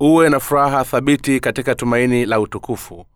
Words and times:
uwe 0.00 0.28
na 0.28 0.40
furaha 0.40 0.84
thabiti 0.84 1.40
katika 1.40 1.74
tumaini 1.74 2.26
la 2.26 2.40
utukufu 2.40 3.06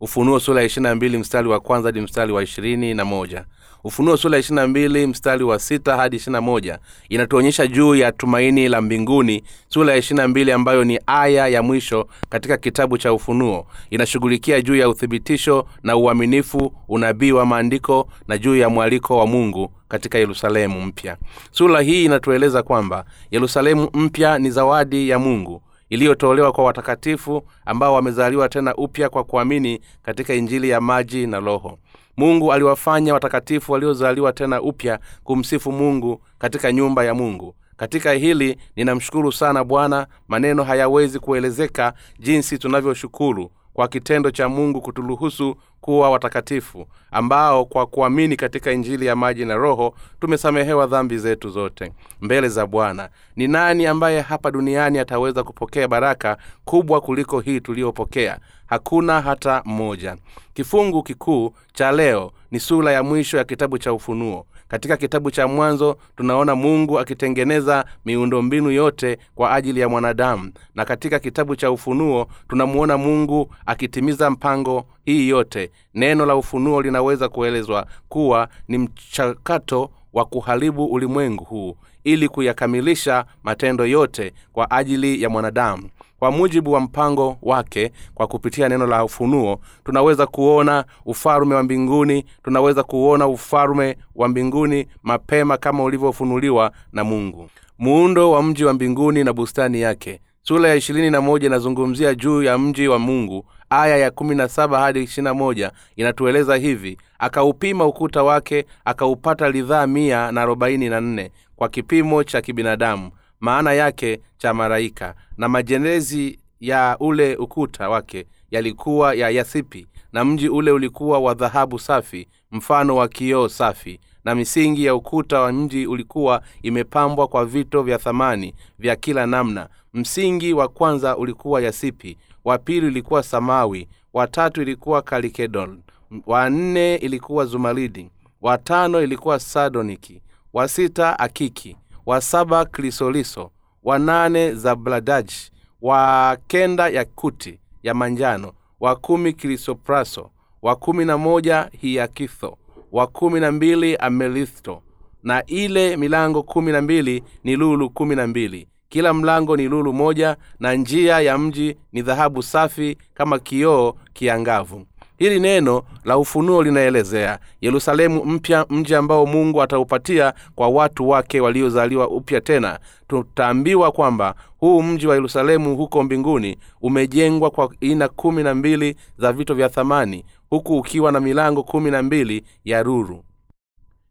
ufunuo 0.00 0.40
sura 0.40 0.60
ya 0.60 0.66
ishirina 0.66 0.94
mbili 0.94 1.18
mstari 1.18 1.48
wa 1.48 1.60
kwanza 1.60 1.88
hadi 1.88 2.00
mstari 2.00 2.32
wa 2.32 2.42
ishirini 2.42 2.94
na 2.94 3.04
moja. 3.04 3.44
Ufunuo 3.84 4.16
sura 4.16 4.36
ya 4.36 4.40
ishirina 4.40 4.66
mbili 4.68 5.06
mstari 5.06 5.44
wa 5.44 5.58
sita 5.58 5.96
hadi 5.96 6.16
ishirina 6.16 6.40
moja 6.40 6.78
inatuonyesha 7.08 7.66
juu 7.66 7.94
ya 7.94 8.12
tumaini 8.12 8.68
la 8.68 8.80
mbinguni. 8.80 9.42
Sura 9.68 9.92
ya 9.92 9.98
ishirina 9.98 10.28
mbili 10.28 10.52
ambayo 10.52 10.84
ni 10.84 11.00
aya 11.06 11.48
ya 11.48 11.62
mwisho 11.62 12.06
katika 12.28 12.56
kitabu 12.56 12.98
cha 12.98 13.12
ufunuo 13.12 13.66
inashughulikia 13.90 14.60
juu 14.62 14.76
ya 14.76 14.88
uthibitisho 14.88 15.66
na 15.82 15.96
uaminifu 15.96 16.72
unabii 16.88 17.32
wa 17.32 17.46
maandiko 17.46 18.08
na 18.28 18.38
juu 18.38 18.56
ya 18.56 18.68
mwaliko 18.68 19.16
wa 19.18 19.26
mungu 19.26 19.72
katika 19.88 20.18
yerusalemu 20.18 20.80
mpya. 20.86 21.16
Sura 21.52 21.80
hii 21.80 22.04
inatueleza 22.04 22.62
kwamba 22.62 23.04
yerusalemu 23.30 23.88
mpya 23.94 24.38
ni 24.38 24.50
zawadi 24.50 25.08
ya 25.08 25.18
mungu 25.18 25.62
iliyotolewa 25.90 26.52
kwa 26.52 26.64
watakatifu 26.64 27.42
ambao 27.66 27.94
wamezaliwa 27.94 28.48
tena 28.48 28.74
upya 28.74 29.08
kwa 29.08 29.24
kuamini 29.24 29.80
katika 30.02 30.34
injili 30.34 30.68
ya 30.68 30.80
maji 30.80 31.26
na 31.26 31.40
roho. 31.40 31.78
Mungu 32.16 32.52
aliwafanya 32.52 33.14
watakatifu 33.14 33.72
waliozaliwa 33.72 34.32
tena 34.32 34.62
upya 34.62 34.98
kumsifu 35.24 35.72
mungu 35.72 36.22
katika 36.38 36.72
nyumba 36.72 37.04
ya 37.04 37.14
mungu. 37.14 37.54
Katika 37.76 38.12
hili 38.12 38.56
ninamshukuru 38.76 39.32
sana 39.32 39.64
bwana 39.64 40.06
maneno 40.28 40.64
hayawezi 40.64 41.18
kuelezeka 41.18 41.92
jinsi 42.18 42.58
tunavyoshukuru 42.58 43.50
kwa 43.80 43.88
kitendo 43.88 44.30
cha 44.30 44.48
mungu 44.48 44.80
kuturuhusu 44.80 45.56
kuwa 45.80 46.10
watakatifu 46.10 46.86
ambao 47.10 47.64
kwa 47.64 47.86
kuamini 47.86 48.36
katika 48.36 48.72
injili 48.72 49.06
ya 49.06 49.16
maji 49.16 49.44
na 49.44 49.54
roho 49.54 49.94
tumesamehewa 50.20 50.86
dhambi 50.86 51.18
zetu 51.18 51.50
zote. 51.50 51.92
Mbele 52.20 52.48
za 52.48 52.66
bwana 52.66 53.08
ni 53.36 53.48
nani 53.48 53.86
ambaye 53.86 54.20
hapa 54.20 54.50
duniani 54.50 54.98
ataweza 54.98 55.42
kupokea 55.44 55.88
baraka 55.88 56.36
kubwa 56.64 57.00
kuliko 57.00 57.40
hii 57.40 57.60
tuliyopokea 57.60 58.38
hakuna 58.66 59.20
hata 59.20 59.62
mmoja. 59.64 60.16
Kifungu 60.54 61.02
kikuu 61.02 61.54
cha 61.72 61.92
leo 61.92 62.32
ni 62.50 62.60
sura 62.60 62.92
ya 62.92 63.02
mwisho 63.02 63.36
ya 63.36 63.44
kitabu 63.44 63.78
cha 63.78 63.92
ufunuo 63.92 64.46
katika 64.70 64.96
kitabu 64.96 65.30
cha 65.30 65.48
mwanzo 65.48 65.96
tunaona 66.16 66.54
mungu 66.54 66.98
akitengeneza 66.98 67.84
miundombinu 68.04 68.70
yote 68.70 69.18
kwa 69.34 69.52
ajili 69.54 69.80
ya 69.80 69.88
mwanadamu. 69.88 70.52
Na 70.74 70.84
katika 70.84 71.18
kitabu 71.18 71.56
cha 71.56 71.70
ufunuo 71.70 72.26
tunamuona 72.48 72.98
mungu 72.98 73.54
akitimiza 73.66 74.30
mpango 74.30 74.84
hii 75.04 75.28
yote. 75.28 75.70
Neno 75.94 76.26
la 76.26 76.36
ufunuo 76.36 76.82
linaweza 76.82 77.28
kuelezwa 77.28 77.86
kuwa 78.08 78.48
ni 78.68 78.78
mchakato 78.78 79.90
wa 80.12 80.24
kuharibu 80.24 80.84
ulimwengu 80.86 81.44
huu 81.44 81.76
ili 82.04 82.28
kuyakamilisha 82.28 83.24
matendo 83.42 83.86
yote 83.86 84.32
kwa 84.52 84.70
ajili 84.70 85.22
ya 85.22 85.28
mwanadamu 85.30 85.88
kwa 86.20 86.30
mujibu 86.30 86.72
wa 86.72 86.80
mpango 86.80 87.36
wake 87.42 87.92
kwa 88.14 88.26
kupitia 88.26 88.68
neno 88.68 88.86
la 88.86 89.04
ufunuo 89.04 89.60
tunaweza 89.84 90.26
kuona 90.26 90.84
ufalume 91.06 91.54
wa 91.54 91.62
mbinguni 91.62 92.24
tunaweza 92.44 92.82
kuona 92.82 93.26
ufalume 93.26 93.96
wa 94.14 94.28
mbinguni 94.28 94.86
mapema 95.02 95.56
kama 95.56 95.84
ulivyofunuliwa 95.84 96.72
na 96.92 97.04
mungu. 97.04 97.50
Muundo 97.78 98.30
wa 98.30 98.42
mji 98.42 98.64
wa 98.64 98.72
mbinguni 98.72 99.24
na 99.24 99.32
bustani 99.32 99.80
yake. 99.80 100.20
Sura 100.42 100.68
ya 100.68 100.74
ishirini 100.74 101.10
na 101.10 101.20
moja 101.20 101.46
inazungumzia 101.46 102.14
juu 102.14 102.42
ya 102.42 102.58
mji 102.58 102.88
wa 102.88 102.98
mungu. 102.98 103.44
Aya 103.70 103.96
ya 103.96 104.10
kumi 104.10 104.34
na 104.34 104.48
saba 104.48 104.80
hadi 104.80 105.02
ishirina 105.02 105.34
moja 105.34 105.72
inatueleza 105.96 106.56
hivi 106.56 106.98
akaupima 107.18 107.86
ukuta 107.86 108.22
wake 108.22 108.66
akaupata 108.84 109.50
lidhaa 109.50 109.86
mia 109.86 110.32
na 110.32 110.42
arobaini 110.42 110.88
na 110.88 111.00
nne 111.00 111.30
kwa 111.56 111.68
kipimo 111.68 112.24
cha 112.24 112.40
kibinadamu 112.42 113.10
maana 113.40 113.72
yake 113.72 114.20
cha 114.38 114.54
maraika 114.54 115.14
na 115.36 115.48
majenezi 115.48 116.38
ya 116.60 116.96
ule 117.00 117.36
ukuta 117.36 117.88
wake 117.88 118.26
yalikuwa 118.50 119.14
ya 119.14 119.30
yathipi 119.30 119.86
na 120.12 120.24
mji 120.24 120.48
ule 120.48 120.70
ulikuwa 120.70 121.18
wa 121.18 121.34
dhahabu 121.34 121.78
safi 121.78 122.28
mfano 122.50 122.96
wa 122.96 123.08
kioo 123.08 123.48
safi. 123.48 124.00
Na 124.24 124.34
misingi 124.34 124.84
ya 124.84 124.94
ukuta 124.94 125.40
wa 125.40 125.52
mji 125.52 125.86
ulikuwa 125.86 126.42
imepambwa 126.62 127.28
kwa 127.28 127.46
vito 127.46 127.82
vya 127.82 127.98
thamani 127.98 128.54
vya 128.78 128.96
kila 128.96 129.26
namna. 129.26 129.68
Msingi 129.94 130.52
wa 130.52 130.68
kwanza 130.68 131.16
ulikuwa 131.16 131.60
yasipi 131.62 132.18
wa 132.44 132.58
pili 132.58 132.86
ulikuwa 132.86 133.22
samawi 133.22 133.88
wa 134.12 134.26
tatu 134.26 134.62
ilikuwa 134.62 135.02
kalikedon 135.02 135.80
wa 136.26 136.50
nne 136.50 136.94
ilikuwa 136.96 137.44
zumaridi 137.44 138.10
wa 138.42 138.58
tano 138.58 139.02
ilikuwa 139.02 139.38
sadoniki 139.40 140.22
wa 140.52 140.68
sita 140.68 141.18
akiki 141.18 141.76
wa 142.10 142.20
saba 142.20 142.64
krisoliso 142.64 143.50
wa 143.82 143.98
nane 143.98 144.54
zabladaji 144.54 145.52
wa 145.82 146.36
kenda 146.46 146.88
yakuti 146.88 147.60
ya 147.82 147.94
manjano 147.94 148.52
wa 148.80 148.96
kumi 148.96 149.32
krisopraso 149.32 150.30
wa 150.62 150.76
kumi 150.76 151.04
na 151.04 151.18
moja 151.18 151.70
hiyakitho 151.80 152.58
wa 152.92 153.06
kumi 153.06 153.40
na 153.40 153.52
mbili 153.52 153.96
Amelitho. 153.96 154.82
na 155.22 155.46
ile 155.46 155.96
milango 155.96 156.42
kumi 156.42 156.72
na 156.72 156.82
mbili 156.82 157.24
ni 157.44 157.56
lulu 157.56 157.90
kumi 157.90 158.16
na 158.16 158.26
mbili 158.26 158.68
kila 158.88 159.14
mlango 159.14 159.56
ni 159.56 159.68
lulu 159.68 159.92
moja 159.92 160.36
na 160.60 160.74
njia 160.74 161.20
ya 161.20 161.38
mji 161.38 161.76
ni 161.92 162.02
dhahabu 162.02 162.42
safi 162.42 162.98
kama 163.14 163.38
kioo 163.38 163.94
kiangavu 164.12 164.86
hili 165.20 165.40
neno 165.40 165.82
la 166.04 166.18
ufunuo 166.18 166.62
linaelezea 166.62 167.38
yerusalemu 167.60 168.24
mpya 168.24 168.66
mji 168.70 168.94
ambao 168.94 169.26
mungu 169.26 169.62
ataupatia 169.62 170.32
kwa 170.54 170.68
watu 170.68 171.08
wake 171.08 171.40
waliozaliwa 171.40 172.08
upya 172.08 172.40
tena. 172.40 172.78
Tutaambiwa 173.08 173.92
kwamba 173.92 174.34
huu 174.58 174.82
mji 174.82 175.06
wa 175.06 175.14
yerusalemu 175.14 175.76
huko 175.76 176.02
mbinguni 176.02 176.56
umejengwa 176.82 177.50
kwa 177.50 177.72
aina 177.82 178.08
kumi 178.08 178.42
na 178.42 178.54
mbili 178.54 178.96
za 179.18 179.32
vito 179.32 179.54
vya 179.54 179.68
thamani 179.68 180.24
huku 180.50 180.78
ukiwa 180.78 181.12
na 181.12 181.20
milango 181.20 181.62
kumi 181.62 181.90
na 181.90 182.02
mbili 182.02 182.44
ya 182.64 182.82
ruru. 182.82 183.24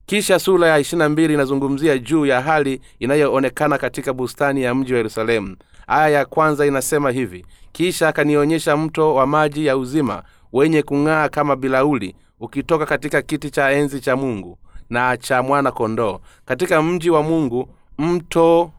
Kisha 0.06 0.40
sura 0.40 0.68
ya 0.68 0.80
ishirina 0.80 1.10
mbili 1.10 1.34
inazungumzia 1.34 1.98
juu 1.98 2.26
ya 2.26 2.42
hali 2.42 2.82
inayoonekana 3.00 3.78
katika 3.78 4.14
bustani 4.14 4.62
ya 4.64 4.76
mji 4.76 4.94
wa 4.94 4.98
yerusalemu. 4.98 5.56
Aya 5.88 6.10
ya 6.10 6.26
kwanza 6.26 6.66
inasema 6.66 7.12
hivi 7.12 7.46
kisha 7.72 8.08
akanionyesha 8.08 8.78
mto 8.78 9.16
wa 9.16 9.28
maji 9.28 9.66
ya 9.66 9.78
uzima 9.78 10.24
wenye 10.54 10.82
kung'aa 10.84 11.30
kama 11.30 11.56
bilauli 11.56 12.16
ukitoka 12.40 12.86
katika 12.86 13.22
kiti 13.22 13.50
cha 13.50 13.72
enzi 13.72 14.00
cha 14.02 14.16
mungu 14.16 14.58
na 14.90 15.18
cha 15.18 15.44
mwana 15.44 15.72
kondoo 15.72 16.20
katika 16.46 16.82
mji 16.82 17.10
wa 17.10 17.24
mungu 17.24 17.70
mto 17.98 18.72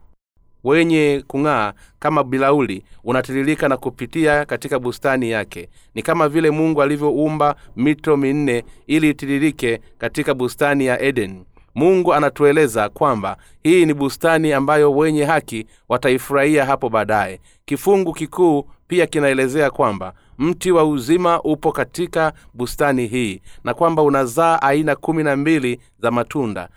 wenye 0.64 1.24
kung'aa 1.26 1.72
kama 1.98 2.24
bilauli 2.24 2.84
unatiririka 3.04 3.68
na 3.68 3.76
kupitia 3.76 4.44
katika 4.44 4.78
bustani 4.78 5.30
yake. 5.30 5.68
Ni 5.94 6.02
kama 6.02 6.28
vile 6.28 6.50
mungu 6.50 6.82
alivyoumba 6.82 7.56
mito 7.76 8.16
minne 8.16 8.64
ili 8.86 9.10
itiririke 9.10 9.80
katika 9.98 10.34
bustani 10.34 10.86
ya 10.86 11.00
eden. 11.02 11.44
Mungu 11.74 12.14
anatueleza 12.14 12.88
kwamba 12.88 13.36
hii 13.62 13.86
ni 13.86 13.94
bustani 13.94 14.52
ambayo 14.52 14.92
wenye 14.92 15.24
haki 15.24 15.66
wataifurahia 15.88 16.64
hapo 16.66 16.88
baadaye. 16.88 17.40
Kifungu 17.64 18.12
kikuu 18.12 18.64
pia 18.88 19.06
kinaelezea 19.06 19.70
kwamba 19.70 20.12
mti 20.40 20.70
wa 20.72 20.84
uzima 20.84 21.42
upo 21.42 21.72
katika 21.72 22.32
bustani 22.54 23.06
hii 23.06 23.40
na 23.64 23.74
kwamba 23.74 24.02
unazaa 24.02 24.62
aina 24.62 24.96
kumi 24.96 25.22
na 25.22 25.36
mbili 25.36 25.80
za 26.02 26.10
matunda 26.10 26.68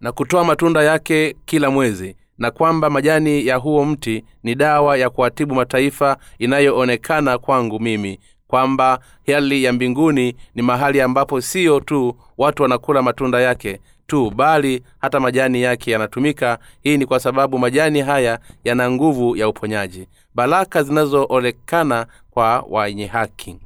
na 0.00 0.12
kutoa 0.12 0.44
matunda 0.44 0.82
yake 0.82 1.36
kila 1.44 1.70
mwezi 1.70 2.16
na 2.38 2.50
kwamba 2.50 2.90
majani 2.90 3.46
ya 3.46 3.56
huo 3.56 3.84
mti 3.84 4.24
ni 4.42 4.54
dawa 4.54 4.96
ya 4.96 5.10
kuatibu 5.10 5.54
mataifa 5.54 6.16
inayoonekana 6.38 7.38
kwangu 7.38 7.80
mimi 7.80 8.20
kwamba 8.46 9.00
hali 9.26 9.64
ya 9.64 9.72
mbinguni 9.72 10.36
ni 10.54 10.62
mahali 10.62 11.00
ambapo 11.00 11.40
siyo 11.40 11.80
tu 11.80 12.16
watu 12.38 12.62
wanakula 12.62 13.02
matunda 13.02 13.40
yake 13.40 13.80
tu 14.06 14.30
bali 14.30 14.82
hata 14.98 15.20
majani 15.20 15.62
yake 15.62 15.90
yanatumika. 15.90 16.58
Hii 16.82 16.98
ni 16.98 17.06
kwa 17.06 17.20
sababu 17.20 17.58
majani 17.58 18.00
haya 18.00 18.38
yana 18.64 18.90
nguvu 18.90 19.36
ya 19.36 19.48
uponyaji. 19.48 20.08
Baraka 20.34 20.82
zinazoonekana 20.82 22.06
kwa 22.40 22.64
wenye 22.84 23.06
haki. 23.06 23.56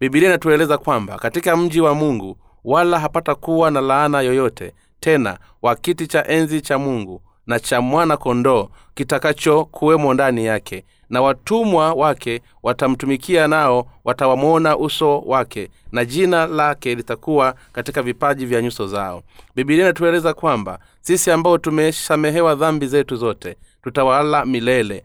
Bibilia 0.00 0.28
inatueleza 0.28 0.78
kwamba 0.78 1.18
katika 1.18 1.56
mji 1.56 1.80
wa 1.80 1.94
mungu 1.94 2.36
wala 2.64 2.98
hapata 3.00 3.34
kuwa 3.34 3.70
na 3.70 3.80
laana 3.80 4.20
yoyote 4.20 4.72
tena 5.00 5.38
wa 5.62 5.76
kiti 5.76 6.06
cha 6.06 6.26
enzi 6.28 6.60
cha 6.60 6.78
mungu 6.78 7.22
na 7.46 7.60
cha 7.60 7.80
mwana 7.80 8.16
kondoo 8.16 8.68
kitakachokuwemo 8.94 10.14
ndani 10.14 10.44
yake 10.44 10.84
na 11.10 11.22
watumwa 11.22 11.92
wake 11.94 12.42
watamtumikia 12.62 13.48
nao 13.48 13.86
watawamwona 14.04 14.76
uso 14.78 15.18
wake 15.20 15.68
na 15.92 16.04
jina 16.04 16.46
lake 16.46 16.94
litakuwa 16.94 17.54
katika 17.72 18.02
vipaji 18.02 18.46
vya 18.46 18.62
nyuso 18.62 18.86
zao. 18.86 19.22
Bibilia 19.56 19.84
inatueleza 19.84 20.34
kwamba 20.34 20.78
sisi 21.00 21.30
ambao 21.30 21.58
tumesamehewa 21.58 22.54
dhambi 22.54 22.86
zetu 22.86 23.16
zote 23.16 23.56
tutawala 23.82 24.44
milele 24.46 25.04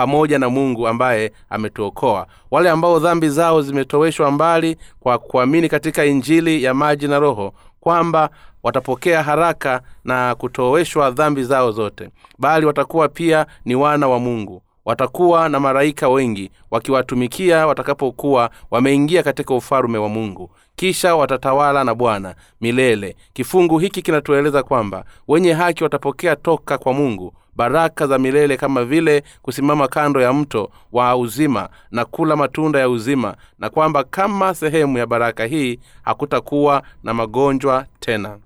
pamoja 0.00 0.38
na 0.38 0.48
mungu 0.50 0.88
ambaye 0.88 1.32
ametuokoa. 1.50 2.26
Wale 2.50 2.70
ambao 2.70 2.98
dhambi 2.98 3.28
zao 3.28 3.62
zimetoweshwa 3.62 4.30
mbali 4.30 4.76
kwa 5.00 5.18
kuamini 5.18 5.68
katika 5.68 6.04
injili 6.04 6.62
ya 6.62 6.74
maji 6.74 7.08
na 7.08 7.18
roho 7.18 7.52
kwamba 7.80 8.30
watapokea 8.62 9.22
haraka 9.22 9.80
na 10.04 10.34
kutoweshwa 10.34 11.10
dhambi 11.10 11.44
zao 11.44 11.70
zote 11.72 12.08
bali 12.38 12.66
watakuwa 12.66 13.08
pia 13.08 13.46
ni 13.64 13.74
wana 13.74 14.08
wa 14.08 14.18
mungu 14.18 14.62
watakuwa 14.84 15.48
na 15.48 15.60
maraika 15.60 16.08
wengi 16.08 16.50
wakiwatumikia 16.70 17.66
watakapokuwa 17.66 18.50
wameingia 18.70 19.22
katika 19.22 19.54
ufalume 19.54 19.98
wa 19.98 20.08
mungu. 20.08 20.50
Kisha 20.76 21.16
watatawala 21.16 21.84
na 21.84 21.94
bwana 21.94 22.34
milele. 22.60 23.16
Kifungu 23.32 23.78
hiki 23.78 24.02
kinatueleza 24.02 24.62
kwamba 24.62 25.04
wenye 25.28 25.52
haki 25.52 25.82
watapokea 25.84 26.36
toka 26.36 26.78
kwa 26.78 26.92
mungu 26.92 27.32
baraka 27.56 28.06
za 28.06 28.18
milele 28.18 28.56
kama 28.56 28.84
vile 28.84 29.22
kusimama 29.42 29.88
kando 29.88 30.20
ya 30.20 30.32
mto 30.32 30.70
wa 30.92 31.16
uzima 31.16 31.68
na 31.90 32.04
kula 32.04 32.36
matunda 32.36 32.78
ya 32.78 32.88
uzima 32.88 33.36
na 33.58 33.70
kwamba 33.70 34.04
kama 34.04 34.54
sehemu 34.54 34.98
ya 34.98 35.06
baraka 35.06 35.44
hii 35.44 35.78
hakutakuwa 36.02 36.82
na 37.04 37.14
magonjwa 37.14 37.86
tena 38.00 38.38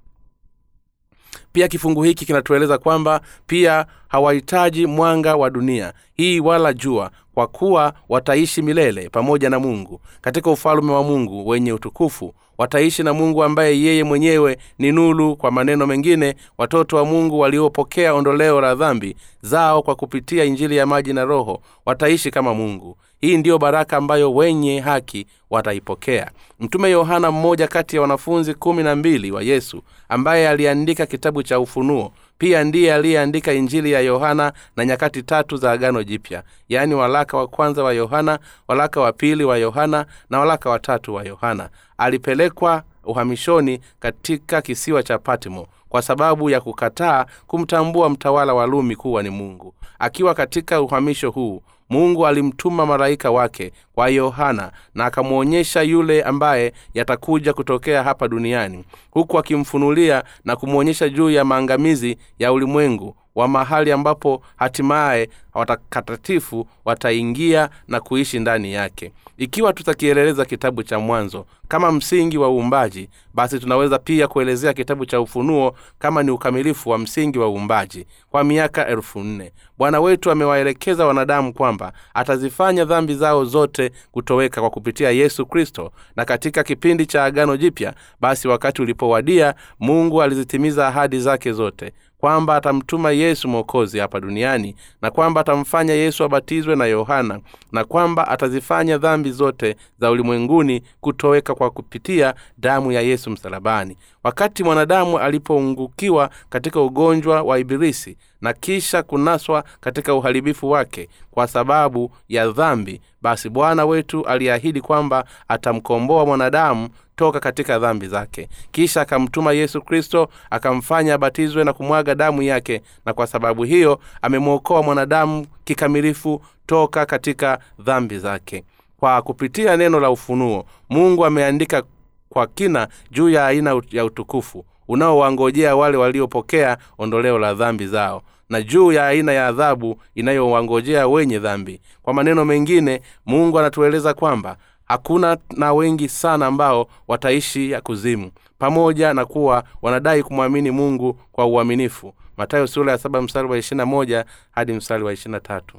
pia 1.54 1.68
kifungu 1.68 2.02
hiki 2.02 2.26
kinatueleza 2.26 2.78
kwamba 2.78 3.20
pia 3.46 3.86
hawahitaji 4.08 4.86
mwanga 4.86 5.36
wa 5.36 5.50
dunia. 5.50 5.92
Hii 6.14 6.40
wala 6.40 6.72
jua 6.72 7.10
kwa 7.34 7.46
kuwa 7.46 7.92
wataishi 8.08 8.62
milele 8.62 9.08
pamoja 9.08 9.50
na 9.50 9.58
mungu. 9.58 10.00
Katika 10.20 10.50
ufalume 10.50 10.92
wa 10.92 11.02
mungu 11.02 11.48
wenye 11.48 11.72
utukufu 11.72 12.34
wataishi 12.58 13.02
na 13.02 13.12
mungu 13.14 13.42
ambaye 13.44 13.80
yeye 13.80 14.04
mwenyewe 14.04 14.56
ni 14.78 14.92
nulu 14.92 15.36
kwa 15.36 15.50
maneno 15.50 15.86
mengine 15.86 16.34
watoto 16.58 16.96
wa 16.96 17.04
mungu 17.04 17.38
waliopokea 17.40 18.14
ondoleo 18.14 18.60
la 18.60 18.74
dhambi 18.74 19.16
zao 19.42 19.82
kwa 19.82 19.94
kupitia 19.94 20.44
injili 20.44 20.76
ya 20.76 20.86
maji 20.86 21.12
na 21.12 21.24
roho 21.24 21.60
wataishi 21.86 22.30
kama 22.30 22.54
mungu. 22.54 22.96
Hii 23.20 23.36
ndiyo 23.36 23.58
baraka 23.58 23.96
ambayo 23.96 24.34
wenye 24.34 24.80
haki 24.80 25.26
wataipokea. 25.50 26.30
Mtume 26.60 26.90
yohana 26.90 27.30
mmoja 27.30 27.68
kati 27.68 27.96
ya 27.96 28.02
wanafunzi 28.02 28.54
kumi 28.54 28.82
na 28.82 28.96
mbili 28.96 29.30
wa 29.30 29.42
yesu 29.42 29.82
ambaye 30.08 30.48
aliandika 30.48 31.06
kitabu 31.06 31.42
cha 31.42 31.60
ufunuo 31.60 32.12
pia 32.38 32.64
ndiye 32.64 32.94
aliyeandika 32.94 33.52
injili 33.52 33.92
ya 33.92 34.00
yohana 34.00 34.52
na 34.76 34.84
nyakati 34.84 35.22
tatu 35.22 35.56
za 35.56 35.72
agano 35.72 36.02
jipya 36.04 36.42
yaani 36.68 36.94
walaka 36.94 37.36
wa 37.36 37.46
kwanza 37.48 37.82
wa 37.84 37.92
yohana 37.92 38.38
walaka 38.68 39.00
wa 39.00 39.12
pili 39.12 39.44
wa 39.44 39.58
yohana 39.58 40.06
na 40.30 40.38
walaka 40.40 40.70
wa 40.70 40.78
tatu 40.78 41.14
wa 41.14 41.22
yohana. 41.24 41.68
Alipelekwa 41.98 42.82
uhamishoni 43.04 43.80
katika 44.00 44.62
kisiwa 44.62 45.02
cha 45.02 45.18
patmo 45.18 45.66
kwa 45.88 46.02
sababu 46.02 46.50
ya 46.50 46.60
kukataa 46.60 47.26
kumtambua 47.46 48.08
mtawala 48.10 48.54
wa 48.54 48.66
lumi 48.66 48.96
kuwa 48.96 49.22
ni 49.22 49.30
mungu. 49.30 49.74
Akiwa 49.98 50.34
katika 50.34 50.80
uhamisho 50.80 51.30
huu 51.30 51.62
mungu 51.94 52.26
alimtuma 52.26 52.86
malaika 52.86 53.30
wake 53.30 53.72
kwa 53.94 54.08
yohana 54.08 54.72
na 54.94 55.04
akamwonyesha 55.04 55.82
yule 55.82 56.22
ambaye 56.22 56.72
yatakuja 56.94 57.52
kutokea 57.52 58.02
hapa 58.02 58.28
duniani 58.28 58.84
huku 59.10 59.38
akimfunulia 59.38 60.24
na 60.44 60.56
kumwonyesha 60.56 61.08
juu 61.08 61.30
ya 61.30 61.44
maangamizi 61.44 62.16
ya 62.38 62.52
ulimwengu 62.52 63.16
wa 63.34 63.48
mahali 63.48 63.92
ambapo 63.92 64.42
hatimaye 64.56 65.28
watakatifu 65.54 66.66
wataingia 66.84 67.68
na 67.88 68.00
kuishi 68.00 68.38
ndani 68.38 68.72
yake. 68.72 69.12
Ikiwa 69.38 69.72
tutakieleleza 69.72 70.44
kitabu 70.44 70.82
cha 70.82 70.98
mwanzo 70.98 71.46
kama 71.68 71.92
msingi 71.92 72.38
wa 72.38 72.48
uumbaji 72.50 73.08
basi 73.34 73.58
tunaweza 73.58 73.98
pia 73.98 74.28
kuelezea 74.28 74.72
kitabu 74.72 75.06
cha 75.06 75.20
ufunuo 75.20 75.74
kama 75.98 76.22
ni 76.22 76.30
ukamilifu 76.30 76.90
wa 76.90 76.98
msingi 76.98 77.38
wa 77.38 77.48
uumbaji 77.48 78.06
kwa 78.30 78.44
miaka 78.44 78.86
elfu 78.86 79.20
nne. 79.20 79.52
Bwana 79.78 80.00
wetu 80.00 80.30
amewaelekeza 80.30 81.06
wanadamu 81.06 81.52
kwamba 81.52 81.92
atazifanya 82.14 82.84
dhambi 82.84 83.14
zao 83.14 83.44
zote 83.44 83.90
kutoweka 84.12 84.60
kwa 84.60 84.70
kupitia 84.70 85.10
yesu 85.10 85.46
kristo. 85.46 85.92
Na 86.16 86.24
katika 86.24 86.62
kipindi 86.62 87.06
cha 87.06 87.24
agano 87.24 87.56
jipya 87.56 87.94
basi 88.20 88.48
wakati 88.48 88.82
ulipowadia 88.82 89.54
mungu 89.80 90.22
alizitimiza 90.22 90.88
ahadi 90.88 91.20
zake 91.20 91.52
zote 91.52 91.92
kwamba 92.24 92.56
atamtuma 92.56 93.10
yesu 93.10 93.48
mwokozi 93.48 93.98
hapa 93.98 94.20
duniani 94.20 94.76
na 95.02 95.10
kwamba 95.10 95.40
atamfanya 95.40 95.94
yesu 95.94 96.24
abatizwe 96.24 96.76
na 96.76 96.86
yohana 96.86 97.40
na 97.72 97.84
kwamba 97.84 98.28
atazifanya 98.28 98.98
dhambi 98.98 99.30
zote 99.32 99.76
za 100.00 100.10
ulimwenguni 100.10 100.82
kutoweka 101.00 101.54
kwa 101.54 101.70
kupitia 101.70 102.34
damu 102.58 102.92
ya 102.92 103.00
yesu 103.00 103.30
msalabani. 103.30 103.96
Wakati 104.22 104.64
mwanadamu 104.64 105.18
alipoungukiwa 105.18 106.30
katika 106.48 106.80
ugonjwa 106.80 107.42
wa 107.42 107.58
ibilisi 107.58 108.16
na 108.40 108.52
kisha 108.52 109.02
kunaswa 109.02 109.64
katika 109.80 110.14
uharibifu 110.14 110.70
wake 110.70 111.08
kwa 111.30 111.46
sababu 111.46 112.10
ya 112.28 112.48
dhambi 112.50 113.00
basi 113.22 113.48
bwana 113.48 113.86
wetu 113.86 114.26
aliahidi 114.26 114.80
kwamba 114.80 115.24
atamkomboa 115.48 116.26
mwanadamu 116.26 116.88
toka 117.16 117.40
katika 117.40 117.78
dhambi 117.78 118.06
zake. 118.08 118.48
Kisha 118.72 119.00
akamtuma 119.00 119.52
yesu 119.52 119.82
kristo 119.82 120.28
akamfanya 120.50 121.14
abatizwe 121.14 121.64
na 121.64 121.72
kumwaga 121.72 122.14
damu 122.14 122.42
yake 122.42 122.82
na 123.06 123.12
kwa 123.12 123.26
sababu 123.26 123.62
hiyo 123.64 124.00
amemwokoa 124.22 124.82
mwanadamu 124.82 125.46
kikamilifu 125.64 126.42
toka 126.66 127.06
katika 127.06 127.58
dhambi 127.78 128.18
zake. 128.18 128.64
Kwa 128.96 129.22
kupitia 129.22 129.76
neno 129.76 130.00
la 130.00 130.10
ufunuo 130.10 130.64
mungu 130.90 131.24
ameandika 131.24 131.82
kwa 132.28 132.46
kina 132.46 132.88
juu 133.10 133.28
ya 133.30 133.46
aina 133.46 133.80
ya 133.90 134.04
utukufu 134.04 134.64
unaowangojea 134.88 135.76
wale 135.76 135.96
waliopokea 135.96 136.78
ondoleo 136.98 137.38
la 137.38 137.54
dhambi 137.54 137.86
zao 137.86 138.22
na 138.48 138.62
juu 138.62 138.92
ya 138.92 139.06
aina 139.06 139.32
ya 139.32 139.46
adhabu 139.46 140.00
inayowangojea 140.14 141.08
wenye 141.08 141.38
dhambi. 141.38 141.80
Kwa 142.02 142.14
maneno 142.14 142.44
mengine 142.44 143.00
mungu 143.26 143.58
anatueleza 143.58 144.14
kwamba 144.14 144.56
hakuna 144.84 145.36
na 145.56 145.72
wengi 145.72 146.08
sana 146.08 146.46
ambao 146.46 146.86
wataishi 147.08 147.70
ya 147.70 147.80
kuzimu. 147.80 148.30
Pamoja 148.58 149.14
na 149.14 149.24
kuwa 149.24 149.64
wanadai 149.82 150.22
kumwamini 150.22 150.70
mungu 150.70 151.12
kwa 151.32 151.46
uaminifu. 151.46 152.14
Matayo 152.36 152.66
sura 152.66 152.92
ya 152.92 152.98
saba 152.98 153.22
mstari 153.22 153.48
wa 153.48 153.58
ishirina 153.58 153.86
moja 153.86 154.24
hadi 154.50 154.72
mstari 154.72 155.04
wa 155.04 155.12
ishirina 155.12 155.40
tatu. 155.40 155.78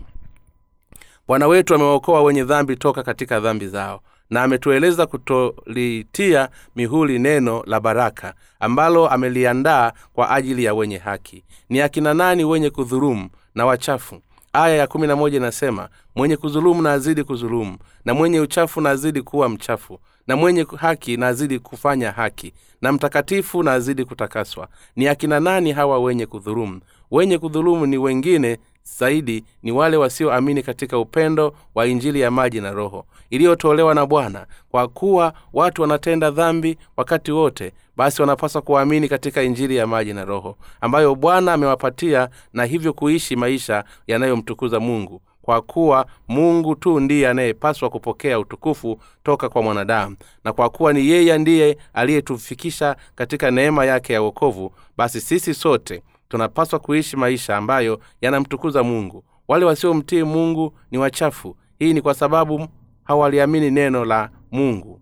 Bwana 1.27 1.47
wetu 1.47 1.75
amewaokoa 1.75 2.21
wenye 2.23 2.43
dhambi 2.43 2.75
toka 2.75 3.03
katika 3.03 3.39
dhambi 3.39 3.67
zao 3.67 4.01
na 4.29 4.43
ametueleza 4.43 5.05
kutolitia 5.05 6.49
mihuli 6.75 7.19
neno 7.19 7.63
la 7.67 7.79
baraka 7.79 8.33
ambalo 8.59 9.09
ameliandaa 9.09 9.91
kwa 10.13 10.29
ajili 10.31 10.63
ya 10.63 10.73
wenye 10.73 10.97
haki. 10.97 11.43
Ni 11.69 11.81
akina 11.81 12.13
nani 12.13 12.45
wenye 12.45 12.69
kudhurumu 12.69 13.29
na 13.55 13.65
wachafu 13.65 14.21
aya 14.63 14.75
ya 14.75 14.87
kumi 14.87 15.07
na 15.07 15.15
moja 15.15 15.37
inasema 15.37 15.89
mwenye 16.15 16.37
kudhulumu 16.37 16.81
na 16.81 16.93
azidi 16.93 17.23
kudhulumu 17.23 17.77
na 18.05 18.13
mwenye 18.13 18.39
uchafu 18.39 18.81
na 18.81 18.89
azidi 18.89 19.21
kuwa 19.21 19.49
mchafu 19.49 19.99
na 20.27 20.35
mwenye 20.35 20.65
haki 20.77 21.17
na 21.17 21.27
azidi 21.27 21.59
kufanya 21.59 22.11
haki 22.11 22.53
na 22.81 22.91
mtakatifu 22.91 23.63
na 23.63 23.73
azidi 23.73 24.05
kutakaswa. 24.05 24.67
Ni 24.95 25.07
akina 25.07 25.39
nani 25.39 25.71
hawa 25.71 25.99
wenye 25.99 26.25
kudhulumu? 26.25 26.81
Wenye 27.11 27.37
kudhulumu 27.37 27.85
ni 27.85 27.97
wengine 27.97 28.57
zaidi 28.99 29.43
ni 29.63 29.71
wale 29.71 29.97
wasioamini 29.97 30.63
katika 30.63 30.97
upendo 30.99 31.55
wa 31.75 31.87
injili 31.87 32.19
ya 32.19 32.31
maji 32.31 32.61
na 32.61 32.71
roho 32.71 33.05
iliyotolewa 33.29 33.95
na 33.95 34.05
bwana. 34.05 34.45
Kwa 34.69 34.87
kuwa 34.87 35.33
watu 35.53 35.81
wanatenda 35.81 36.31
dhambi 36.31 36.77
wakati 36.97 37.31
wote 37.31 37.73
basi 37.97 38.21
wanapaswa 38.21 38.61
kuamini 38.61 39.09
katika 39.09 39.43
injili 39.43 39.75
ya 39.75 39.87
maji 39.87 40.13
na 40.13 40.25
roho 40.25 40.57
ambayo 40.81 41.15
bwana 41.15 41.53
amewapatia 41.53 42.29
na 42.53 42.65
hivyo 42.65 42.93
kuishi 42.93 43.35
maisha 43.35 43.83
yanayomtukuza 44.07 44.79
mungu. 44.79 45.21
Kwa 45.41 45.61
kuwa 45.61 46.05
mungu 46.27 46.75
tu 46.75 46.99
ndiye 46.99 47.29
anayepaswa 47.29 47.89
kupokea 47.89 48.39
utukufu 48.39 48.99
toka 49.23 49.49
kwa 49.49 49.61
mwanadamu 49.61 50.15
na 50.43 50.53
kwa 50.53 50.69
kuwa 50.69 50.93
ni 50.93 51.07
yeye 51.09 51.37
ndiye 51.37 51.77
aliyetufikisha 51.93 52.95
katika 53.15 53.51
neema 53.51 53.85
yake 53.85 54.13
ya 54.13 54.21
wokovu 54.21 54.71
basi 54.97 55.21
sisi 55.21 55.53
sote 55.53 56.01
tunapaswa 56.29 56.79
kuishi 56.79 57.17
maisha 57.17 57.57
ambayo 57.57 57.99
yanamtukuza 58.21 58.83
mungu. 58.83 59.23
Wale 59.47 59.65
wasiomtii 59.65 60.23
mungu 60.23 60.77
ni 60.91 60.97
wachafu. 60.97 61.57
Hii 61.79 61.93
ni 61.93 62.01
kwa 62.01 62.13
sababu 62.13 62.67
hawaliamini 63.03 63.71
neno 63.71 64.05
la 64.05 64.29
mungu. 64.51 65.01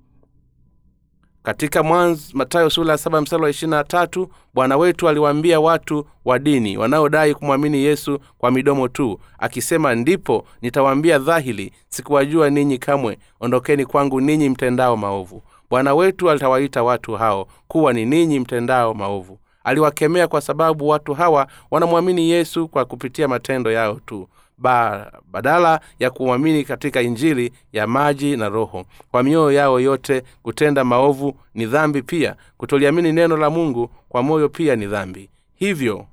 Katika 1.43 1.83
mwanzo 1.83 2.21
matayo 2.33 2.69
sula 2.69 2.97
saba 2.97 3.21
msalo 3.21 3.43
wa 3.43 3.49
ishirina 3.49 3.83
tatu 3.83 4.29
bwana 4.53 4.77
wetu 4.77 5.09
aliwaambia 5.09 5.59
watu 5.59 6.05
wa 6.25 6.39
dini 6.39 6.77
wanaodai 6.77 7.33
kumwamini 7.33 7.77
yesu 7.77 8.19
kwa 8.37 8.51
midomo 8.51 8.87
tu 8.87 9.19
akisema 9.39 9.95
ndipo 9.95 10.45
nitawaambia 10.61 11.19
dhahili 11.19 11.73
sikuwajua 11.89 12.49
ninyi 12.49 12.77
kamwe. 12.77 13.17
Ondokeni 13.39 13.85
kwangu 13.85 14.21
ninyi 14.21 14.49
mtendao 14.49 14.97
maovu. 14.97 15.43
Bwana 15.69 15.95
wetu 15.95 16.29
alitawaita 16.29 16.83
watu 16.83 17.13
hao 17.13 17.47
kuwa 17.67 17.93
ni 17.93 18.05
ninyi 18.05 18.39
mtendao 18.39 18.93
maovu 18.93 19.39
aliwakemea 19.63 20.27
kwa 20.27 20.41
sababu 20.41 20.87
watu 20.87 21.13
hawa 21.13 21.47
wanamwamini 21.71 22.29
yesu 22.29 22.67
kwa 22.67 22.85
kupitia 22.85 23.27
matendo 23.27 23.71
yao 23.71 23.99
tu 24.05 24.27
ba, 24.57 25.11
badala 25.31 25.79
ya 25.99 26.09
kumwamini 26.09 26.63
katika 26.63 27.01
injili 27.01 27.53
ya 27.73 27.87
maji 27.87 28.37
na 28.37 28.49
roho. 28.49 28.85
Kwa 29.11 29.23
mioyo 29.23 29.51
yao 29.51 29.79
yote 29.79 30.23
kutenda 30.43 30.83
maovu 30.83 31.35
ni 31.53 31.65
dhambi 31.65 32.01
pia 32.01 32.35
kutoliamini 32.57 33.11
neno 33.11 33.37
la 33.37 33.49
mungu 33.49 33.89
kwa 34.09 34.23
moyo 34.23 34.49
pia 34.49 34.75
ni 34.75 34.85
dhambi. 34.87 35.29
Hivyo 35.55 36.05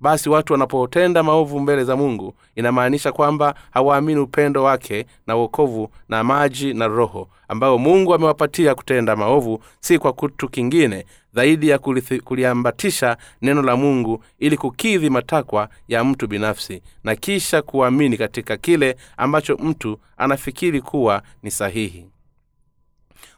basi 0.00 0.28
watu 0.28 0.52
wanapotenda 0.52 1.22
maovu 1.22 1.60
mbele 1.60 1.84
za 1.84 1.96
mungu 1.96 2.34
inamaanisha 2.56 3.12
kwamba 3.12 3.54
hawaamini 3.70 4.20
upendo 4.20 4.62
wake 4.62 5.06
na 5.26 5.36
uokovu 5.36 5.88
na 6.08 6.24
maji 6.24 6.74
na 6.74 6.86
roho 6.88 7.28
ambayo 7.48 7.78
mungu 7.78 8.14
amewapatia 8.14 8.74
kutenda 8.74 9.16
maovu 9.16 9.62
si 9.80 9.98
kwa 9.98 10.12
kitu 10.12 10.48
kingine 10.48 11.06
zaidi 11.34 11.68
ya 11.68 11.78
kuliambatisha 12.24 13.16
neno 13.42 13.62
la 13.62 13.76
mungu 13.76 14.24
ili 14.38 14.56
kukidhi 14.56 15.10
matakwa 15.10 15.68
ya 15.88 16.04
mtu 16.04 16.26
binafsi 16.26 16.82
na 17.04 17.16
kisha 17.16 17.62
kuamini 17.62 18.16
katika 18.16 18.56
kile 18.56 18.96
ambacho 19.16 19.56
mtu 19.56 19.98
anafikiri 20.16 20.80
kuwa 20.80 21.22
ni 21.42 21.50
sahihi. 21.50 22.06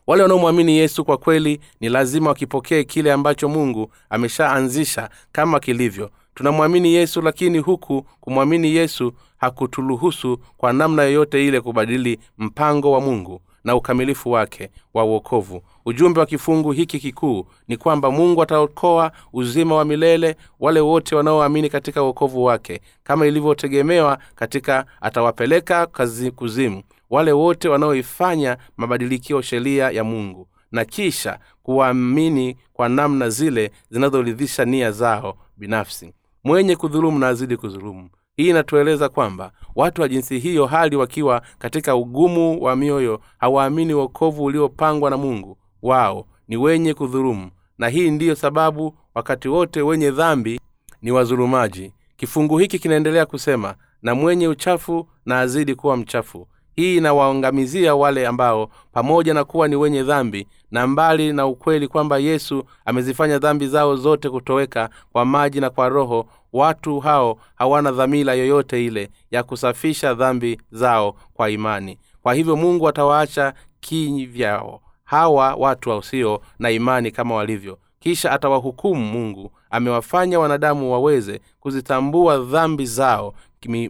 Wale 0.06 0.22
wanaomwamini 0.22 0.78
yesu 0.78 1.04
kwa 1.04 1.16
kweli 1.16 1.60
ni 1.80 1.88
lazima 1.88 2.28
wakipokee 2.28 2.84
kile 2.84 3.12
ambacho 3.12 3.48
mungu 3.48 3.92
ameshaanzisha 4.10 5.10
kama 5.32 5.60
kilivyo 5.60 6.10
tunamwamini 6.36 6.94
yesu 6.94 7.22
lakini 7.22 7.58
huku 7.58 8.02
kumwamini 8.20 8.74
yesu 8.74 9.12
hakuturuhusu 9.36 10.38
kwa 10.56 10.72
namna 10.72 11.02
yoyote 11.02 11.46
ile 11.46 11.60
kubadili 11.60 12.18
mpango 12.38 12.92
wa 12.92 13.00
mungu 13.00 13.40
na 13.64 13.76
ukamilifu 13.76 14.30
wake 14.30 14.70
wa 14.94 15.04
uokovu 15.04 15.62
ujumbe 15.84 16.20
wa 16.20 16.26
kifungu 16.26 16.72
hiki 16.72 16.98
kikuu 16.98 17.46
ni 17.68 17.76
kwamba 17.76 18.10
mungu 18.10 18.42
ataokoa 18.42 19.12
uzima 19.32 19.74
wa 19.74 19.84
milele 19.84 20.36
wale 20.60 20.80
wote 20.80 21.16
wanaoamini 21.16 21.68
katika 21.68 22.02
uokovu 22.02 22.44
wake. 22.44 22.80
Kama 23.04 23.26
ilivyotegemewa 23.26 24.18
katika 24.34 24.86
atawapeleka 25.00 25.86
kazi 25.86 26.30
kuzimu. 26.30 26.82
Wale 27.10 27.32
wote 27.32 27.68
wanaoifanya 27.68 28.56
mabadilikio 28.76 29.42
sheria 29.42 29.90
ya 29.90 30.04
mungu. 30.04 30.48
Na 30.72 30.84
kisha 30.84 31.38
kuwaamini 31.62 32.56
kwa 32.72 32.88
namna 32.88 33.30
zile 33.30 33.70
zinazoridhisha 33.90 34.64
nia 34.64 34.90
zao 34.92 35.38
binafsi 35.56 36.12
mwenye 36.46 36.76
kudhulumu 36.76 37.18
na 37.18 37.28
azidi 37.28 37.56
kudhulumu 37.56 38.08
hii 38.36 38.48
inatueleza 38.48 39.08
kwamba 39.08 39.52
watu 39.74 40.02
wa 40.02 40.08
jinsi 40.08 40.38
hiyo 40.38 40.66
hali 40.66 40.96
wakiwa 40.96 41.42
katika 41.58 41.96
ugumu 41.96 42.62
wa 42.62 42.76
mioyo 42.76 43.20
hawaamini 43.38 43.94
wokovu 43.94 44.44
uliopangwa 44.44 45.10
na 45.10 45.16
mungu. 45.16 45.58
Wao 45.82 46.26
ni 46.48 46.56
wenye 46.56 46.94
kudhulumu. 46.94 47.50
Na 47.78 47.88
hii 47.88 48.10
ndiyo 48.10 48.34
sababu 48.34 48.94
wakati 49.14 49.48
wote 49.48 49.82
wenye 49.82 50.10
dhambi 50.10 50.60
ni 51.02 51.10
wazulumaji. 51.10 51.92
Kifungu 52.16 52.58
hiki 52.58 52.78
kinaendelea 52.78 53.26
kusema 53.26 53.74
na 54.02 54.14
mwenye 54.14 54.48
uchafu 54.48 55.08
na 55.26 55.40
azidi 55.40 55.74
kuwa 55.74 55.96
mchafu. 55.96 56.48
Hii 56.76 56.96
inawaangamizia 56.96 57.94
wale 57.94 58.26
ambao 58.26 58.70
pamoja 58.92 59.34
na 59.34 59.44
kuwa 59.44 59.68
ni 59.68 59.76
wenye 59.76 60.02
dhambi 60.02 60.46
na 60.70 60.86
mbali 60.86 61.32
na 61.32 61.46
ukweli 61.46 61.88
kwamba 61.88 62.18
yesu 62.18 62.64
amezifanya 62.84 63.38
dhambi 63.38 63.66
zao 63.68 63.96
zote 63.96 64.30
kutoweka 64.30 64.90
kwa 65.12 65.24
maji 65.24 65.60
na 65.60 65.70
kwa 65.70 65.88
roho 65.88 66.26
watu 66.52 67.00
hao 67.00 67.38
hawana 67.54 67.92
dhamira 67.92 68.34
yoyote 68.34 68.86
ile 68.86 69.10
ya 69.30 69.42
kusafisha 69.42 70.14
dhambi 70.14 70.60
zao 70.72 71.16
kwa 71.34 71.50
imani. 71.50 71.98
Kwa 72.22 72.34
hivyo 72.34 72.56
mungu 72.56 72.88
atawaacha 72.88 73.54
kivyao 73.80 74.80
hawa 75.04 75.54
watu 75.54 75.90
wasio 75.90 76.40
na 76.58 76.70
imani 76.70 77.10
kama 77.10 77.34
walivyo. 77.34 77.78
Kisha 78.00 78.32
atawahukumu 78.32 79.06
mungu 79.06 79.50
amewafanya 79.70 80.40
wanadamu 80.40 80.92
waweze 80.92 81.40
kuzitambua 81.60 82.38
dhambi 82.38 82.86
zao 82.86 83.34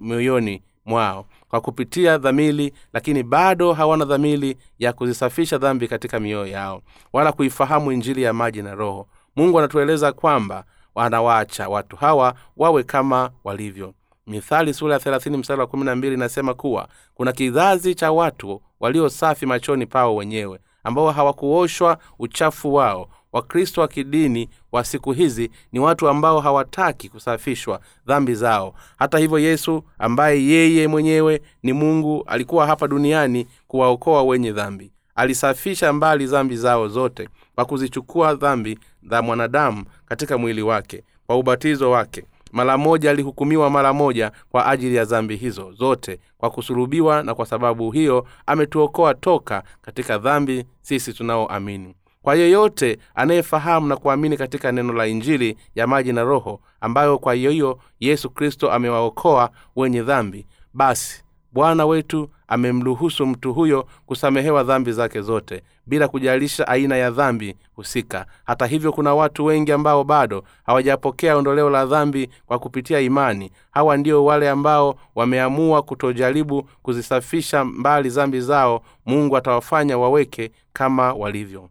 mioyoni 0.01 0.63
mwao 0.87 1.27
kwa 1.57 1.63
kupitia 1.63 2.19
dhamili 2.19 2.73
lakini 2.93 3.23
bado 3.23 3.73
hawana 3.73 4.05
dhamili 4.05 4.57
ya 4.79 4.93
kuzisafisha 4.93 5.59
dhambi 5.59 5.89
katika 5.89 6.21
mioyo 6.21 6.47
yao 6.47 6.83
wala 7.13 7.33
kuifahamu 7.33 7.93
injili 7.93 8.23
ya 8.23 8.33
maji 8.33 8.63
na 8.63 8.75
roho. 8.75 9.09
Mungu 9.37 9.59
anatueleza 9.59 10.13
kwamba 10.13 10.65
wanawaacha 10.95 11.69
watu 11.69 11.97
hawa 11.97 12.35
wawe 12.57 12.83
kama 12.83 13.31
walivyo. 13.45 13.95
Mithali 14.27 14.75
sura 14.75 14.95
ya 14.95 15.01
30 15.01 15.37
mstari 15.37 15.61
wa 15.61 15.67
12 15.67 16.13
inasema 16.15 16.55
kuwa 16.55 16.89
kuna 17.15 17.33
kizazi 17.33 17.95
cha 17.95 18.13
watu 18.13 18.63
walio 18.81 19.09
safi 19.09 19.47
machoni 19.47 19.87
pao 19.87 20.17
wenyewe 20.17 20.59
ambao 20.85 21.11
hawakuoshwa 21.11 21.99
uchafu 22.19 22.75
wao 22.75 23.09
wakristo 23.37 23.81
wa 23.81 23.89
kidini 23.89 24.49
wa 24.73 24.85
siku 24.85 25.13
hizi 25.13 25.51
ni 25.73 25.81
watu 25.81 26.09
ambao 26.09 26.41
hawataki 26.41 27.09
kusafishwa 27.09 27.81
dhambi 28.07 28.35
zao. 28.35 28.75
Hata 28.99 29.19
hivyo 29.19 29.39
yesu 29.39 29.85
ambaye 29.99 30.45
yeye 30.45 30.89
mwenyewe 30.89 31.43
ni 31.63 31.73
mungu 31.73 32.25
alikuwa 32.27 32.67
hapa 32.67 32.89
duniani 32.89 33.47
kuwaokoa 33.69 34.23
wenye 34.23 34.53
dhambi. 34.53 34.93
Alisafisha 35.15 35.93
mbali 35.93 36.27
dhambi 36.27 36.57
zao 36.57 36.89
zote 36.89 37.29
kwa 37.55 37.65
kuzichukua 37.65 38.35
dhambi 38.35 38.79
za 39.03 39.23
mwanadamu 39.23 39.85
katika 40.07 40.39
mwili 40.39 40.63
wake 40.63 41.03
kwa 41.27 41.37
ubatizo 41.37 41.91
wake. 41.91 42.25
Mara 42.53 42.79
moja 42.79 43.11
alihukumiwa 43.11 43.71
mara 43.71 43.93
moja 43.93 44.33
kwa 44.51 44.67
ajili 44.67 44.95
ya 44.97 45.05
dhambi 45.05 45.37
hizo 45.37 45.73
zote 45.73 46.19
kwa 46.39 46.51
kusulubiwa 46.51 47.23
na 47.23 47.35
kwa 47.35 47.47
sababu 47.47 47.91
hiyo 47.91 48.27
ametuokoa 48.47 49.15
toka 49.15 49.63
katika 49.83 50.19
dhambi 50.19 50.65
sisi 50.83 51.13
tunaoamini 51.13 51.95
kwa 52.27 52.35
yeyote 52.35 52.99
anayefahamu 53.15 53.87
na 53.87 53.97
kuamini 53.97 54.37
katika 54.37 54.73
neno 54.73 54.93
la 54.93 55.07
injili 55.07 55.57
ya 55.75 55.87
maji 55.87 56.13
na 56.13 56.23
roho 56.25 56.61
ambayo 56.81 57.19
kwa 57.19 57.35
hiyo 57.35 57.79
yesu 58.01 58.31
kristo 58.31 58.73
amewaokoa 58.73 59.51
wenye 59.77 60.03
dhambi 60.03 60.47
basi 60.75 61.25
bwana 61.53 61.87
wetu 61.87 62.31
amemruhusu 62.49 63.27
mtu 63.27 63.55
huyo 63.55 63.87
kusamehewa 64.07 64.63
dhambi 64.65 64.93
zake 64.93 65.21
zote 65.21 65.63
bila 65.87 66.09
kujalisha 66.09 66.69
aina 66.69 66.97
ya 66.97 67.11
dhambi 67.11 67.57
husika. 67.75 68.27
Hata 68.45 68.67
hivyo 68.67 68.93
kuna 68.93 69.15
watu 69.15 69.45
wengi 69.45 69.73
ambao 69.73 70.05
bado 70.05 70.45
hawajapokea 70.65 71.37
ondoleo 71.37 71.71
la 71.71 71.87
dhambi 71.87 72.31
kwa 72.47 72.59
kupitia 72.59 73.01
imani. 73.01 73.51
Hawa 73.71 73.97
ndio 73.97 74.25
wale 74.25 74.51
ambao 74.51 74.99
wameamua 75.15 75.83
kutojaribu 75.83 76.63
kuzisafisha 76.83 77.65
mbali 77.65 78.09
dhambi 78.09 78.41
zao 78.41 78.83
mungu 79.07 79.37
atawafanya 79.37 79.99
waweke 79.99 80.51
kama 80.73 81.13
walivyo 81.13 81.69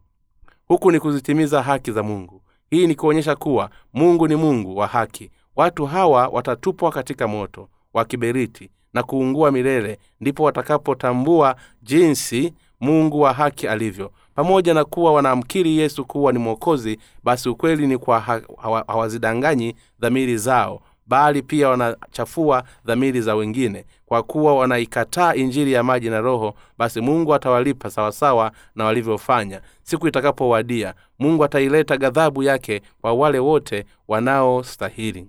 huku 0.67 0.91
ni 0.91 0.99
kuzitimiza 0.99 1.61
haki 1.63 1.91
za 1.91 2.03
mungu. 2.03 2.41
Hii 2.69 2.87
ni 2.87 2.95
kuonyesha 2.95 3.35
kuwa 3.35 3.69
mungu 3.93 4.27
ni 4.27 4.35
mungu 4.35 4.77
wa 4.77 4.87
haki. 4.87 5.31
Watu 5.55 5.85
hawa 5.85 6.27
watatupwa 6.27 6.91
katika 6.91 7.27
moto 7.27 7.69
wa 7.93 8.05
kiberiti 8.05 8.69
na 8.93 9.03
kuungua 9.03 9.51
milele 9.51 9.99
ndipo 10.21 10.43
watakapotambua 10.43 11.55
jinsi 11.81 12.53
mungu 12.81 13.21
wa 13.21 13.33
haki 13.33 13.67
alivyo. 13.67 14.11
Pamoja 14.35 14.73
na 14.73 14.85
kuwa 14.85 15.13
wanamkiri 15.13 15.77
yesu 15.77 16.05
kuwa 16.05 16.31
ni 16.33 16.39
mwokozi 16.39 16.99
basi 17.23 17.49
ukweli 17.49 17.87
ni 17.87 17.97
kwa 17.97 18.19
ha- 18.19 18.41
hawa- 18.61 18.83
hawazidanganyi 18.87 19.75
dhamiri 19.99 20.37
zao 20.37 20.81
bali 21.05 21.41
pia 21.41 21.69
wanachafua 21.69 22.63
dhamiri 22.85 23.21
za 23.21 23.35
wengine. 23.35 23.85
Kwa 24.05 24.23
kuwa 24.23 24.55
wanaikataa 24.55 25.33
injili 25.33 25.73
ya 25.73 25.83
maji 25.83 26.09
na 26.09 26.19
roho 26.21 26.55
basi 26.77 27.01
mungu 27.01 27.33
atawalipa 27.33 27.89
sawasawa 27.89 28.51
na 28.75 28.85
walivyofanya. 28.85 29.61
Siku 29.83 30.07
itakapowadia 30.07 30.93
mungu 31.19 31.43
ataileta 31.43 31.97
ghadhabu 31.97 32.43
yake 32.43 32.81
kwa 33.01 33.13
wale 33.13 33.39
wote 33.39 33.85
wanaostahili 34.07 35.27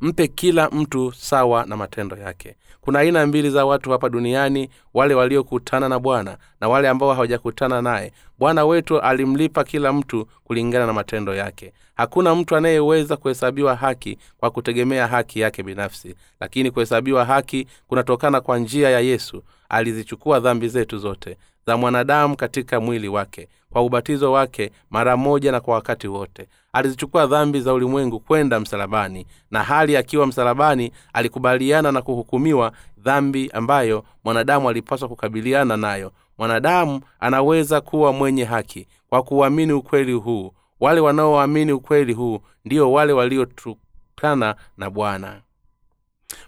mpe 0.00 0.28
kila 0.28 0.68
mtu 0.70 1.12
sawa 1.12 1.64
na 1.66 1.76
matendo 1.76 2.16
yake. 2.16 2.56
Kuna 2.80 2.98
aina 2.98 3.26
mbili 3.26 3.50
za 3.50 3.64
watu 3.66 3.90
hapa 3.90 4.08
duniani 4.08 4.70
wale 4.94 5.14
waliokutana 5.14 5.88
na 5.88 5.98
bwana 5.98 6.38
na 6.60 6.68
wale 6.68 6.88
ambao 6.88 7.12
hawajakutana 7.14 7.82
naye. 7.82 8.12
Bwana 8.38 8.64
wetu 8.64 9.00
alimlipa 9.00 9.64
kila 9.64 9.92
mtu 9.92 10.26
kulingana 10.44 10.86
na 10.86 10.92
matendo 10.92 11.34
yake. 11.34 11.72
Hakuna 11.94 12.34
mtu 12.34 12.56
anayeweza 12.56 13.16
kuhesabiwa 13.16 13.76
haki 13.76 14.18
kwa 14.38 14.50
kutegemea 14.50 15.06
haki 15.06 15.40
yake 15.40 15.62
binafsi. 15.62 16.14
Lakini 16.40 16.70
kuhesabiwa 16.70 17.24
haki 17.24 17.66
kunatokana 17.88 18.40
kwa 18.40 18.58
njia 18.58 18.90
ya 18.90 19.00
yesu. 19.00 19.42
Alizichukua 19.68 20.40
dhambi 20.40 20.68
zetu 20.68 20.98
zote 20.98 21.36
za 21.66 21.76
mwanadamu 21.76 22.36
katika 22.36 22.80
mwili 22.80 23.08
wake 23.08 23.48
kwa 23.70 23.82
ubatizo 23.82 24.32
wake 24.32 24.70
mara 24.90 25.16
moja 25.16 25.52
na 25.52 25.60
kwa 25.60 25.74
wakati 25.74 26.08
wote. 26.08 26.48
Alizichukua 26.72 27.26
dhambi 27.26 27.60
za 27.60 27.72
ulimwengu 27.74 28.20
kwenda 28.20 28.60
msalabani 28.60 29.26
na 29.50 29.62
hali 29.62 29.96
akiwa 29.96 30.26
msalabani 30.26 30.92
alikubaliana 31.12 31.92
na 31.92 32.02
kuhukumiwa 32.02 32.72
dhambi 32.98 33.50
ambayo 33.54 34.04
mwanadamu 34.24 34.68
alipaswa 34.68 35.08
kukabiliana 35.08 35.76
nayo. 35.76 36.12
Mwanadamu 36.38 37.00
anaweza 37.20 37.80
kuwa 37.80 38.12
mwenye 38.12 38.44
haki 38.44 38.86
kwa 39.08 39.22
kuamini 39.22 39.72
ukweli 39.72 40.12
huu. 40.12 40.52
Wale 40.80 41.00
wanaoamini 41.00 41.72
ukweli 41.72 42.12
huu 42.12 42.40
ndio 42.64 42.92
wale 42.92 43.12
waliotukana 43.12 44.54
na 44.76 44.90
bwana. 44.90 45.40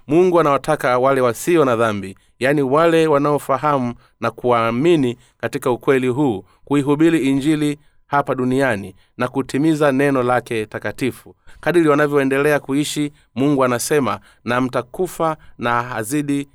Mungu 0.07 0.41
anawataka 0.41 0.99
wale 0.99 1.21
wasio 1.21 1.65
na 1.65 1.77
dhambi 1.77 2.19
yaani 2.43 2.63
wale 2.63 3.07
wanaofahamu 3.07 3.95
na 4.21 4.31
kuwaamini 4.31 5.19
katika 5.39 5.71
ukweli 5.71 6.09
huu 6.09 6.45
kuihubiri 6.65 7.19
injili 7.29 7.79
hapa 8.07 8.35
duniani 8.35 8.95
na 9.17 9.29
kutimiza 9.29 9.93
neno 9.93 10.23
lake 10.23 10.67
takatifu. 10.67 11.37
Kadiri 11.61 11.89
wanavyoendelea 11.89 12.61
kuishi 12.61 13.13
mungu 13.35 13.65
anasema 13.65 14.21
na 14.45 14.61
mtakufa 14.61 15.37
na 15.59 15.83
hazidi 15.83 16.49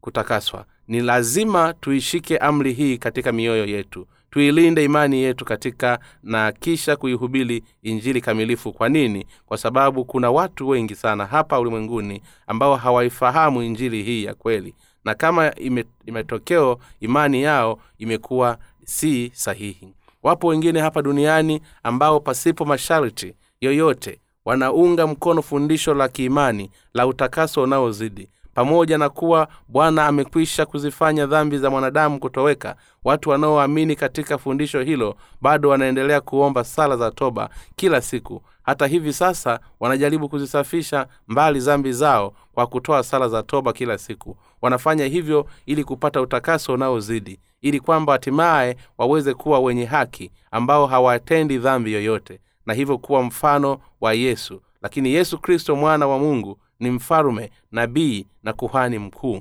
kutakaswa. 0.00 0.64
Ni 0.88 1.00
lazima 1.00 1.74
tuishike 1.74 2.36
amri 2.38 2.72
hii 2.72 2.98
katika 2.98 3.32
mioyo 3.32 3.64
yetu. 3.66 4.06
Tuilinde 4.30 4.84
imani 4.84 5.22
yetu 5.22 5.44
katika 5.44 5.98
na 6.22 6.52
kisha 6.52 6.96
kuihubiri 6.96 7.64
injili 7.82 8.20
kamilifu. 8.20 8.72
Kwa 8.72 8.88
nini? 8.88 9.26
Kwa 9.46 9.58
sababu 9.58 10.04
kuna 10.04 10.30
watu 10.30 10.68
wengi 10.68 10.94
sana 10.94 11.26
hapa 11.26 11.60
ulimwenguni 11.60 12.22
ambao 12.46 12.76
hawaifahamu 12.76 13.62
injili 13.62 14.02
hii 14.02 14.24
ya 14.24 14.34
kweli 14.34 14.74
na 15.04 15.14
kama 15.14 15.54
ime, 15.54 15.84
imetokeo 16.06 16.78
imani 17.00 17.42
yao 17.42 17.78
imekuwa 17.98 18.58
si 18.84 19.30
sahihi. 19.34 19.94
Wapo 20.22 20.46
wengine 20.46 20.80
hapa 20.80 21.02
duniani 21.02 21.60
ambao 21.82 22.20
pasipo 22.20 22.64
masharti 22.64 23.34
yoyote 23.60 24.18
wanaunga 24.44 25.06
mkono 25.06 25.42
fundisho 25.42 25.94
la 25.94 26.08
kiimani 26.08 26.70
la 26.94 27.06
utakaso 27.06 27.62
unaozidi. 27.62 28.28
Pamoja 28.54 28.98
na 28.98 29.08
kuwa 29.08 29.48
bwana 29.68 30.06
amekwisha 30.06 30.66
kuzifanya 30.66 31.26
dhambi 31.26 31.58
za 31.58 31.70
mwanadamu 31.70 32.20
kutoweka 32.20 32.76
watu 33.04 33.30
wanaoamini 33.30 33.96
katika 33.96 34.38
fundisho 34.38 34.80
hilo 34.80 35.14
bado 35.40 35.68
wanaendelea 35.68 36.20
kuomba 36.20 36.64
sala 36.64 36.96
za 36.96 37.10
toba 37.10 37.50
kila 37.76 38.00
siku. 38.00 38.42
Hata 38.62 38.86
hivi 38.86 39.12
sasa 39.12 39.60
wanajaribu 39.80 40.28
kuzisafisha 40.28 41.06
mbali 41.28 41.60
dhambi 41.60 41.92
zao 41.92 42.34
kwa 42.54 42.66
kutoa 42.66 43.02
sala 43.02 43.28
za 43.28 43.42
toba 43.42 43.72
kila 43.72 43.98
siku 43.98 44.36
wanafanya 44.62 45.04
hivyo 45.06 45.46
ili 45.66 45.84
kupata 45.84 46.20
utakaso 46.20 46.72
unaozidi 46.74 47.38
ili 47.60 47.80
kwamba 47.80 48.12
hatimaye 48.12 48.76
waweze 48.98 49.34
kuwa 49.34 49.60
wenye 49.60 49.84
haki 49.84 50.30
ambao 50.50 50.86
hawatendi 50.86 51.58
dhambi 51.58 51.92
yoyote 51.92 52.40
na 52.66 52.74
hivyo 52.74 52.98
kuwa 52.98 53.22
mfano 53.22 53.78
wa 54.00 54.12
yesu. 54.14 54.60
Lakini 54.82 55.12
yesu 55.12 55.38
kristo 55.38 55.76
mwana 55.76 56.06
wa 56.06 56.18
mungu 56.18 56.58
ni 56.80 56.90
mfalume 56.90 57.50
nabii 57.72 58.26
na 58.42 58.52
kuhani 58.52 58.98
mkuu. 58.98 59.40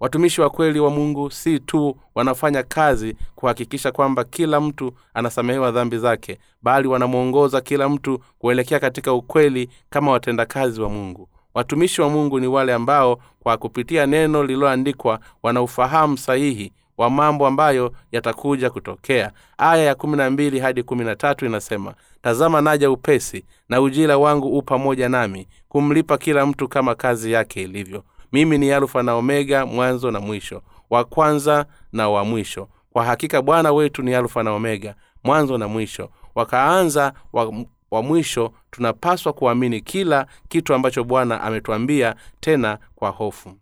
Watumishi 0.00 0.40
wa 0.40 0.50
kweli 0.50 0.80
wa 0.80 0.90
mungu 0.90 1.30
si 1.30 1.60
tu 1.60 1.96
wanafanya 2.14 2.62
kazi 2.62 3.16
kuhakikisha 3.34 3.92
kwamba 3.92 4.24
kila 4.24 4.60
mtu 4.60 4.92
anasamehewa 5.14 5.70
dhambi 5.70 5.98
zake 5.98 6.38
bali 6.62 6.88
wanamwongoza 6.88 7.60
kila 7.60 7.88
mtu 7.88 8.18
kuelekea 8.38 8.80
katika 8.80 9.12
ukweli 9.12 9.68
kama 9.90 10.10
watendakazi 10.12 10.80
wa 10.80 10.88
mungu 10.88 11.28
watumishi 11.54 12.00
wa 12.02 12.08
mungu 12.08 12.40
ni 12.40 12.46
wale 12.46 12.74
ambao 12.74 13.18
kwa 13.40 13.56
kupitia 13.56 14.06
neno 14.06 14.42
lililoandikwa 14.42 15.20
wana 15.42 15.62
ufahamu 15.62 16.18
sahihi 16.18 16.72
wa 16.98 17.10
mambo 17.10 17.46
ambayo 17.46 17.92
yatakuja 18.12 18.70
kutokea. 18.70 19.32
Aya 19.58 19.84
ya 19.84 19.94
kumi 19.94 20.16
na 20.16 20.30
mbili 20.30 20.58
hadi 20.60 20.82
kumi 20.82 21.04
na 21.04 21.16
tatu 21.16 21.46
inasema 21.46 21.94
tazama 22.22 22.60
naja 22.60 22.90
upesi 22.90 23.44
na 23.68 23.80
ujira 23.80 24.18
wangu 24.18 24.58
u 24.58 24.62
pamoja 24.62 25.08
nami 25.08 25.48
kumlipa 25.68 26.18
kila 26.18 26.46
mtu 26.46 26.68
kama 26.68 26.94
kazi 26.94 27.32
yake 27.32 27.62
ilivyo. 27.62 28.04
Mimi 28.32 28.58
ni 28.58 28.72
alfa 28.72 29.02
na 29.02 29.14
omega 29.14 29.66
mwanzo 29.66 30.10
na 30.10 30.20
mwisho 30.20 30.62
wa 30.90 31.04
kwanza 31.04 31.66
na 31.92 32.08
wa 32.08 32.24
mwisho. 32.24 32.68
Kwa 32.92 33.04
hakika 33.04 33.42
bwana 33.42 33.72
wetu 33.72 34.02
ni 34.02 34.14
alfa 34.14 34.42
na 34.42 34.52
omega 34.52 34.94
mwanzo 35.24 35.58
na 35.58 35.68
mwisho. 35.68 36.10
Wakaanza 36.34 37.12
wa, 37.32 37.52
wa 37.94 38.02
mwisho 38.02 38.52
tunapaswa 38.70 39.32
kuamini 39.32 39.80
kila 39.80 40.26
kitu 40.48 40.74
ambacho 40.74 41.04
bwana 41.04 41.40
ametuambia 41.40 42.14
tena 42.40 42.78
kwa 42.94 43.10
hofu. 43.10 43.52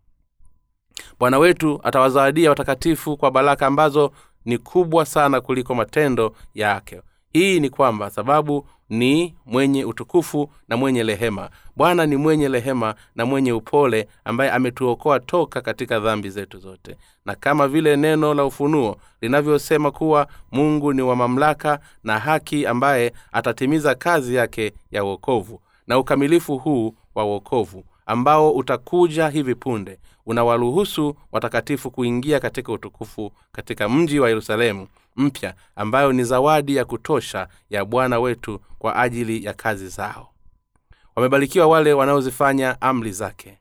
Bwana 1.19 1.39
wetu 1.39 1.81
atawazawadia 1.83 2.51
watakatifu 2.51 3.17
kwa 3.17 3.31
baraka 3.31 3.67
ambazo 3.67 4.13
ni 4.45 4.59
kubwa 4.59 5.07
sana 5.07 5.41
kuliko 5.41 5.75
matendo 5.75 6.35
yake. 6.55 7.03
Hii 7.33 7.61
ni 7.61 7.71
kwamba 7.71 8.11
sababu 8.11 8.69
ni 8.93 9.35
mwenye 9.47 9.85
utukufu 9.85 10.51
na 10.69 10.77
mwenye 10.77 11.03
rehema 11.03 11.51
bwana 11.77 12.07
ni 12.07 12.17
mwenye 12.17 12.49
rehema 12.49 12.95
na 13.17 13.27
mwenye 13.27 13.53
upole 13.53 14.09
ambaye 14.25 14.51
ametuokoa 14.51 15.21
toka 15.21 15.61
katika 15.61 16.01
dhambi 16.01 16.31
zetu 16.31 16.59
zote. 16.59 16.97
Na 17.27 17.35
kama 17.35 17.69
vile 17.69 17.97
neno 17.97 18.35
la 18.35 18.45
ufunuo 18.45 18.97
linavyosema 19.21 19.91
kuwa 19.91 20.27
mungu 20.53 20.93
ni 20.93 21.03
wa 21.03 21.17
mamlaka 21.17 21.79
na 22.05 22.19
haki 22.19 22.67
ambaye 22.67 23.13
atatimiza 23.33 23.95
kazi 23.95 24.35
yake 24.35 24.73
ya 24.91 25.05
uokovu 25.05 25.61
na 25.87 25.99
ukamilifu 25.99 26.59
huu 26.59 26.95
wa 27.15 27.25
uokovu 27.25 27.85
ambao 28.07 28.51
utakuja 28.51 29.29
hivi 29.29 29.55
punde 29.55 29.99
unawaruhusu 30.27 31.17
watakatifu 31.33 31.91
kuingia 31.91 32.41
katika 32.41 32.73
utukufu 32.73 33.33
katika 33.53 33.89
mji 33.89 34.21
wa 34.21 34.29
yerusalemu 34.29 34.87
mpya 35.17 35.55
ambayo 35.77 36.13
ni 36.13 36.25
zawadi 36.25 36.77
ya 36.77 36.85
kutosha 36.85 37.49
ya 37.71 37.85
bwana 37.85 38.21
wetu 38.21 38.61
kwa 38.79 38.97
ajili 38.97 39.45
ya 39.45 39.55
kazi 39.55 39.89
zao. 39.89 40.29
Wamebarikiwa 41.17 41.67
wale 41.67 41.93
wanaozifanya 41.93 42.81
amri 42.81 43.13
zake. 43.13 43.59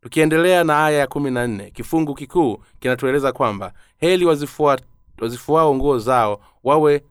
Tukiendelea 0.00 0.64
na 0.64 0.84
aya 0.84 0.98
ya 0.98 1.06
kumi 1.06 1.30
na 1.30 1.46
nne 1.46 1.70
kifungu 1.70 2.14
kikuu 2.14 2.62
kinatueleza 2.80 3.32
kwamba 3.32 3.72
heli 3.98 4.24
wazifua, 4.24 4.78
wazifuao 5.18 5.74
nguo 5.74 5.98
zao 5.98 6.40
wawe 6.64 7.02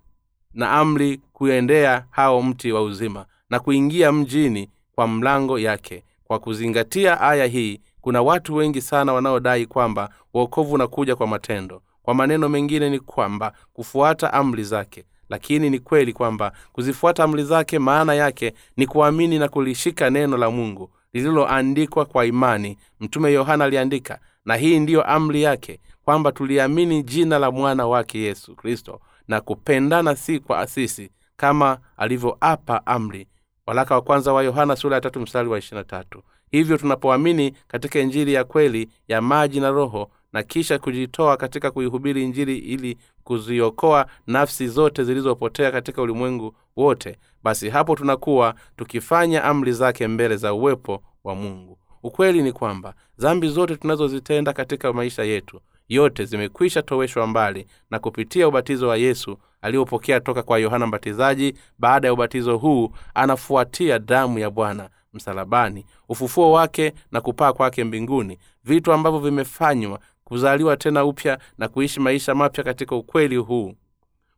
na 0.54 0.72
amri 0.72 1.22
kuendea 1.34 2.06
hao 2.10 2.42
mti 2.42 2.72
wa 2.72 2.82
uzima 2.84 3.26
na 3.50 3.60
kuingia 3.60 4.12
mjini 4.12 4.70
kwa 4.96 5.08
mlango 5.08 5.60
yake. 5.60 6.04
Kwa 6.24 6.40
kuzingatia 6.40 7.22
aya 7.22 7.46
hii 7.46 7.82
kuna 8.02 8.22
watu 8.22 8.56
wengi 8.56 8.82
sana 8.82 9.14
wanaodai 9.14 9.66
kwamba 9.66 10.10
uokovu 10.34 10.74
unakuja 10.74 11.16
kwa 11.16 11.28
matendo 11.28 11.82
kwa 12.04 12.14
maneno 12.14 12.50
mengine 12.50 12.90
ni 12.90 13.00
kwamba 13.00 13.54
kufuata 13.74 14.34
amri 14.34 14.64
zake 14.64 15.06
lakini 15.30 15.70
ni 15.70 15.80
kweli 15.80 16.14
kwamba 16.14 16.52
kuzifuata 16.72 17.24
amri 17.24 17.44
zake 17.44 17.80
maana 17.80 18.14
yake 18.14 18.54
ni 18.78 18.88
kuamini 18.88 19.40
na 19.40 19.48
kulishika 19.50 20.10
neno 20.10 20.38
la 20.38 20.52
mungu 20.52 20.90
lililoandikwa 21.14 22.06
kwa 22.06 22.26
imani. 22.26 22.78
Mtume 23.00 23.34
yohana 23.34 23.66
aliandika 23.66 24.20
na 24.46 24.56
hii 24.56 24.80
ndiyo 24.80 25.04
amri 25.04 25.42
yake 25.44 25.80
kwamba 26.06 26.32
tuliamini 26.32 27.04
jina 27.04 27.40
la 27.40 27.52
mwana 27.52 27.88
wake 27.88 28.20
yesu 28.20 28.56
kristo 28.56 29.00
na 29.28 29.42
kupendana 29.42 30.16
si 30.16 30.40
kwa 30.40 30.60
asisi 30.60 31.10
kama 31.38 31.78
alivyoapa 31.98 32.86
amri. 32.86 33.28
Walaka 33.68 33.96
wa 33.96 34.02
kwanza 34.02 34.34
wa 34.34 34.44
yohana 34.44 34.76
sura 34.76 34.96
ya 34.96 35.02
tatu 35.02 35.20
mstari 35.20 35.50
wa 35.50 35.60
ishirina 35.60 35.84
tatu. 35.84 36.24
Hivyo 36.52 36.78
tunapoamini 36.78 37.52
katika 37.68 38.00
injili 38.00 38.34
ya 38.34 38.44
kweli 38.44 38.90
ya 39.08 39.22
maji 39.22 39.60
na 39.60 39.70
roho 39.72 40.12
na 40.34 40.44
kisha 40.44 40.80
kujitoa 40.80 41.38
katika 41.38 41.72
kuihubiri 41.72 42.24
injili 42.24 42.58
ili 42.58 42.98
kuziokoa 43.24 44.06
nafsi 44.28 44.68
zote 44.68 45.04
zilizopotea 45.04 45.72
katika 45.72 46.02
ulimwengu 46.02 46.56
wote 46.76 47.18
basi 47.44 47.70
hapo 47.70 47.96
tunakuwa 47.96 48.56
tukifanya 48.78 49.44
amri 49.44 49.72
zake 49.74 50.08
mbele 50.08 50.38
za 50.38 50.54
uwepo 50.54 51.04
wa 51.24 51.36
mungu. 51.36 51.78
Ukweli 52.04 52.42
ni 52.42 52.52
kwamba 52.52 52.94
dhambi 53.18 53.48
zote 53.50 53.76
tunazozitenda 53.76 54.54
katika 54.54 54.94
maisha 54.94 55.24
yetu 55.24 55.60
yote 55.90 56.26
zimekwisha 56.26 56.82
toweshwa 56.82 57.28
mbali 57.28 57.68
na 57.92 58.00
kupitia 58.00 58.48
ubatizo 58.48 58.88
wa 58.88 58.98
yesu 58.98 59.38
aliopokea 59.62 60.20
toka 60.20 60.44
kwa 60.44 60.60
yohana 60.60 60.88
mbatizaji. 60.88 61.54
Baada 61.80 62.08
ya 62.08 62.14
ubatizo 62.14 62.58
huu 62.58 62.90
anafuatia 63.14 64.00
damu 64.00 64.40
ya 64.40 64.50
bwana 64.50 64.90
msalabani 65.14 65.86
ufufuo 66.10 66.52
wake 66.52 66.94
na 67.12 67.22
kupaa 67.22 67.54
kwake 67.54 67.84
mbinguni 67.84 68.38
vitu 68.64 68.94
ambavyo 68.94 69.20
vimefanywa 69.20 70.00
kuzaliwa 70.24 70.78
tena 70.78 71.06
upya 71.06 71.38
na 71.58 71.68
kuishi 71.68 72.00
maisha 72.00 72.36
mapya 72.36 72.64
katika 72.64 72.96
ukweli 72.96 73.36
huu. 73.36 73.74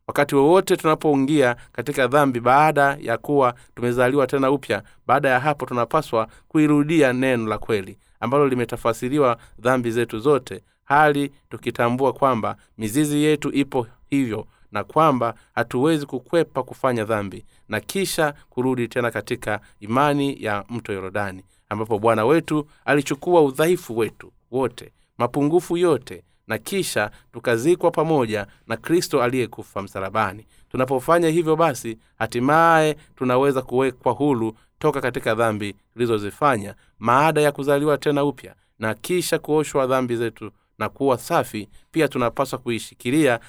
Wakati 0.06 0.34
wowote 0.34 0.76
tunapoingia 0.76 1.56
katika 1.72 2.06
dhambi 2.06 2.40
baada 2.40 2.96
ya 3.00 3.18
kuwa 3.18 3.54
tumezaliwa 3.74 4.26
tena 4.26 4.50
upya 4.50 4.82
baada 5.06 5.28
ya 5.28 5.40
hapo 5.40 5.66
tunapaswa 5.66 6.28
kuirudia 6.48 7.12
neno 7.12 7.46
la 7.46 7.58
kweli 7.58 7.98
ambalo 8.20 8.48
limetafasiriwa 8.48 9.38
dhambi 9.58 9.90
zetu 9.90 10.18
zote 10.18 10.62
hali 10.84 11.32
tukitambua 11.50 12.12
kwamba 12.12 12.56
mizizi 12.78 13.22
yetu 13.22 13.52
ipo 13.54 13.86
hivyo 14.10 14.46
na 14.72 14.84
kwamba 14.84 15.34
hatuwezi 15.54 16.06
kukwepa 16.06 16.62
kufanya 16.62 17.04
dhambi 17.04 17.44
na 17.68 17.80
kisha 17.80 18.34
kurudi 18.50 18.88
tena 18.88 19.10
katika 19.10 19.60
imani 19.80 20.42
ya 20.44 20.64
mto 20.70 20.92
yorodani 20.92 21.44
ambapo 21.68 21.98
bwana 21.98 22.24
wetu 22.24 22.66
alichukua 22.84 23.42
udhaifu 23.42 23.98
wetu 23.98 24.32
wote 24.50 24.92
mapungufu 25.18 25.76
yote 25.76 26.22
na 26.46 26.58
kisha 26.58 27.10
tukazikwa 27.32 27.90
pamoja 27.90 28.46
na 28.66 28.76
kristo 28.76 29.22
aliyekufa 29.22 29.82
msalabani. 29.82 30.46
Tunapofanya 30.70 31.28
hivyo 31.28 31.56
basi 31.56 31.98
hatimaye 32.18 32.96
tunaweza 33.16 33.62
kuwekwa 33.62 34.12
hulu 34.12 34.56
toka 34.78 35.00
katika 35.00 35.34
dhambi 35.34 35.74
tulizozifanya 35.92 36.74
maada 36.98 37.40
ya 37.40 37.52
kuzaliwa 37.52 37.98
tena 37.98 38.24
upya 38.24 38.54
na 38.78 38.94
kisha 38.94 39.38
kuoshwa 39.38 39.86
dhambi 39.86 40.16
zetu 40.16 40.50
na 40.78 40.88
kuwa 40.88 41.18
safi. 41.18 41.68
Pia 41.90 42.08
tunapaswa 42.08 42.58
kuishikilia 42.58 43.40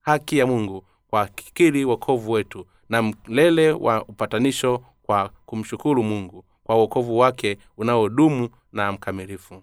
haki 0.00 0.38
ya 0.38 0.46
mungu 0.46 0.84
kwa 1.10 1.26
kikiri 1.26 1.84
wokovu 1.84 2.32
wetu 2.32 2.66
na 2.88 3.02
mlele 3.02 3.72
wa 3.72 4.04
upatanisho 4.04 4.82
kwa 5.02 5.30
kumshukuru 5.46 6.02
mungu 6.02 6.44
kwa 6.64 6.76
uokovu 6.76 7.18
wake 7.18 7.58
unaodumu 7.76 8.48
na 8.72 8.92
mkamilifu 8.92 9.62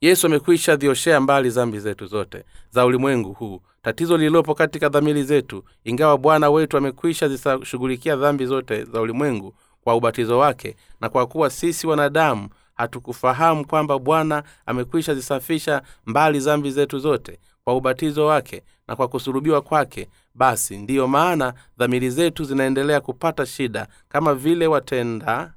yesu 0.00 0.26
amekwisha 0.26 0.76
dhioshea 0.76 1.20
mbali 1.20 1.50
zambi 1.50 1.80
zetu 1.80 2.06
zote 2.06 2.44
za 2.70 2.84
ulimwengu 2.86 3.32
huu 3.32 3.60
tatizo 3.82 4.16
lililopo 4.16 4.54
katika 4.54 4.88
dhamiri 4.88 5.22
zetu 5.24 5.64
ingawa 5.84 6.18
bwana 6.18 6.50
wetu 6.50 6.76
amekwisha 6.76 7.28
zishughulikia 7.28 8.16
dhambi 8.16 8.46
zote 8.46 8.84
za 8.84 9.00
ulimwengu 9.00 9.54
kwa 9.84 9.96
ubatizo 9.96 10.38
wake 10.38 10.76
na 11.00 11.08
kwa 11.08 11.26
kuwa 11.26 11.50
sisi 11.50 11.86
wanadamu 11.86 12.48
hatukufahamu 12.74 13.66
kwamba 13.66 13.98
bwana 13.98 14.42
amekwisha 14.66 15.14
zisafisha 15.14 15.82
mbali 16.06 16.40
zambi 16.40 16.70
zetu 16.70 16.98
zote 16.98 17.38
kwa 17.64 17.76
ubatizo 17.76 18.26
wake 18.26 18.62
na 18.88 18.96
kwa 18.96 19.08
kusulubiwa 19.08 19.62
kwake 19.62 20.08
basi 20.34 20.76
ndiyo 20.76 21.08
maana 21.08 21.54
dhamiri 21.78 22.10
zetu 22.10 22.44
zinaendelea 22.44 23.00
kupata 23.00 23.46
shida 23.46 23.88
kama 24.08 24.34
vile 24.34 24.66
watenda 24.66 25.52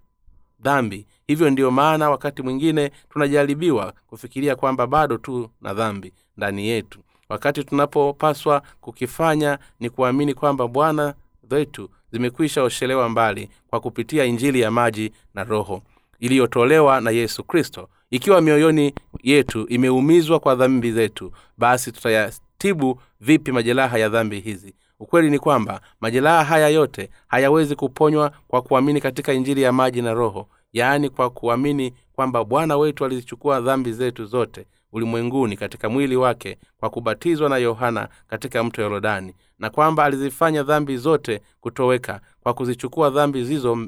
dhambi 0.59 1.07
hivyo 1.31 1.49
ndiyo 1.49 1.71
maana 1.71 2.09
wakati 2.09 2.41
mwingine 2.41 2.91
tunajaribiwa 3.09 3.93
kufikiria 4.07 4.55
kwamba 4.55 4.87
bado 4.87 5.17
tu 5.17 5.49
na 5.61 5.73
dhambi 5.73 6.13
ndani 6.37 6.67
yetu. 6.67 6.99
Wakati 7.29 7.63
tunapopaswa 7.63 8.61
kukifanya 8.81 9.59
ni 9.79 9.89
kuamini 9.89 10.33
kwamba 10.33 10.67
bwana 10.67 11.13
zetu 11.49 11.89
zimekwisha 12.11 12.63
oshelewa 12.63 13.09
mbali 13.09 13.49
kwa 13.67 13.79
kupitia 13.79 14.25
injili 14.25 14.61
ya 14.61 14.71
maji 14.71 15.11
na 15.33 15.43
roho 15.43 15.81
iliyotolewa 16.19 17.01
na 17.01 17.11
yesu 17.11 17.43
kristo. 17.43 17.89
Ikiwa 18.09 18.41
mioyoni 18.41 18.93
yetu 19.23 19.67
imeumizwa 19.67 20.39
kwa 20.39 20.55
dhambi 20.55 20.91
zetu 20.91 21.31
basi 21.57 21.91
tutayatibu 21.91 23.01
vipi 23.21 23.51
majeraha 23.51 23.97
ya 23.97 24.09
dhambi 24.09 24.39
hizi? 24.39 24.73
Ukweli 24.99 25.29
ni 25.29 25.39
kwamba 25.39 25.81
majeraha 26.01 26.43
haya 26.43 26.67
yote 26.69 27.09
hayawezi 27.27 27.75
kuponywa 27.75 28.31
kwa 28.47 28.61
kuamini 28.61 29.01
katika 29.01 29.33
injili 29.33 29.61
ya 29.61 29.71
maji 29.71 30.01
na 30.01 30.13
roho 30.13 30.47
yaani 30.73 31.09
kwa 31.09 31.29
kuamini 31.29 31.93
kwamba 32.13 32.43
bwana 32.43 32.77
wetu 32.77 33.05
alizichukua 33.05 33.61
dhambi 33.61 33.93
zetu 33.93 34.25
zote 34.25 34.65
ulimwenguni 34.91 35.57
katika 35.57 35.89
mwili 35.89 36.15
wake 36.15 36.57
kwa 36.77 36.89
kubatizwa 36.89 37.49
na 37.49 37.57
yohana 37.57 38.09
katika 38.27 38.63
mto 38.63 38.81
yorodani 38.81 39.33
na 39.59 39.69
kwamba 39.69 40.03
alizifanya 40.05 40.63
dhambi 40.63 40.97
zote 40.97 41.41
kutoweka 41.59 42.21
kwa 42.39 42.53
kuzichukua 42.53 43.09
dhambi 43.09 43.43
zizo 43.43 43.87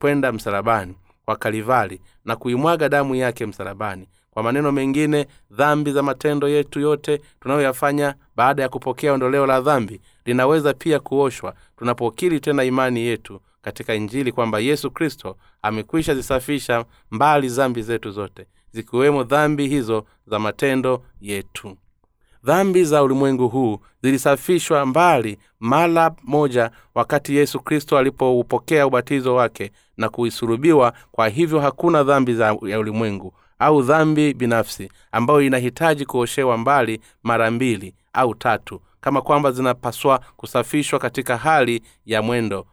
kwenda 0.00 0.32
msalabani 0.32 0.94
kwa 1.24 1.36
kalivali 1.36 2.00
na 2.24 2.36
kuimwaga 2.36 2.88
damu 2.88 3.14
yake 3.14 3.46
msalabani. 3.46 4.08
Kwa 4.30 4.42
maneno 4.42 4.72
mengine 4.72 5.26
dhambi 5.50 5.92
za 5.92 6.02
matendo 6.02 6.48
yetu 6.48 6.80
yote 6.80 7.20
tunayoyafanya 7.40 8.14
baada 8.36 8.62
ya 8.62 8.68
kupokea 8.68 9.12
ondoleo 9.12 9.46
la 9.46 9.60
dhambi 9.60 10.00
linaweza 10.24 10.74
pia 10.74 11.00
kuoshwa 11.00 11.54
tunapokiri 11.76 12.40
tena 12.40 12.64
imani 12.64 13.00
yetu 13.00 13.40
katika 13.66 13.94
injili 13.94 14.32
kwamba 14.32 14.58
yesu 14.60 14.90
kristo 14.90 15.36
amekwisha 15.62 16.14
zisafisha 16.14 16.84
mbali 17.10 17.48
dhambi 17.48 17.82
zetu 17.82 18.10
zote 18.10 18.46
zikiwemo 18.72 19.24
dhambi 19.24 19.68
hizo 19.68 20.04
za 20.26 20.38
matendo 20.38 21.02
yetu. 21.20 21.76
Dhambi 22.44 22.84
za 22.84 23.02
ulimwengu 23.02 23.48
huu 23.48 23.78
zilisafishwa 24.02 24.86
mbali 24.86 25.38
mara 25.60 26.10
moja 26.22 26.70
wakati 26.94 27.36
yesu 27.36 27.60
kristo 27.60 27.98
alipoupokea 27.98 28.86
ubatizo 28.86 29.34
wake 29.34 29.72
na 29.96 30.08
kuisulubiwa. 30.08 30.92
Kwa 31.12 31.28
hivyo 31.28 31.60
hakuna 31.60 32.02
dhambi 32.04 32.34
za 32.34 32.56
ya 32.62 32.78
ulimwengu 32.78 33.34
au 33.58 33.82
dhambi 33.82 34.34
binafsi 34.34 34.90
ambayo 35.12 35.42
inahitaji 35.42 36.04
kuoshewa 36.06 36.58
mbali 36.58 37.00
mara 37.22 37.50
mbili 37.50 37.94
au 38.12 38.34
tatu 38.34 38.80
kama 39.00 39.22
kwamba 39.22 39.52
zinapaswa 39.52 40.18
kusafishwa 40.36 40.98
katika 40.98 41.36
hali 41.36 41.82
ya 42.06 42.22
mwendo 42.22 42.66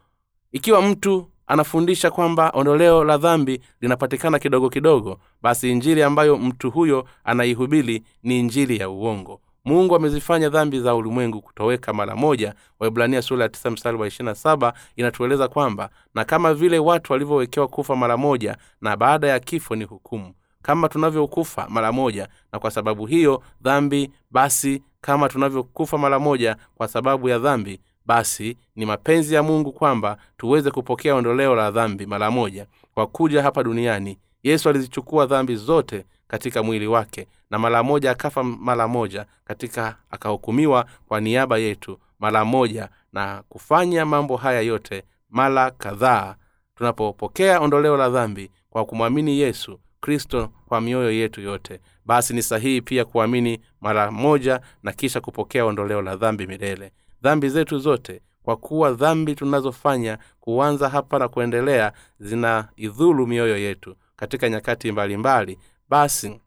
ikiwa 0.54 0.82
mtu 0.82 1.26
anafundisha 1.46 2.10
kwamba 2.10 2.50
ondoleo 2.54 3.04
la 3.04 3.18
dhambi 3.18 3.60
linapatikana 3.80 4.38
kidogo 4.38 4.70
kidogo 4.70 5.18
basi 5.42 5.70
injili 5.70 6.02
ambayo 6.02 6.36
mtu 6.38 6.70
huyo 6.70 7.04
anaihubiri 7.24 8.02
ni 8.22 8.40
injili 8.40 8.78
ya 8.78 8.88
uongo. 8.90 9.40
Mungu 9.64 9.96
amezifanya 9.96 10.48
dhambi 10.48 10.80
za 10.80 10.94
ulimwengu 10.94 11.42
kutoweka 11.42 11.92
mara 11.92 12.16
moja. 12.16 12.54
Waibrania 12.80 13.22
sura 13.22 13.42
ya 13.42 13.48
tisa 13.48 13.70
mstari 13.70 13.96
wa 13.98 14.06
ishirina 14.06 14.34
saba 14.34 14.72
inatueleza 14.96 15.48
kwamba 15.48 15.90
na 16.14 16.24
kama 16.24 16.54
vile 16.54 16.78
watu 16.78 17.12
walivyowekewa 17.12 17.68
kufa 17.68 17.96
mara 17.96 18.16
moja 18.16 18.56
na 18.80 18.96
baada 18.96 19.28
ya 19.28 19.40
kifo 19.40 19.76
ni 19.76 19.84
hukumu. 19.84 20.34
Kama 20.62 20.88
tunavyokufa 20.88 21.66
mara 21.68 21.92
moja 21.92 22.28
na 22.52 22.58
kwa 22.58 22.70
sababu 22.70 23.06
hiyo 23.06 23.42
dhambi 23.62 24.10
basi 24.30 24.82
kama 25.00 25.28
tunavyokufa 25.28 25.98
mara 25.98 26.18
moja 26.18 26.56
kwa 26.74 26.88
sababu 26.88 27.28
ya 27.28 27.38
dhambi 27.38 27.80
basi 28.06 28.56
ni 28.76 28.86
mapenzi 28.86 29.34
ya 29.34 29.42
mungu 29.42 29.72
kwamba 29.72 30.16
tuweze 30.36 30.70
kupokea 30.70 31.14
ondoleo 31.14 31.54
la 31.54 31.70
dhambi 31.70 32.06
mara 32.06 32.30
moja 32.30 32.66
kwa 32.94 33.06
kuja 33.06 33.42
hapa 33.42 33.62
duniani. 33.62 34.18
Yesu 34.42 34.68
alizichukua 34.68 35.26
dhambi 35.26 35.56
zote 35.56 36.04
katika 36.28 36.62
mwili 36.62 36.86
wake 36.86 37.26
na 37.50 37.58
mara 37.58 37.82
moja 37.82 38.10
akafa 38.10 38.42
mara 38.44 38.88
moja 38.88 39.26
katika 39.44 39.96
akahukumiwa 40.10 40.86
kwa 41.08 41.20
niaba 41.20 41.58
yetu 41.58 41.98
mara 42.18 42.44
moja 42.44 42.88
na 43.12 43.42
kufanya 43.48 44.06
mambo 44.06 44.36
haya 44.36 44.60
yote 44.60 45.02
mara 45.30 45.70
kadhaa. 45.70 46.36
Tunapopokea 46.76 47.60
ondoleo 47.60 47.96
la 47.96 48.10
dhambi 48.10 48.50
kwa 48.70 48.84
kumwamini 48.84 49.38
yesu 49.38 49.80
kristo 50.00 50.48
kwa 50.66 50.80
mioyo 50.80 51.10
yetu 51.12 51.40
yote 51.40 51.80
basi 52.04 52.34
ni 52.34 52.42
sahihi 52.42 52.80
pia 52.80 53.04
kuamini 53.04 53.60
mara 53.80 54.10
moja 54.10 54.60
na 54.82 54.92
kisha 54.92 55.20
kupokea 55.20 55.64
ondoleo 55.64 56.02
la 56.02 56.16
dhambi 56.16 56.46
milele 56.46 56.92
dhambi 57.24 57.48
zetu 57.48 57.78
zote 57.78 58.20
kwa 58.42 58.56
kuwa 58.56 58.92
dhambi 58.92 59.34
tunazofanya 59.34 60.18
kuanza 60.40 60.88
hapa 60.88 61.18
na 61.18 61.28
kuendelea 61.28 61.92
zina 62.20 62.68
idhulu 62.76 63.26
mioyo 63.26 63.58
yetu 63.58 63.96
katika 64.16 64.48
nyakati 64.48 64.92
mbalimbali 64.92 65.52
mbali. 65.52 65.68
basi 65.88 66.40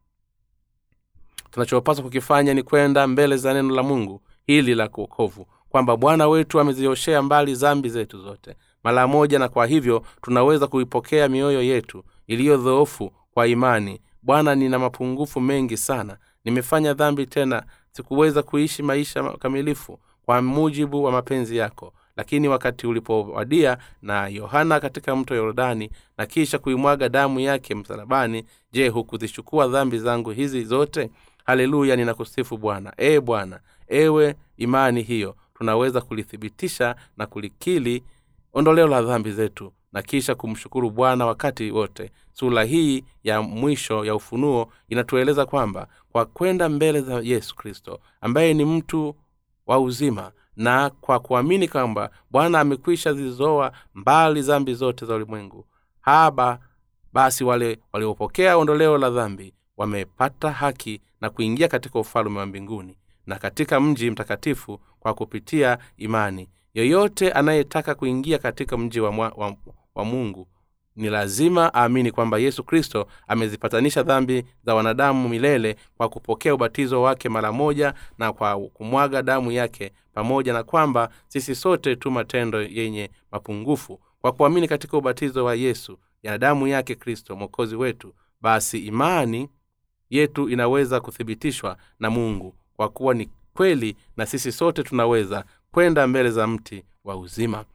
tunachopaswa 1.52 2.04
kukifanya 2.04 2.54
ni 2.54 2.64
kwenda 2.64 3.08
mbele 3.08 3.38
za 3.38 3.54
neno 3.54 3.76
la 3.76 3.84
mungu 3.84 4.22
hili 4.46 4.76
la 4.76 4.88
kuokovu 4.88 5.48
kwamba 5.70 5.98
bwana 5.98 6.28
wetu 6.28 6.60
amezioshea 6.60 7.22
mbali 7.22 7.56
zambi 7.56 7.90
zetu 7.90 8.22
zote. 8.22 8.56
Mara 8.84 9.08
moja 9.08 9.40
na 9.40 9.50
kwa 9.50 9.66
hivyo 9.66 10.06
tunaweza 10.22 10.68
kuipokea 10.68 11.30
mioyo 11.30 11.62
yetu 11.64 12.04
iliyo 12.28 12.58
dhoofu 12.58 13.12
kwa 13.32 13.48
imani. 13.48 14.02
Bwana 14.22 14.56
nina 14.56 14.80
mapungufu 14.80 15.42
mengi 15.42 15.78
sana. 15.78 16.18
Nimefanya 16.46 16.94
dhambi 16.94 17.26
tena. 17.26 17.64
Sikuweza 17.92 18.44
kuishi 18.44 18.84
maisha 18.84 19.24
kamilifu 19.24 20.00
kwa 20.28 20.42
mujibu 20.42 21.04
wa 21.04 21.12
mapenzi 21.12 21.58
yako. 21.58 21.94
Lakini 22.18 22.48
wakati 22.48 22.88
ulipowadia 22.88 23.78
na 24.02 24.28
yohana 24.28 24.80
katika 24.80 25.16
mto 25.16 25.36
yordani 25.36 25.90
na 26.18 26.26
kisha 26.26 26.60
kuimwaga 26.60 27.10
damu 27.10 27.40
yake 27.40 27.76
msalabani 27.76 28.44
je 28.72 28.88
hukuzichukua 28.90 29.68
dhambi 29.68 30.00
zangu 30.00 30.32
hizi 30.32 30.64
zote? 30.64 31.10
Haleluya 31.46 31.96
ninakusifu 31.96 32.58
bwana. 32.58 32.94
Ee 32.98 33.20
bwana 33.20 33.60
ewe 33.88 34.36
imani 34.58 35.02
hiyo 35.02 35.36
tunaweza 35.58 36.02
kulithibitisha 36.02 36.96
na 37.18 37.26
kulikili 37.26 38.04
ondoleo 38.54 38.88
la 38.88 39.02
dhambi 39.02 39.32
zetu 39.32 39.74
na 39.94 40.02
kisha 40.02 40.36
kumshukuru 40.36 40.90
bwana 40.90 41.26
wakati 41.26 41.72
wote. 41.72 42.12
Sura 42.34 42.64
hii 42.64 43.04
ya 43.24 43.42
mwisho 43.42 44.06
ya 44.06 44.16
ufunuo 44.16 44.72
inatueleza 44.90 45.46
kwamba 45.46 45.88
kwa 46.12 46.26
kwenda 46.26 46.70
mbele 46.70 47.02
za 47.02 47.20
yesu 47.24 47.56
kristo 47.56 48.00
ambaye 48.22 48.54
ni 48.54 48.66
mtu 48.66 49.16
wa 49.68 49.80
uzima 49.80 50.32
na 50.56 50.90
kwa 50.90 51.20
kuamini 51.20 51.68
kwamba 51.68 52.10
bwana 52.32 52.60
amekwisha 52.60 53.14
zizoa 53.14 53.72
mbali 53.94 54.42
zambi 54.42 54.74
zote 54.74 55.06
za 55.06 55.16
ulimwengu. 55.16 55.66
Haba 56.02 56.60
basi 57.14 57.44
wale 57.44 57.80
waliopokea 57.94 58.58
ondoleo 58.58 58.98
la 58.98 59.10
dhambi 59.10 59.54
wamepata 59.78 60.52
haki 60.52 61.02
na 61.22 61.30
kuingia 61.30 61.68
katika 61.68 62.00
ufalume 62.00 62.40
wa 62.40 62.46
mbinguni 62.46 62.98
na 63.26 63.36
katika 63.36 63.80
mji 63.80 64.12
mtakatifu 64.12 64.80
kwa 65.00 65.14
kupitia 65.14 65.78
imani. 65.98 66.50
Yoyote 66.74 67.32
anayetaka 67.32 67.96
kuingia 67.96 68.38
katika 68.38 68.78
mji 68.78 69.00
wa, 69.00 69.12
mwa, 69.12 69.30
wa, 69.38 69.56
wa 69.96 70.06
mungu 70.06 70.48
ni 70.98 71.10
lazima 71.10 71.72
aamini 71.76 72.12
kwamba 72.12 72.38
yesu 72.38 72.64
kristo 72.64 73.08
amezipatanisha 73.28 74.04
dhambi 74.04 74.44
za 74.66 74.76
wanadamu 74.76 75.30
milele 75.30 75.76
kwa 75.98 76.10
kupokea 76.10 76.54
ubatizo 76.56 77.02
wake 77.02 77.30
mara 77.30 77.52
moja 77.52 77.94
na 78.18 78.34
kwa 78.34 78.60
kumwaga 78.60 79.22
damu 79.22 79.52
yake 79.52 79.92
pamoja 80.14 80.54
na 80.54 80.64
kwamba 80.64 81.10
sisi 81.28 81.56
sote 81.56 81.96
tu 81.96 82.12
matendo 82.12 82.62
yenye 82.64 83.10
mapungufu. 83.32 84.00
Kwa 84.22 84.32
kuamini 84.32 84.68
katika 84.68 84.98
ubatizo 84.98 85.46
wa 85.46 85.56
yesu 85.56 85.98
ya 86.24 86.38
damu 86.38 86.68
yake 86.68 86.96
kristo 86.96 87.36
mwokozi 87.36 87.76
wetu 87.76 88.14
basi 88.42 88.80
imani 88.80 89.50
yetu 90.10 90.50
inaweza 90.50 91.00
kuthibitishwa 91.00 91.78
na 92.00 92.10
mungu 92.10 92.56
kwa 92.76 92.90
kuwa 92.90 93.14
ni 93.14 93.30
kweli 93.54 93.96
na 94.18 94.26
sisi 94.26 94.52
sote 94.52 94.84
tunaweza 94.84 95.46
kwenda 95.72 96.08
mbele 96.08 96.30
za 96.32 96.48
mti 96.48 96.84
wa 97.04 97.18
uzima 97.18 97.66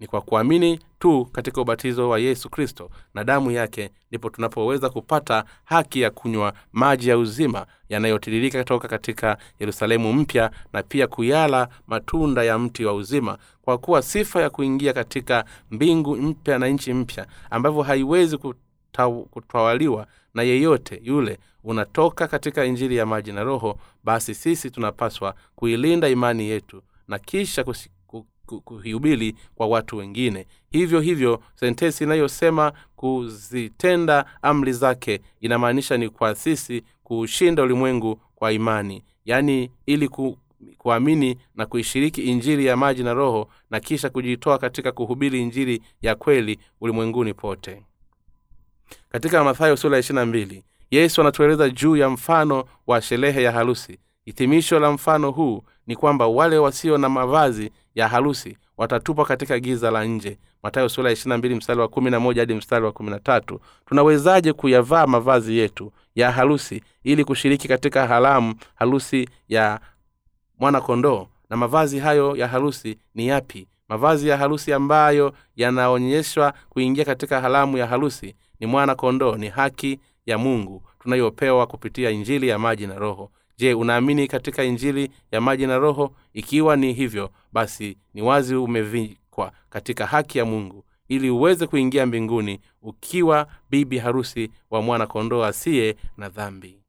ni 0.00 0.06
kwa 0.06 0.20
kuamini 0.20 0.80
tu 0.98 1.24
katika 1.24 1.60
ubatizo 1.60 2.08
wa 2.08 2.18
yesu 2.18 2.50
kristo 2.50 2.90
na 3.14 3.24
damu 3.24 3.50
yake 3.50 3.90
ndipo 4.10 4.30
tunapoweza 4.30 4.90
kupata 4.90 5.44
haki 5.64 6.00
ya 6.00 6.10
kunywa 6.10 6.52
maji 6.72 7.08
ya 7.08 7.18
uzima 7.18 7.66
yanayotiririka 7.88 8.64
toka 8.64 8.88
katika 8.88 9.38
yerusalemu 9.60 10.12
mpya 10.12 10.50
na 10.72 10.82
pia 10.82 11.06
kuyala 11.06 11.68
matunda 11.86 12.44
ya 12.44 12.58
mti 12.58 12.84
wa 12.84 12.94
uzima. 12.94 13.38
Kwa 13.62 13.78
kuwa 13.78 14.02
sifa 14.02 14.42
ya 14.42 14.50
kuingia 14.50 14.92
katika 14.92 15.44
mbingu 15.70 16.16
mpya 16.16 16.58
na 16.58 16.68
nchi 16.68 16.92
mpya 16.92 17.26
ambavyo 17.50 17.82
haiwezi 17.82 18.38
kutawaliwa 19.30 20.06
na 20.34 20.42
yeyote 20.42 21.00
yule 21.04 21.38
unatoka 21.64 22.28
katika 22.28 22.64
injili 22.64 22.96
ya 22.96 23.06
maji 23.06 23.32
na 23.32 23.44
roho 23.44 23.78
basi 24.04 24.34
sisi 24.34 24.70
tunapaswa 24.70 25.34
kuilinda 25.56 26.08
imani 26.08 26.48
yetu 26.48 26.82
na 27.08 27.18
kisha 27.18 27.64
kuhubiri 28.46 29.34
kwa 29.54 29.66
watu 29.66 29.96
wengine. 29.96 30.46
Hivyo 30.70 31.00
hivyo 31.00 31.42
sentensi 31.54 32.04
inayosema 32.04 32.72
kuzitenda 32.96 34.24
amri 34.42 34.72
zake 34.72 35.20
inamaanisha 35.40 35.96
ni 35.96 36.08
kwa 36.08 36.34
sisi 36.34 36.82
kuushinda 37.04 37.62
ulimwengu 37.62 38.20
kwa 38.34 38.52
imani. 38.52 39.02
Yaani 39.24 39.70
ili 39.86 40.08
ku, 40.08 40.38
kuamini 40.78 41.38
na 41.54 41.66
kuishiriki 41.66 42.22
injili 42.22 42.66
ya 42.66 42.76
maji 42.76 43.02
na 43.02 43.14
roho 43.14 43.48
na 43.70 43.80
kisha 43.80 44.10
kujitoa 44.10 44.58
katika 44.58 44.92
kuhubiri 44.92 45.42
injili 45.42 45.82
ya 46.02 46.14
kweli 46.14 46.58
ulimwenguni 46.80 47.34
pote. 47.34 47.82
Katika 49.08 49.44
mathayo 49.44 49.76
sura 49.76 49.98
ya 50.00 50.26
mbili 50.26 50.64
yesu 50.90 51.20
anatueleza 51.20 51.70
juu 51.70 51.96
ya 51.96 52.10
mfano 52.10 52.64
wa 52.86 53.00
sherehe 53.02 53.42
ya 53.42 53.52
harusi. 53.52 53.98
Hitimisho 54.24 54.80
la 54.80 54.90
mfano 54.92 55.30
huu 55.30 55.62
ni 55.86 55.96
kwamba 55.96 56.26
wale 56.26 56.58
wasio 56.58 56.98
na 56.98 57.08
mavazi 57.08 57.70
ya 57.96 58.08
harusi 58.08 58.56
watatupwa 58.76 59.24
katika 59.24 59.58
giza 59.58 59.90
la 59.90 60.04
nje. 60.04 60.38
Matayo 60.62 60.88
sura 60.88 61.10
ya 61.10 61.38
mbili 61.38 61.54
mstari 61.54 61.80
wa 61.80 61.88
kumi 61.88 62.10
na 62.10 62.20
moja 62.20 62.42
hadi 62.42 62.54
mstari 62.54 62.84
wa 62.84 62.92
kumi 62.92 63.10
na 63.10 63.20
tatu. 63.20 63.60
Tunawezaje 63.86 64.52
kuyavaa 64.52 65.06
mavazi 65.06 65.58
yetu 65.58 65.92
ya 66.14 66.32
harusi 66.32 66.82
ili 67.04 67.24
kushiriki 67.24 67.68
katika 67.68 68.06
haramu 68.06 68.54
harusi 68.74 69.28
ya 69.48 69.80
mwanakondoo? 70.58 71.26
Na 71.50 71.56
mavazi 71.56 71.98
hayo 71.98 72.36
ya 72.36 72.48
harusi 72.48 72.98
ni 73.14 73.26
yapi? 73.28 73.68
Mavazi 73.88 74.28
ya 74.28 74.36
harusi 74.36 74.72
ambayo 74.72 75.32
yanaonyeshwa 75.56 76.54
kuingia 76.68 77.04
katika 77.04 77.40
haramu 77.40 77.78
ya 77.78 77.86
harusi 77.86 78.34
ni 78.60 78.66
mwana 78.66 78.94
kondoo 78.94 79.36
ni 79.36 79.48
haki 79.48 80.00
ya 80.26 80.38
mungu 80.38 80.82
tunayopewa 80.98 81.66
kupitia 81.66 82.10
injili 82.10 82.48
ya 82.48 82.58
maji 82.58 82.86
na 82.86 82.94
roho. 82.98 83.30
Je 83.58 83.74
unaamini 83.74 84.28
katika 84.28 84.64
injili 84.64 85.10
ya 85.32 85.40
maji 85.40 85.66
na 85.66 85.78
roho? 85.78 86.12
Ikiwa 86.34 86.76
ni 86.76 86.92
hivyo 86.92 87.30
basi 87.56 87.98
ni 88.14 88.22
wazi 88.22 88.54
umevikwa 88.54 89.52
katika 89.70 90.06
haki 90.06 90.38
ya 90.38 90.44
mungu 90.44 90.84
ili 91.08 91.30
uweze 91.30 91.66
kuingia 91.66 92.06
mbinguni 92.06 92.60
ukiwa 92.82 93.46
bibi 93.70 93.98
harusi 93.98 94.50
wa 94.70 94.82
mwana 94.82 95.06
kondoo 95.06 95.44
asiye 95.44 95.96
na 96.16 96.28
dhambi. 96.28 96.82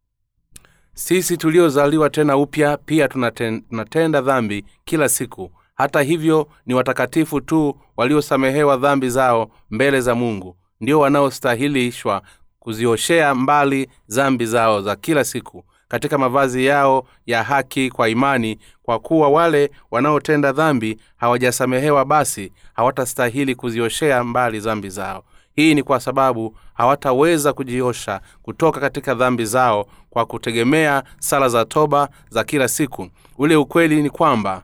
Sisi 0.93 1.38
tuliozaliwa 1.38 2.10
tena 2.10 2.38
upya 2.38 2.77
pia 2.77 3.08
tunatenda 3.08 4.21
dhambi 4.21 4.65
kila 4.86 5.10
siku. 5.10 5.51
Hata 5.75 6.01
hivyo 6.01 6.47
ni 6.65 6.73
watakatifu 6.73 7.41
tu 7.41 7.80
waliosamehewa 7.97 8.77
dhambi 8.77 9.10
zao 9.10 9.51
mbele 9.69 10.01
za 10.01 10.15
mungu. 10.15 10.58
Ndio 10.82 10.99
wanaostahilishwa 10.99 12.21
kuzioshea 12.60 13.36
mbali 13.36 13.89
dhambi 14.10 14.45
zao 14.45 14.82
za 14.82 14.95
kila 14.95 15.23
siku 15.23 15.63
katika 15.88 16.17
mavazi 16.17 16.65
yao 16.65 17.08
ya 17.26 17.43
haki 17.43 17.89
kwa 17.89 18.10
imani 18.10 18.60
kwa 18.84 19.00
kuwa 19.00 19.30
wale 19.30 19.71
wanaotenda 19.91 20.52
dhambi 20.52 21.00
hawajasamehewa 21.17 22.06
basi 22.06 22.52
hawatastahili 22.73 23.56
kuzioshea 23.56 24.23
mbali 24.23 24.60
dhambi 24.60 24.89
zao. 24.89 25.23
Hii 25.56 25.76
ni 25.76 25.84
kwa 25.84 26.00
sababu 26.00 26.58
hawataweza 26.73 27.54
kujiosha 27.54 28.21
kutoka 28.41 28.80
katika 28.80 29.13
dhambi 29.15 29.45
zao 29.45 29.86
kwa 30.10 30.26
kutegemea 30.26 31.04
sala 31.19 31.50
za 31.50 31.65
toba 31.65 32.10
za 32.30 32.43
kila 32.43 32.67
siku. 32.67 33.08
Ule 33.38 33.56
ukweli 33.56 34.02
ni 34.02 34.10
kwamba 34.10 34.63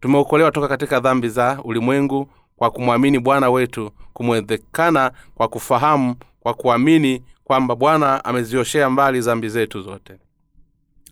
tumeokolewa 0.00 0.50
toka 0.52 0.68
katika 0.68 1.00
dhambi 1.00 1.28
za 1.28 1.60
ulimwengu 1.64 2.30
kwa 2.56 2.70
kumwamini 2.70 3.18
bwana 3.18 3.50
wetu 3.50 3.90
kumwezekana 4.12 5.10
kwa 5.34 5.48
kufahamu 5.48 6.16
kwa 6.40 6.54
kuamini 6.54 7.22
kwamba 7.44 7.76
bwana 7.76 8.24
amezioshea 8.24 8.90
mbali 8.90 9.20
dhambi 9.20 9.48
zetu 9.48 9.82
zote 9.82 10.18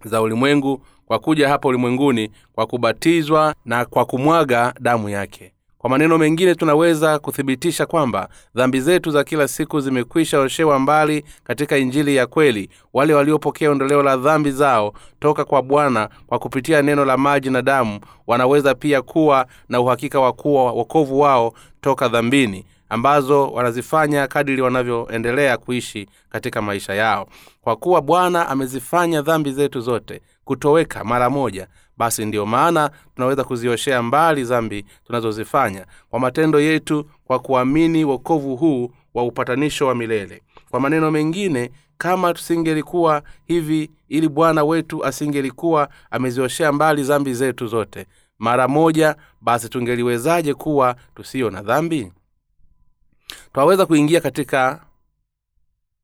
za 0.04 0.22
ulimwengu 0.22 0.82
kwa 1.06 1.18
kuja 1.18 1.48
hapa 1.48 1.68
ulimwenguni 1.68 2.30
kwa 2.52 2.66
kubatizwa 2.66 3.54
na 3.64 3.84
kwa 3.84 4.04
kumwaga 4.04 4.74
damu 4.80 5.08
yake. 5.08 5.52
Kwa 5.78 5.90
maneno 5.90 6.18
mengine 6.18 6.54
tunaweza 6.54 7.18
kuthibitisha 7.18 7.86
kwamba 7.86 8.28
dhambi 8.54 8.80
zetu 8.80 9.10
za 9.10 9.24
kila 9.24 9.48
siku 9.48 9.80
zimekwisha 9.80 10.40
oshewa 10.40 10.78
mbali 10.78 11.24
katika 11.44 11.78
injili 11.78 12.16
ya 12.16 12.26
kweli. 12.26 12.70
Wale 12.92 13.14
waliopokea 13.14 13.70
ondoleo 13.70 14.02
la 14.02 14.16
dhambi 14.16 14.50
zao 14.50 14.92
toka 15.20 15.44
kwa 15.44 15.62
bwana 15.62 16.08
kwa 16.26 16.38
kupitia 16.38 16.82
neno 16.82 17.04
la 17.04 17.16
maji 17.16 17.50
na 17.50 17.62
damu 17.62 18.00
wanaweza 18.26 18.74
pia 18.74 19.02
kuwa 19.02 19.46
na 19.68 19.80
uhakika 19.80 20.20
wa 20.20 20.32
kuwa 20.32 20.72
wokovu 20.72 21.20
wao 21.20 21.52
toka 21.80 22.08
dhambini 22.08 22.64
ambazo 22.88 23.48
wanazifanya 23.48 24.26
kadiri 24.26 24.62
wanavyoendelea 24.62 25.56
kuishi 25.56 26.08
katika 26.28 26.62
maisha 26.62 26.94
yao. 26.94 27.28
Kwa 27.60 27.76
kuwa 27.76 28.02
bwana 28.02 28.48
amezifanya 28.48 29.22
dhambi 29.22 29.52
zetu 29.52 29.80
zote 29.80 30.20
kutoweka 30.44 31.04
mara 31.04 31.30
moja 31.30 31.66
basi 31.96 32.24
ndiyo 32.26 32.46
maana 32.46 32.90
tunaweza 33.14 33.44
kuzioshea 33.44 34.02
mbali 34.02 34.44
dhambi 34.44 34.84
tunazozifanya 35.06 35.86
kwa 36.10 36.20
matendo 36.20 36.60
yetu 36.60 37.04
kwa 37.24 37.38
kuamini 37.38 38.04
wokovu 38.04 38.56
huu 38.56 38.90
wa 39.14 39.24
upatanisho 39.24 39.86
wa 39.86 39.94
milele. 39.94 40.42
Kwa 40.70 40.80
maneno 40.80 41.10
mengine 41.10 41.70
kama 41.98 42.34
tusingelikuwa 42.34 43.22
hivi 43.44 43.90
ili 44.08 44.28
bwana 44.28 44.64
wetu 44.64 45.04
asingelikuwa 45.04 45.88
amezioshea 46.10 46.72
mbali 46.72 47.02
dhambi 47.02 47.34
zetu 47.34 47.66
zote 47.66 48.06
mara 48.38 48.68
moja 48.68 49.16
basi 49.40 49.68
tungeliwezaje 49.68 50.54
kuwa 50.54 50.96
tusiyo 51.14 51.50
na 51.50 51.62
dhambi 51.62 52.12
twaweza 53.52 53.86
kuingia 53.86 54.20
katika 54.20 54.84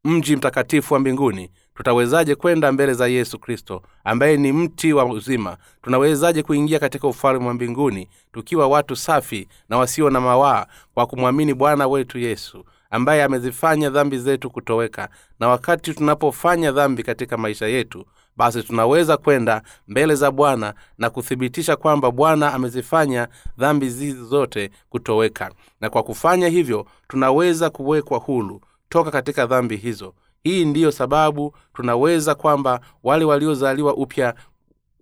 mji 0.05 0.37
mtakatifu 0.37 0.95
wa 0.95 1.01
mbinguni. 1.01 1.51
Tutawezaje 1.75 2.35
kwenda 2.35 2.73
mbele 2.73 2.95
za 2.95 3.07
yesu 3.09 3.39
kristo 3.39 3.83
ambaye 4.05 4.37
ni 4.37 4.53
mti 4.53 4.93
wa 4.93 5.05
uzima? 5.05 5.57
Tunawezaje 5.83 6.43
kuingia 6.43 6.79
katika 6.79 7.09
ufalme 7.09 7.47
wa 7.47 7.55
mbinguni 7.55 8.09
tukiwa 8.33 8.67
watu 8.69 8.97
safi 8.97 9.49
na 9.69 9.79
wasio 9.79 10.11
na 10.11 10.21
mawaa 10.21 10.67
kwa 10.95 11.07
kumwamini 11.07 11.55
bwana 11.55 11.89
wetu 11.89 12.19
yesu 12.19 12.65
ambaye 12.91 13.23
amezifanya 13.23 13.91
dhambi 13.91 14.19
zetu 14.19 14.51
kutoweka? 14.51 15.09
Na 15.41 15.49
wakati 15.49 15.95
tunapofanya 15.95 16.73
dhambi 16.73 17.03
katika 17.03 17.37
maisha 17.37 17.67
yetu 17.67 18.07
basi 18.37 18.63
tunaweza 18.63 19.17
kwenda 19.17 19.63
mbele 19.89 20.15
za 20.15 20.31
bwana 20.31 20.75
na 20.99 21.11
kuthibitisha 21.11 21.77
kwamba 21.77 22.11
bwana 22.11 22.55
amezifanya 22.55 23.29
dhambi 23.59 23.91
zizi 23.91 24.25
zote 24.25 24.71
kutoweka. 24.91 25.51
Na 25.81 25.91
kwa 25.91 26.03
kufanya 26.03 26.49
hivyo 26.49 26.87
tunaweza 27.09 27.71
kuwekwa 27.71 28.19
hulu 28.19 28.61
toka 28.89 29.11
katika 29.11 29.47
dhambi 29.47 29.77
hizo. 29.77 30.15
Hii 30.43 30.65
ndiyo 30.65 30.93
sababu 30.93 31.55
tunaweza 31.75 32.35
kwamba 32.35 32.81
wale 33.03 33.25
waliozaliwa 33.25 33.95
upya 33.95 34.35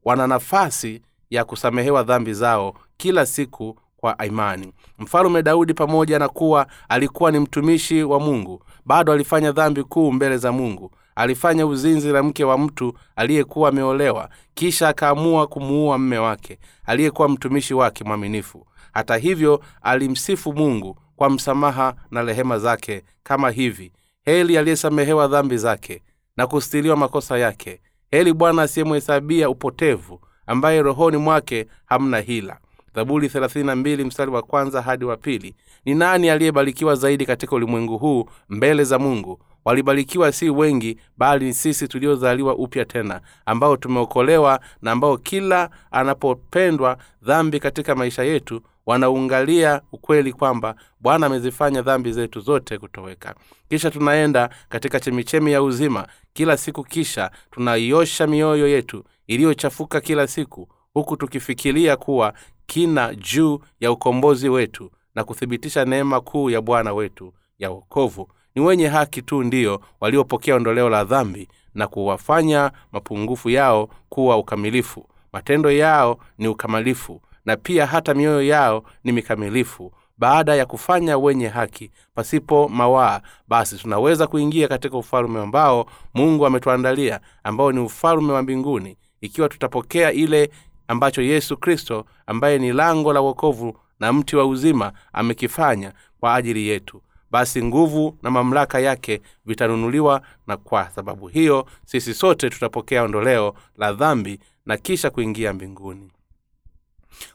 wana 0.04 0.26
nafasi 0.26 1.02
ya 1.30 1.44
kusamehewa 1.44 2.02
dhambi 2.02 2.34
zao 2.34 2.74
kila 2.96 3.26
siku 3.26 3.78
kwa 3.96 4.26
imani. 4.26 4.72
Mfalume 4.98 5.42
daudi 5.42 5.74
pamoja 5.74 6.18
na 6.18 6.28
kuwa 6.28 6.66
alikuwa 6.88 7.30
ni 7.30 7.38
mtumishi 7.38 8.02
wa 8.02 8.20
mungu 8.20 8.62
bado 8.84 9.12
alifanya 9.12 9.52
dhambi 9.52 9.82
kuu 9.82 10.12
mbele 10.12 10.36
za 10.38 10.52
mungu 10.52 10.90
alifanya 11.20 11.66
uzinzi 11.66 12.12
na 12.12 12.22
mke 12.22 12.44
wa 12.44 12.59
mtu 12.59 12.94
aliyekuwa 13.16 13.68
ameolewa 13.68 14.30
kisha 14.54 14.88
akaamua 14.88 15.46
kumuua 15.46 15.98
mme 15.98 16.18
wake 16.18 16.59
aliyekuwa 16.85 17.28
mtumishi 17.28 17.74
wake 17.74 18.04
mwaminifu. 18.04 18.66
Hata 18.92 19.16
hivyo 19.16 19.62
alimsifu 19.83 20.52
mungu 20.52 20.98
kwa 21.16 21.30
msamaha 21.30 21.94
na 22.11 22.22
rehema 22.22 22.59
zake 22.59 23.02
kama 23.22 23.50
hivi. 23.50 23.92
Heli 24.24 24.59
aliyesamehewa 24.59 25.28
dhambi 25.28 25.56
zake 25.59 26.02
na 26.37 26.46
kustiliwa 26.46 26.96
makosa 26.96 27.38
yake. 27.38 27.80
Heli 28.11 28.33
bwana 28.33 28.62
asiyemhesabia 28.62 29.50
upotevu 29.50 30.20
ambaye 30.46 30.83
rohoni 30.83 31.16
mwake 31.16 31.66
hamna 31.87 32.20
hila. 32.20 32.59
Zaburi 32.94 33.28
32 33.28 34.04
mstari 34.04 34.30
wa 34.30 34.42
kwanza 34.42 34.83
hadi 34.83 35.04
wa 35.04 35.16
pili. 35.16 35.54
Ni 35.85 35.94
nani 35.94 36.30
aliyebarikiwa 36.30 36.94
zaidi 36.94 37.26
katika 37.26 37.56
ulimwengu 37.56 37.98
huu 37.98 38.28
mbele 38.48 38.85
za 38.85 38.98
mungu 38.98 39.40
walibarikiwa 39.64 40.32
si 40.32 40.50
wengi 40.50 40.96
bali 41.16 41.54
sisi 41.54 41.88
tuliozaliwa 41.88 42.54
upya 42.56 42.84
tena 42.84 43.20
ambao 43.46 43.76
tumeokolewa 43.76 44.60
na 44.82 44.92
ambao 44.92 45.16
kila 45.16 45.70
anapopendwa 45.90 46.98
dhambi 47.22 47.60
katika 47.60 47.94
maisha 47.94 48.22
yetu 48.24 48.60
wanaungalia 48.86 49.80
ukweli 49.92 50.32
kwamba 50.32 50.74
bwana 51.00 51.26
amezifanya 51.26 51.82
dhambi 51.82 52.12
zetu 52.12 52.40
zote 52.40 52.78
kutoweka. 52.78 53.34
Kisha 53.68 53.90
tunaenda 53.90 54.50
katika 54.68 55.00
chemichemi 55.00 55.52
ya 55.52 55.62
uzima. 55.62 56.06
Kila 56.32 56.56
siku 56.56 56.84
kisha 56.84 57.30
tunaiosha 57.50 58.26
mioyo 58.26 58.68
yetu 58.68 59.04
iliyochafuka 59.26 60.00
kila 60.00 60.26
siku 60.26 60.68
huku 60.94 61.16
tukifikiria 61.16 61.96
kuwa 61.96 62.34
kina 62.66 63.14
juu 63.14 63.58
ya 63.80 63.92
ukombozi 63.92 64.48
wetu 64.48 64.90
na 65.14 65.24
kuthibitisha 65.24 65.84
neema 65.84 66.20
kuu 66.20 66.50
ya 66.50 66.60
bwana 66.60 66.92
wetu 66.92 67.32
ya 67.58 67.70
wokovu 67.70 68.28
ni 68.54 68.62
wenye 68.62 68.86
haki 68.88 69.22
tu 69.22 69.42
ndiyo 69.42 69.80
waliopokea 70.00 70.54
ondoleo 70.56 70.88
la 70.88 71.04
dhambi 71.04 71.48
na 71.74 71.86
kuwafanya 71.86 72.70
mapungufu 72.92 73.50
yao 73.50 73.88
kuwa 74.08 74.36
ukamilifu. 74.36 75.06
Matendo 75.32 75.70
yao 75.70 76.18
ni 76.38 76.48
ukamilifu 76.48 77.22
na 77.44 77.56
pia 77.56 77.86
hata 77.86 78.14
mioyo 78.14 78.42
yao 78.42 78.84
ni 79.04 79.12
mikamilifu. 79.12 79.92
Baada 80.18 80.54
ya 80.54 80.66
kufanya 80.66 81.18
wenye 81.18 81.48
haki 81.48 81.90
pasipo 82.14 82.68
mawaa 82.68 83.20
basi 83.48 83.76
tunaweza 83.78 84.26
kuingia 84.26 84.68
katika 84.68 84.96
ufalume 84.98 85.40
ambao 85.40 85.86
mungu 86.14 86.46
ametuandalia 86.46 87.20
ambao 87.44 87.72
ni 87.72 87.80
ufalume 87.80 88.32
wa 88.32 88.42
mbinguni 88.42 88.96
ikiwa 89.20 89.48
tutapokea 89.48 90.12
ile 90.12 90.50
ambacho 90.88 91.22
yesu 91.22 91.56
kristo 91.56 92.04
ambaye 92.26 92.58
ni 92.58 92.72
lango 92.72 93.12
la 93.12 93.20
wokovu 93.20 93.78
na 94.00 94.12
mti 94.12 94.36
wa 94.36 94.46
uzima 94.46 94.92
amekifanya 95.12 95.92
kwa 96.20 96.34
ajili 96.34 96.68
yetu 96.68 97.02
basi 97.30 97.64
nguvu 97.64 98.16
na 98.22 98.30
mamlaka 98.30 98.80
yake 98.80 99.20
vitanunuliwa 99.46 100.22
na 100.46 100.56
kwa 100.56 100.90
sababu 100.90 101.28
hiyo 101.28 101.66
sisi 101.86 102.14
sote 102.14 102.50
tutapokea 102.50 103.02
ondoleo 103.02 103.54
la 103.78 103.92
dhambi 103.92 104.40
na 104.66 104.76
kisha 104.76 105.10
kuingia 105.10 105.52
mbinguni. 105.52 106.10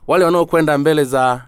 Wale 0.06 0.24
wanaokwenda 0.24 0.78
mbele 0.78 1.04
za 1.04 1.46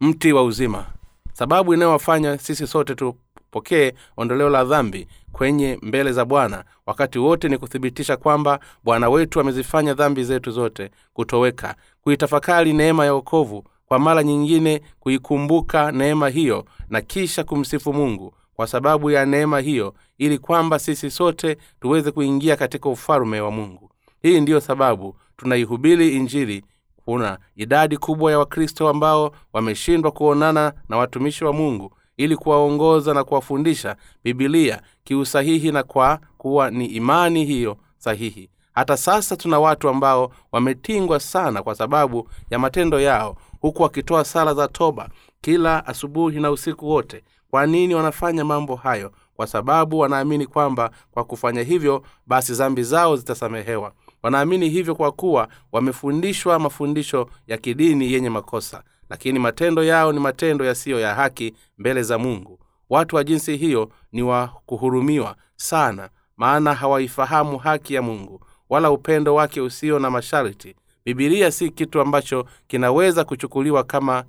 mti 0.00 0.32
wa 0.32 0.44
uzima 0.44 0.86
sababu 1.32 1.74
inayowafanya 1.74 2.38
sisi 2.38 2.66
sote 2.66 2.94
tupokee 2.94 3.92
ondoleo 4.16 4.48
la 4.48 4.64
dhambi 4.64 5.08
kwenye 5.32 5.78
mbele 5.82 6.12
za 6.12 6.24
bwana 6.24 6.64
wakati 6.86 7.18
wote 7.18 7.48
ni 7.48 7.58
kuthibitisha 7.58 8.16
kwamba 8.16 8.60
bwana 8.84 9.08
wetu 9.08 9.40
amezifanya 9.40 9.94
dhambi 9.94 10.24
zetu 10.24 10.50
zote 10.50 10.90
kutoweka 11.12 11.74
kuitafakari 12.00 12.72
neema 12.72 13.04
ya 13.04 13.12
okovu 13.12 13.64
kwa 13.86 13.98
mara 13.98 14.22
nyingine 14.22 14.80
kuikumbuka 15.00 15.92
neema 15.92 16.28
hiyo 16.28 16.64
na 16.88 17.00
kisha 17.00 17.44
kumsifu 17.44 17.92
mungu 17.92 18.34
kwa 18.54 18.66
sababu 18.66 19.10
ya 19.10 19.26
neema 19.26 19.60
hiyo 19.60 19.94
ili 20.18 20.38
kwamba 20.38 20.78
sisi 20.78 21.10
sote 21.10 21.56
tuweze 21.80 22.10
kuingia 22.10 22.56
katika 22.56 22.88
ufalume 22.88 23.40
wa 23.40 23.50
mungu. 23.50 23.90
Hii 24.22 24.40
ndiyo 24.40 24.60
sababu 24.60 25.16
tunaihubiri 25.36 26.16
injili. 26.16 26.64
Kuna 27.04 27.38
idadi 27.56 27.96
kubwa 27.96 28.30
ya 28.32 28.38
wakristo 28.38 28.88
ambao 28.88 29.32
wameshindwa 29.52 30.10
kuonana 30.10 30.72
na 30.88 30.96
watumishi 30.96 31.44
wa 31.44 31.52
mungu 31.52 31.92
ili 32.16 32.36
kuwaongoza 32.36 33.14
na 33.14 33.24
kuwafundisha 33.24 33.96
bibilia 34.24 34.82
kiusahihi 35.04 35.72
na 35.72 35.82
kwa 35.82 36.20
kuwa 36.38 36.70
ni 36.70 36.86
imani 36.86 37.44
hiyo 37.44 37.76
sahihi. 37.98 38.50
Hata 38.74 38.96
sasa 38.96 39.36
tuna 39.36 39.60
watu 39.60 39.88
ambao 39.88 40.32
wametingwa 40.52 41.20
sana 41.20 41.62
kwa 41.62 41.74
sababu 41.74 42.28
ya 42.50 42.58
matendo 42.58 43.00
yao 43.00 43.36
huku 43.60 43.82
wakitoa 43.82 44.24
sala 44.24 44.54
za 44.54 44.68
toba 44.68 45.08
kila 45.40 45.86
asubuhi 45.86 46.40
na 46.40 46.50
usiku 46.50 46.88
wote. 46.88 47.22
Kwa 47.50 47.66
nini 47.66 47.94
wanafanya 47.94 48.44
mambo 48.44 48.76
hayo? 48.76 49.12
Kwa 49.34 49.46
sababu 49.46 49.98
wanaamini 49.98 50.46
kwamba 50.46 50.90
kwa 51.10 51.24
kufanya 51.24 51.62
hivyo 51.62 52.02
basi 52.26 52.54
zambi 52.54 52.82
zao 52.82 53.16
zitasamehewa. 53.16 53.92
Wanaamini 54.22 54.68
hivyo 54.68 54.94
kwa 54.94 55.12
kuwa 55.12 55.48
wamefundishwa 55.72 56.58
mafundisho 56.58 57.28
ya 57.46 57.56
kidini 57.58 58.12
yenye 58.12 58.30
makosa. 58.30 58.82
Lakini 59.10 59.38
matendo 59.38 59.84
yao 59.84 60.12
ni 60.12 60.20
matendo 60.20 60.64
yasiyo 60.64 61.00
ya 61.00 61.14
haki 61.14 61.54
mbele 61.78 62.02
za 62.02 62.18
mungu. 62.18 62.58
Watu 62.90 63.16
wa 63.16 63.24
jinsi 63.24 63.56
hiyo 63.56 63.88
ni 64.12 64.22
wa 64.22 64.48
kuhurumiwa 64.66 65.36
sana 65.56 66.08
maana 66.36 66.74
hawaifahamu 66.74 67.58
haki 67.58 67.94
ya 67.94 68.02
mungu 68.02 68.40
wala 68.70 68.90
upendo 68.90 69.34
wake 69.34 69.60
usio 69.60 69.98
na 69.98 70.10
masharti 70.10 70.76
bibilia 71.10 71.50
si 71.50 71.70
kitu 71.70 72.00
ambacho 72.00 72.46
kinaweza 72.66 73.24
kuchukuliwa 73.24 73.84
kama 73.84 74.24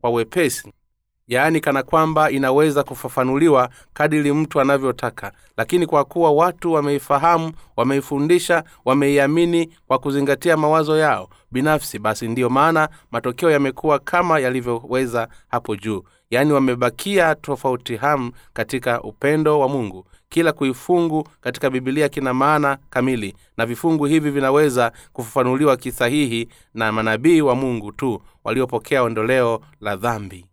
kwa 0.00 0.10
wepesi. 0.10 0.72
Yaani 1.28 1.60
kana 1.60 1.82
kwamba 1.82 2.30
inaweza 2.30 2.82
kufafanuliwa 2.82 3.68
kadiri 3.92 4.32
mtu 4.32 4.60
anavyotaka. 4.60 5.32
Lakini 5.56 5.86
kwa 5.86 6.04
kuwa 6.04 6.30
watu 6.32 6.72
wameifahamu 6.72 7.52
wameifundisha 7.76 8.64
wameiamini 8.84 9.74
kwa 9.86 9.98
kuzingatia 9.98 10.56
mawazo 10.56 10.98
yao 10.98 11.28
binafsi 11.50 11.98
basi 11.98 12.28
ndiyo 12.28 12.50
maana 12.50 12.88
matokeo 13.10 13.50
yamekuwa 13.50 13.98
kama 13.98 14.38
yalivyoweza 14.38 15.28
hapo 15.48 15.76
juu 15.76 16.02
yaani 16.30 16.52
wamebakia 16.52 17.34
tofauti 17.34 17.96
hamu 17.96 18.32
katika 18.52 19.02
upendo 19.02 19.60
wa 19.60 19.68
mungu. 19.68 20.06
Kila 20.28 20.52
kuifungu 20.52 21.28
katika 21.40 21.70
bibilia 21.70 22.08
kina 22.08 22.34
maana 22.34 22.78
kamili 22.90 23.34
na 23.56 23.66
vifungu 23.66 24.04
hivi 24.06 24.30
vinaweza 24.30 24.92
kufafanuliwa 25.12 25.76
kisahihi 25.76 26.48
na 26.74 26.92
manabii 26.92 27.40
wa 27.40 27.54
mungu 27.54 27.92
tu 27.92 28.22
waliopokea 28.44 29.02
ondoleo 29.02 29.60
la 29.80 29.96
dhambi 29.96 30.46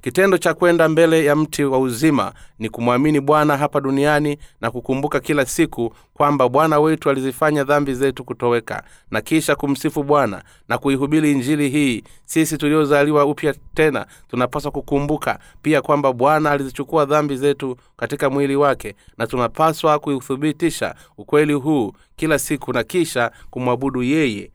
kitendo 0.00 0.38
cha 0.38 0.54
kwenda 0.54 0.88
mbele 0.88 1.24
ya 1.24 1.36
mti 1.36 1.64
wa 1.64 1.78
uzima 1.78 2.32
ni 2.58 2.68
kumwamini 2.68 3.20
bwana 3.20 3.56
hapa 3.56 3.80
duniani 3.80 4.38
na 4.60 4.70
kukumbuka 4.70 5.20
kila 5.20 5.46
siku 5.46 5.94
kwamba 6.14 6.48
bwana 6.48 6.80
wetu 6.80 7.10
alizifanya 7.10 7.64
dhambi 7.64 7.94
zetu 7.94 8.24
kutoweka 8.24 8.82
na 9.10 9.20
kisha 9.20 9.56
kumsifu 9.56 10.02
bwana 10.02 10.42
na 10.68 10.78
kuihubiri 10.78 11.32
injili 11.32 11.68
hii. 11.68 12.02
Sisi 12.24 12.58
tuliozaliwa 12.58 13.24
upya 13.24 13.54
tena 13.74 14.06
tunapaswa 14.28 14.70
kukumbuka 14.70 15.38
pia 15.62 15.82
kwamba 15.82 16.12
bwana 16.12 16.50
alizichukua 16.50 17.04
dhambi 17.04 17.36
zetu 17.36 17.76
katika 17.96 18.30
mwili 18.30 18.56
wake 18.56 18.94
na 19.18 19.26
tunapaswa 19.26 19.98
kuithibitisha 19.98 20.94
ukweli 21.18 21.52
huu 21.52 21.92
kila 22.16 22.38
siku 22.38 22.72
na 22.72 22.84
kisha 22.84 23.30
kumwabudu 23.50 24.02
yeye 24.02 24.50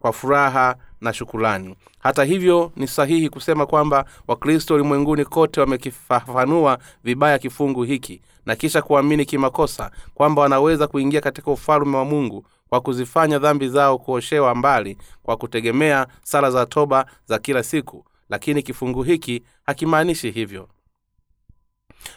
kwa 0.00 0.12
furaha 0.12 0.76
na 1.06 1.12
shukulani 1.12 1.74
hata 1.98 2.24
hivyo 2.24 2.72
ni 2.76 2.86
sahihi 2.86 3.28
kusema 3.28 3.66
kwamba 3.66 4.04
wakristo 4.28 4.74
ulimwenguni 4.74 5.24
kote 5.24 5.60
wamekifafanua 5.60 6.78
vibaya 7.04 7.38
kifungu 7.38 7.82
hiki 7.82 8.22
na 8.46 8.56
kisha 8.56 8.82
kuamini 8.82 9.24
kimakosa 9.24 9.90
kwamba 10.14 10.42
wanaweza 10.42 10.86
kuingia 10.86 11.20
katika 11.20 11.50
ufalume 11.50 11.96
wa 11.96 12.04
mungu 12.04 12.46
kwa 12.68 12.80
kuzifanya 12.80 13.38
dhambi 13.38 13.68
zao 13.68 13.98
kuoshewa 13.98 14.54
mbali 14.54 14.98
kwa 15.22 15.36
kutegemea 15.36 16.06
sala 16.22 16.50
za 16.50 16.66
toba 16.66 17.06
za 17.26 17.38
kila 17.38 17.62
siku. 17.62 18.04
Lakini 18.30 18.62
kifungu 18.62 19.02
hiki 19.02 19.42
hakimaanishi 19.66 20.30
hivyo 20.30 20.68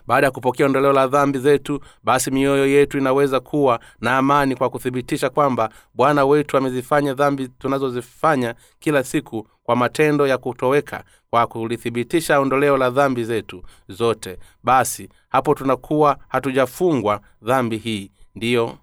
baada 0.08 0.28
ya 0.28 0.32
kupokea 0.32 0.66
ondoleo 0.66 0.94
la 0.94 1.08
dhambi 1.08 1.40
zetu 1.40 1.80
basi 2.04 2.32
mioyo 2.32 2.68
yetu 2.68 2.98
inaweza 2.98 3.40
kuwa 3.40 3.80
na 4.02 4.18
amani 4.18 4.56
kwa 4.56 4.70
kuthibitisha 4.70 5.30
kwamba 5.30 5.70
bwana 5.94 6.26
wetu 6.26 6.58
amezifanya 6.58 7.14
dhambi 7.14 7.48
tunazozifanya 7.48 8.56
kila 8.80 9.04
siku 9.04 9.48
kwa 9.64 9.76
matendo 9.76 10.28
ya 10.28 10.38
kutoweka 10.38 11.04
kwa 11.30 11.48
kulithibitisha 11.48 12.40
ondoleo 12.40 12.78
la 12.78 12.90
dhambi 12.90 13.24
zetu 13.24 13.64
zote. 13.88 14.38
Basi 14.64 15.10
hapo 15.30 15.56
tunakuwa 15.56 16.18
hatujafungwa 16.28 17.22
dhambi 17.42 17.78
hii. 17.78 18.12
Ndiyo 18.36 18.78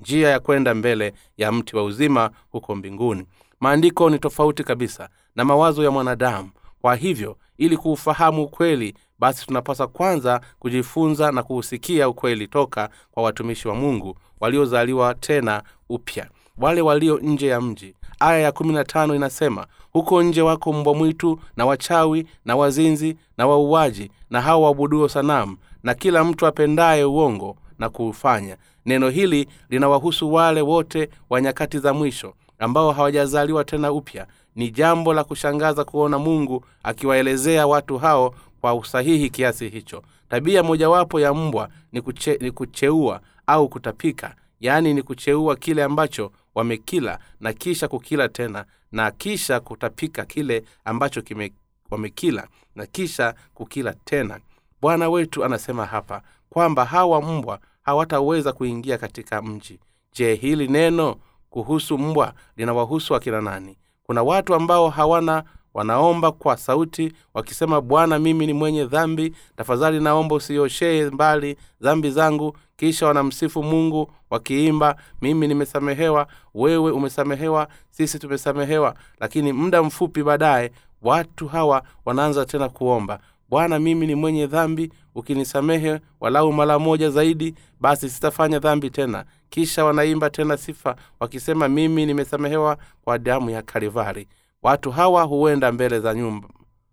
njia 0.00 0.28
ya 0.28 0.40
kwenda 0.40 0.74
mbele 0.74 1.14
ya 1.36 1.52
mti 1.52 1.76
wa 1.76 1.84
uzima 1.84 2.30
huko 2.50 2.74
mbinguni. 2.74 3.26
Maandiko 3.60 4.10
ni 4.10 4.18
tofauti 4.18 4.64
kabisa 4.64 5.08
na 5.34 5.44
mawazo 5.44 5.84
ya 5.84 5.90
mwanadamu. 5.90 6.50
Kwa 6.80 6.96
hivyo 6.96 7.36
ili 7.58 7.76
kuufahamu 7.76 8.42
ukweli 8.42 8.94
basi 9.18 9.46
tunapaswa 9.46 9.86
kwanza 9.86 10.40
kujifunza 10.58 11.32
na 11.32 11.42
kuusikia 11.42 12.08
ukweli 12.08 12.48
toka 12.48 12.88
kwa 13.10 13.22
watumishi 13.22 13.68
wa 13.68 13.74
mungu 13.74 14.16
waliozaliwa 14.40 15.14
tena 15.14 15.62
upya. 15.88 16.28
Wale 16.58 16.80
walio 16.80 17.18
nje 17.18 17.46
ya 17.46 17.60
mji. 17.60 17.94
Aya 18.20 18.38
ya 18.38 18.52
kumi 18.52 18.72
na 18.74 18.84
tano 18.84 19.14
inasema 19.14 19.66
huko 19.92 20.22
nje 20.22 20.42
wako 20.42 20.72
mbwa 20.72 20.94
mwitu 20.94 21.40
na 21.56 21.66
wachawi 21.66 22.26
na 22.44 22.56
wazinzi 22.56 23.16
na 23.38 23.46
wauaji 23.46 24.10
na 24.30 24.40
hao 24.40 24.62
waabuduo 24.62 25.08
sanamu 25.08 25.56
na 25.82 25.94
kila 25.94 26.24
mtu 26.24 26.46
apendaye 26.46 27.04
uongo 27.04 27.56
na 27.78 27.88
kuufanya. 27.88 28.56
Neno 28.86 29.08
hili 29.08 29.48
linawahusu 29.70 30.32
wale 30.32 30.60
wote 30.60 31.08
wa 31.30 31.40
nyakati 31.40 31.78
za 31.78 31.94
mwisho 31.94 32.34
ambao 32.58 32.92
hawajazaliwa 32.92 33.64
tena 33.64 33.92
upya. 33.92 34.26
Ni 34.56 34.70
jambo 34.70 35.14
la 35.14 35.24
kushangaza 35.24 35.84
kuona 35.84 36.18
mungu 36.18 36.64
akiwaelezea 36.82 37.66
watu 37.66 37.98
hao 37.98 38.34
kwa 38.64 38.74
usahihi 38.74 39.30
kiasi 39.30 39.68
hicho. 39.68 40.02
Tabia 40.28 40.62
mojawapo 40.62 41.20
ya 41.20 41.34
mbwa 41.34 41.68
ni, 41.92 42.00
kuche, 42.02 42.38
ni 42.40 42.50
kucheua 42.50 43.20
au 43.46 43.68
kutapika. 43.68 44.34
Yaani 44.60 44.94
ni 44.94 45.02
kucheua 45.02 45.56
kile 45.56 45.82
ambacho 45.84 46.32
wamekila 46.54 47.18
na 47.40 47.52
kisha 47.52 47.88
kukila 47.88 48.28
tena 48.28 48.64
na 48.92 49.10
kisha 49.10 49.60
kutapika 49.60 50.24
kile 50.24 50.64
ambacho 50.84 51.22
kime, 51.22 51.52
wamekila 51.90 52.48
na 52.74 52.86
kisha 52.86 53.34
kukila 53.54 53.92
tena. 54.04 54.40
Bwana 54.80 55.08
wetu 55.08 55.44
anasema 55.44 55.86
hapa 55.86 56.22
kwamba 56.50 56.84
hawa 56.84 57.22
mbwa 57.22 57.58
hawataweza 57.82 58.52
kuingia 58.52 58.98
katika 58.98 59.42
mji. 59.42 59.80
Je 60.12 60.34
hili 60.34 60.68
neno 60.68 61.16
kuhusu 61.50 61.98
mbwa 61.98 62.34
linawahusu 62.56 63.14
akina 63.14 63.40
nani? 63.40 63.78
Kuna 64.02 64.22
watu 64.22 64.54
ambao 64.54 64.88
hawana 64.90 65.44
wanaomba 65.74 66.32
kwa 66.32 66.56
sauti 66.56 67.12
wakisema 67.34 67.80
bwana 67.80 68.18
mimi 68.18 68.46
ni 68.46 68.52
mwenye 68.52 68.84
dhambi. 68.84 69.34
Tafadhali 69.56 70.00
naomba 70.00 70.34
usioshee 70.34 71.10
mbali 71.10 71.56
dhambi 71.80 72.10
zangu. 72.10 72.56
Kisha 72.76 73.06
wanamsifu 73.06 73.62
mungu 73.62 74.12
wakiimba 74.30 74.96
mimi 75.22 75.48
nimesamehewa 75.48 76.26
wewe 76.54 76.90
umesamehewa 76.90 77.68
sisi 77.90 78.18
tumesamehewa. 78.18 78.94
Lakini 79.20 79.52
muda 79.52 79.82
mfupi 79.82 80.22
baadaye 80.22 80.72
watu 81.02 81.48
hawa 81.48 81.82
wanaanza 82.04 82.46
tena 82.46 82.68
kuomba 82.68 83.18
bwana 83.48 83.78
mimi 83.78 84.06
ni 84.06 84.14
mwenye 84.14 84.46
dhambi. 84.46 84.92
Ukinisamehe 85.14 86.00
walau 86.20 86.52
mara 86.52 86.78
moja 86.78 87.10
zaidi 87.10 87.54
basi 87.80 88.10
sitafanya 88.10 88.58
dhambi 88.58 88.90
tena. 88.90 89.24
Kisha 89.50 89.84
wanaimba 89.84 90.30
tena 90.30 90.56
sifa 90.56 90.96
wakisema 91.20 91.68
mimi 91.68 92.06
nimesamehewa 92.06 92.78
kwa 93.04 93.18
damu 93.18 93.50
ya 93.50 93.62
kalivari 93.62 94.28
watu 94.64 94.90
hawa 94.90 95.22
huenda 95.22 95.72
mbele 95.72 96.00
za 96.00 96.14
nyumba 96.14 96.48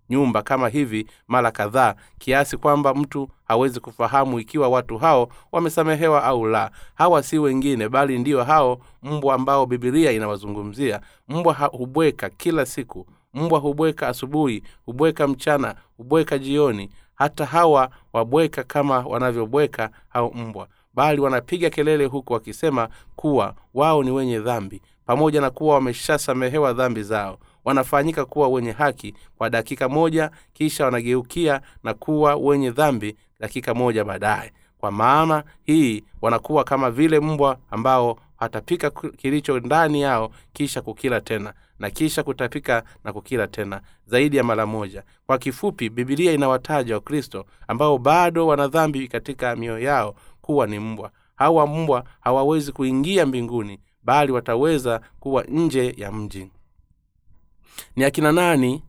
nyumba 0.10 0.42
kama 0.42 0.70
hivi 0.70 1.08
mara 1.28 1.52
kadhaa 1.52 1.96
kiasi 2.20 2.58
kwamba 2.58 2.94
mtu 2.94 3.30
hawezi 3.44 3.80
kufahamu 3.80 4.40
ikiwa 4.40 4.70
watu 4.70 4.98
hao 4.98 5.30
wamesamehewa 5.52 6.24
au 6.24 6.46
la. 6.46 6.72
Hawa 6.96 7.24
si 7.24 7.40
wengine 7.40 7.90
bali 7.90 8.20
ndiyo 8.20 8.44
hao 8.44 8.80
mbwa 9.04 9.36
ambao 9.36 9.66
bibilia 9.66 10.12
inawazungumzia. 10.12 11.02
Mbwa 11.28 11.54
hubweka 11.54 12.30
kila 12.30 12.66
siku. 12.66 13.08
Mbwa 13.34 13.60
hubweka 13.60 14.08
asubuhi 14.08 14.64
hubweka 14.86 15.28
mchana 15.28 15.76
hubweka 15.98 16.38
jioni. 16.38 16.90
Hata 17.16 17.46
hawa 17.46 17.90
wabweka 18.14 18.64
kama 18.64 19.00
wanavyobweka 19.00 19.90
au 20.14 20.34
mbwa. 20.34 20.68
Bali 20.94 21.22
wanapiga 21.22 21.70
kelele 21.70 22.06
huku 22.06 22.34
wakisema 22.34 22.90
kuwa 23.16 23.56
wao 23.74 24.04
ni 24.04 24.12
wenye 24.12 24.40
dhambi 24.40 24.82
pamoja 25.06 25.42
na 25.42 25.50
kuwa 25.50 25.76
wameshasamehewa 25.76 26.74
dhambi 26.74 27.04
zao 27.04 27.38
wanafanyika 27.66 28.26
kuwa 28.26 28.48
wenye 28.48 28.72
haki 28.72 29.14
kwa 29.36 29.50
dakika 29.50 29.90
moja 29.90 30.32
kisha 30.54 30.86
wanageukia 30.86 31.62
na 31.84 31.94
kuwa 31.94 32.36
wenye 32.36 32.72
dhambi 32.72 33.16
dakika 33.40 33.74
moja 33.74 34.04
baadaye. 34.04 34.52
Kwa 34.78 34.92
maana 34.92 35.44
hii 35.64 36.04
wanakuwa 36.22 36.64
kama 36.64 36.92
vile 36.92 37.20
mbwa 37.20 37.58
ambao 37.72 38.18
watapika 38.40 38.90
kilicho 38.92 39.60
ndani 39.60 40.02
yao 40.02 40.32
kisha 40.54 40.82
kukila 40.82 41.22
tena 41.22 41.54
na 41.80 41.90
kisha 41.90 42.24
kutapika 42.24 42.84
na 43.04 43.14
kukila 43.14 43.48
tena 43.48 43.82
zaidi 44.06 44.38
ya 44.38 44.44
mara 44.44 44.66
moja. 44.66 45.04
Kwa 45.26 45.38
kifupi 45.38 45.90
bibilia 45.90 46.32
inawataja 46.32 46.96
wakristo 46.96 47.46
ambao 47.68 47.98
bado 47.98 48.48
wana 48.48 48.68
dhambi 48.68 49.08
katika 49.08 49.56
mioyo 49.56 49.80
yao 49.80 50.16
kuwa 50.42 50.68
ni 50.68 50.80
mbwa. 50.80 51.12
Hawa 51.36 51.68
mbwa 51.68 52.04
hawawezi 52.22 52.72
kuingia 52.72 53.26
mbinguni 53.26 53.80
bali 54.04 54.32
wataweza 54.32 55.02
kuwa 55.20 55.44
nje 55.44 55.94
ya 55.98 56.12
mji 56.12 56.52
ni 57.96 58.04
akina 58.04 58.32
nani 58.32 58.84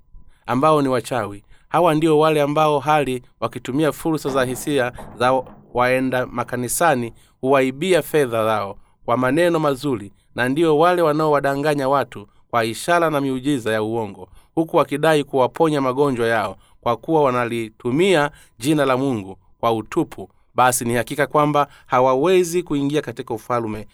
ambao 0.46 0.82
ni 0.82 0.88
wachawi? 0.88 1.44
Hawa 1.68 1.94
ndio 1.94 2.18
wale 2.18 2.42
ambao 2.42 2.78
hali 2.78 3.22
wakitumia 3.40 3.92
fursa 3.92 4.30
za 4.30 4.44
hisia 4.44 4.92
za 5.18 5.42
waenda 5.74 6.26
makanisani 6.26 7.12
huwaibia 7.40 8.02
fedha 8.02 8.44
zao 8.44 8.78
kwa 9.04 9.16
maneno 9.16 9.58
mazuri 9.58 10.12
na 10.34 10.48
ndio 10.48 10.78
wale 10.78 11.02
wanaowadanganya 11.02 11.88
watu 11.88 12.26
kwa 12.50 12.64
ishara 12.64 13.10
na 13.10 13.20
miujiza 13.20 13.72
ya 13.72 13.82
uongo 13.82 14.28
huku 14.54 14.76
wakidai 14.76 15.24
kuwaponya 15.24 15.80
magonjwa 15.80 16.26
yao 16.26 16.56
kwa 16.80 16.96
kuwa 16.96 17.22
wanalitumia 17.22 18.30
jina 18.58 18.84
la 18.84 18.96
mungu 18.96 19.36
kwa 19.60 19.72
utupu. 19.72 20.28
Basi 20.54 20.84
ni 20.84 20.94
hakika 20.94 21.26
kwamba 21.26 21.66
hawawezi 21.86 22.62
kuingia 22.62 23.02
katika 23.02 23.34
ufalume 23.34 23.86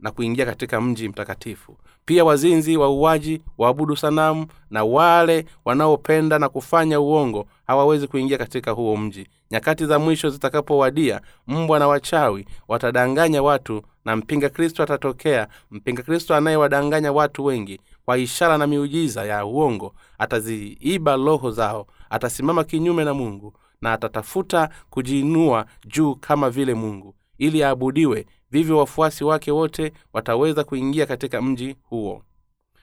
na 0.00 0.10
kuingia 0.10 0.46
katika 0.46 0.80
mji 0.80 1.08
mtakatifu 1.08 1.76
pia 2.10 2.24
wazinzi 2.24 2.76
wauaji 2.76 3.42
waabudu 3.58 3.96
sanamu 3.96 4.46
na 4.70 4.84
wale 4.84 5.46
wanaopenda 5.64 6.38
na 6.38 6.48
kufanya 6.48 7.00
uongo 7.00 7.46
hawawezi 7.66 8.06
kuingia 8.06 8.38
katika 8.38 8.70
huo 8.70 8.96
mji. 8.96 9.26
Nyakati 9.50 9.86
za 9.86 9.98
mwisho 9.98 10.30
zitakapowadia 10.30 11.20
mbwa 11.46 11.78
na 11.78 11.88
wachawi 11.88 12.46
watadanganya 12.68 13.42
watu 13.42 13.82
na 14.04 14.16
mpinga 14.16 14.48
kristo 14.48 14.82
atatokea. 14.82 15.48
Mpinga 15.70 16.02
kristo 16.02 16.34
anayewadanganya 16.34 17.12
watu 17.12 17.44
wengi 17.44 17.80
kwa 18.04 18.18
ishara 18.18 18.58
na 18.58 18.66
miujiza 18.66 19.24
ya 19.24 19.44
uongo 19.46 19.94
ataziiba 20.18 21.16
roho 21.16 21.50
zao 21.50 21.86
atasimama 22.10 22.64
kinyume 22.64 23.04
na 23.04 23.14
mungu 23.14 23.54
na 23.80 23.92
atatafuta 23.92 24.68
kujiinua 24.90 25.66
juu 25.86 26.14
kama 26.14 26.50
vile 26.50 26.74
mungu 26.74 27.14
ili 27.38 27.64
aabudiwe 27.64 28.26
vivyo 28.50 28.78
wafuasi 28.78 29.24
wake 29.24 29.50
wote 29.52 29.92
wataweza 30.12 30.64
kuingia 30.64 31.06
katika 31.06 31.42
mji 31.42 31.76
huo. 31.82 32.22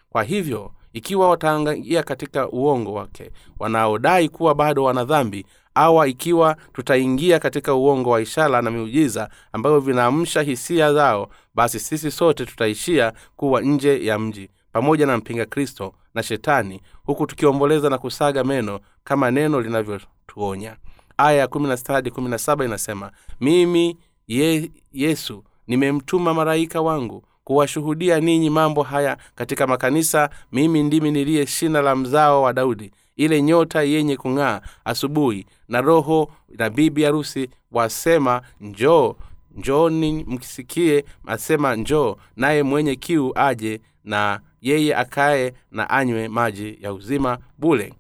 Kwa 0.09 0.24
hivyo 0.24 0.72
ikiwa 0.93 1.30
wataangaia 1.30 2.03
katika 2.03 2.49
uongo 2.49 2.93
wake 2.93 3.32
wanaodai 3.59 4.30
kuwa 4.30 4.55
bado 4.55 4.84
wana 4.84 5.05
dhambi 5.05 5.45
awa 5.76 6.07
ikiwa 6.07 6.57
tutaingia 6.74 7.39
katika 7.39 7.74
uongo 7.76 8.09
wa 8.09 8.22
ishara 8.22 8.61
na 8.61 8.72
miujiza 8.72 9.30
ambavyo 9.51 9.80
vinaamsha 9.80 10.41
hisia 10.41 10.93
zao 10.93 11.30
basi 11.55 11.80
sisi 11.80 12.11
sote 12.11 12.45
tutaishia 12.45 13.13
kuwa 13.36 13.61
nje 13.61 14.05
ya 14.05 14.20
mji 14.20 14.49
pamoja 14.72 15.05
na 15.05 15.18
mpinga 15.18 15.45
kristo 15.45 15.93
na 16.13 16.24
shetani 16.24 16.82
huku 17.03 17.28
tukiomboleza 17.28 17.89
na 17.89 17.97
kusaga 17.97 18.43
meno 18.43 18.80
kama 19.03 19.32
neno 19.32 19.61
linavyotuonya. 19.61 20.78
Aya 21.18 21.38
ya 21.39 21.47
kumi 21.47 21.68
na 21.68 21.78
sita 21.78 21.93
hadi 21.93 22.11
kumi 22.11 22.30
na 22.30 22.38
saba 22.38 22.65
inasema 22.65 23.11
mimi 23.41 23.97
ye, 24.28 24.72
yesu 24.91 25.43
nimemtuma 25.68 26.34
malaika 26.34 26.82
wangu 26.82 27.24
kuwashuhudia 27.43 28.20
ninyi 28.20 28.49
mambo 28.49 28.84
haya 28.84 29.18
katika 29.36 29.68
makanisa. 29.68 30.30
Mimi 30.51 30.84
ndimi 30.84 31.11
niliye 31.11 31.45
shina 31.47 31.82
la 31.82 31.95
mzao 31.95 32.41
wa 32.41 32.53
daudi 32.53 32.91
ile 33.15 33.41
nyota 33.41 33.82
yenye 33.84 34.18
kung'aa 34.18 34.61
asubuhi. 34.86 35.45
Na 35.70 35.82
roho 35.82 36.32
na 36.57 36.70
bibi 36.70 37.03
harusi 37.03 37.49
wasema 37.72 38.41
njoo 38.61 39.15
njooni 39.55 40.24
mkisikie 40.28 41.05
asema 41.26 41.76
njoo 41.76 42.15
naye 42.36 42.63
mwenye 42.63 42.95
kiu 42.95 43.32
aje 43.36 43.82
na 44.03 44.39
yeye 44.61 44.95
akaye 44.95 45.53
na 45.72 45.89
anywe 45.89 46.28
maji 46.28 46.78
ya 46.82 46.93
uzima 46.93 47.38
bule. 47.57 47.93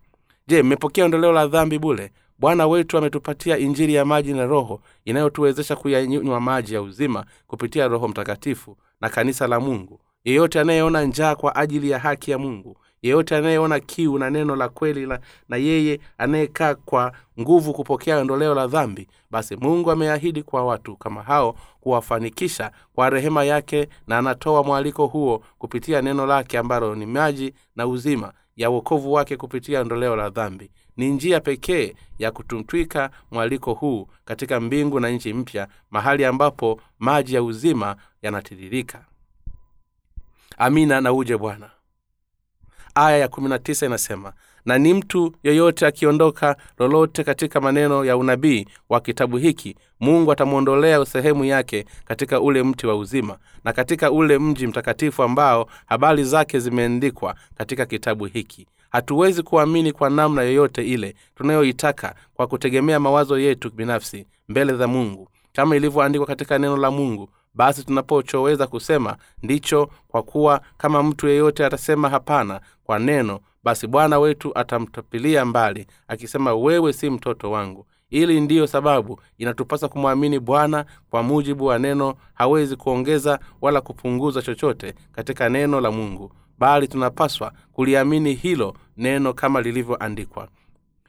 Je 0.47 0.63
mmepokea 0.63 1.05
ondoleo 1.05 1.31
la 1.31 1.47
dhambi 1.47 1.79
bule 1.79 2.11
bwana 2.39 2.67
wetu 2.67 2.97
ametupatia 2.97 3.57
injili 3.57 3.93
ya 3.93 4.05
maji 4.05 4.33
na 4.33 4.45
roho 4.45 4.81
inayotuwezesha 5.05 5.75
kuyanywa 5.75 6.41
maji 6.41 6.73
ya 6.73 6.81
uzima 6.81 7.25
kupitia 7.47 7.87
roho 7.87 8.07
mtakatifu 8.07 8.77
na 9.01 9.09
kanisa 9.09 9.47
la 9.47 9.59
mungu. 9.59 9.99
Yeyote 10.23 10.59
anayeona 10.59 11.03
njaa 11.03 11.35
kwa 11.35 11.55
ajili 11.55 11.89
ya 11.89 11.99
haki 11.99 12.31
ya 12.31 12.37
mungu 12.37 12.77
yeyote 13.01 13.35
anayeona 13.35 13.79
kiu 13.79 14.17
na 14.19 14.29
neno 14.29 14.55
la 14.55 14.69
kweli 14.69 15.05
la, 15.05 15.19
na 15.49 15.57
yeye 15.57 15.99
anayekaa 16.17 16.75
kwa 16.75 17.11
nguvu 17.39 17.73
kupokea 17.73 18.17
ondoleo 18.17 18.55
la 18.55 18.67
dhambi 18.67 19.07
basi 19.31 19.55
mungu 19.55 19.91
ameahidi 19.91 20.43
kwa 20.43 20.65
watu 20.65 20.95
kama 20.95 21.23
hao 21.23 21.55
kuwafanikisha 21.79 22.71
kwa 22.93 23.09
rehema 23.09 23.43
yake 23.43 23.87
na 24.07 24.17
anatoa 24.17 24.63
mwaliko 24.63 25.05
huo 25.07 25.43
kupitia 25.57 26.01
neno 26.01 26.25
lake 26.25 26.57
ambalo 26.57 26.95
ni 26.95 27.05
maji 27.05 27.53
na 27.75 27.87
uzima 27.87 28.33
ya 28.55 28.69
uokovu 28.69 29.13
wake 29.13 29.37
kupitia 29.37 29.81
ondoleo 29.81 30.15
la 30.15 30.29
dhambi 30.29 30.71
ni 30.97 31.09
njia 31.09 31.39
pekee 31.39 31.95
ya 32.19 32.31
kutumtwika 32.31 33.09
mwaliko 33.31 33.73
huu 33.73 34.07
katika 34.25 34.59
mbingu 34.59 34.99
na 34.99 35.09
nchi 35.09 35.33
mpya 35.33 35.67
mahali 35.91 36.25
ambapo 36.25 36.81
maji 36.99 37.35
ya 37.35 37.43
uzima 37.43 37.95
yanatiririka. 38.21 39.05
Amina 40.57 41.01
na 41.01 41.13
uje 41.13 41.37
bwana. 41.37 41.69
Aya 42.95 43.17
ya 43.17 43.27
kumi 43.27 43.49
na 43.49 43.59
tisa 43.59 43.85
inasema 43.85 44.33
na 44.65 44.77
ni 44.77 44.93
mtu 44.93 45.35
yeyote 45.43 45.85
akiondoka 45.87 46.57
lolote 46.77 47.23
katika 47.23 47.61
maneno 47.61 48.05
ya 48.05 48.17
unabii 48.17 48.67
wa 48.89 49.01
kitabu 49.01 49.37
hiki 49.37 49.75
mungu 49.99 50.31
atamwondolea 50.31 51.05
sehemu 51.05 51.45
yake 51.45 51.85
katika 52.05 52.41
ule 52.41 52.63
mti 52.63 52.87
wa 52.87 52.95
uzima 52.95 53.37
na 53.63 53.73
katika 53.73 54.11
ule 54.11 54.39
mji 54.39 54.67
mtakatifu 54.67 55.23
ambao 55.23 55.69
habari 55.85 56.23
zake 56.23 56.59
zimeandikwa 56.59 57.35
katika 57.55 57.85
kitabu 57.85 58.25
hiki 58.25 58.67
hatuwezi 58.89 59.43
kuamini 59.43 59.91
kwa 59.91 60.09
namna 60.09 60.41
yoyote 60.41 60.83
ile 60.87 61.15
tunayoitaka 61.35 62.15
kwa 62.33 62.47
kutegemea 62.47 62.99
mawazo 62.99 63.39
yetu 63.39 63.71
binafsi 63.71 64.27
mbele 64.49 64.75
za 64.75 64.87
mungu. 64.87 65.29
Kama 65.53 65.75
ilivyoandikwa 65.75 66.27
katika 66.27 66.57
neno 66.57 66.77
la 66.77 66.91
mungu 66.91 67.29
basi 67.53 67.83
tunapochoweza 67.85 68.67
kusema 68.67 69.17
ndicho 69.43 69.89
kwa 70.07 70.23
kuwa 70.23 70.61
kama 70.77 71.03
mtu 71.03 71.27
yeyote 71.27 71.65
atasema 71.65 72.09
hapana 72.09 72.61
kwa 72.83 72.99
neno 72.99 73.39
basi 73.63 73.87
bwana 73.87 74.19
wetu 74.19 74.51
atamtapilia 74.57 75.45
mbali 75.45 75.87
akisema 76.07 76.53
wewe 76.55 76.93
si 76.93 77.09
mtoto 77.09 77.51
wangu. 77.51 77.85
Ili 78.09 78.41
ndiyo 78.41 78.67
sababu 78.67 79.19
inatupasa 79.37 79.87
kumwamini 79.87 80.39
bwana 80.39 80.85
kwa 81.09 81.23
mujibu 81.23 81.65
wa 81.65 81.79
neno. 81.79 82.15
Hawezi 82.33 82.75
kuongeza 82.75 83.39
wala 83.61 83.81
kupunguza 83.81 84.41
chochote 84.41 84.93
katika 85.11 85.49
neno 85.49 85.81
la 85.81 85.91
mungu 85.91 86.31
bali 86.57 86.87
tunapaswa 86.87 87.51
kuliamini 87.73 88.33
hilo 88.33 88.75
neno 88.97 89.33
kama 89.33 89.61
lilivyoandikwa. 89.61 90.47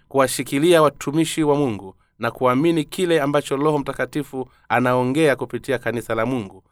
Kuwashikilia 0.09 0.83
watumishi 0.83 1.43
wa 1.43 1.57
mungu 1.57 1.95
na 2.19 2.31
kuamini 2.31 2.85
kile 2.85 3.21
ambacho 3.21 3.57
roho 3.57 3.79
mtakatifu 3.79 4.49
anaongea 4.69 5.37
kupitia 5.37 5.79
kanisa 5.79 6.15
la 6.15 6.27
mungu 6.27 6.63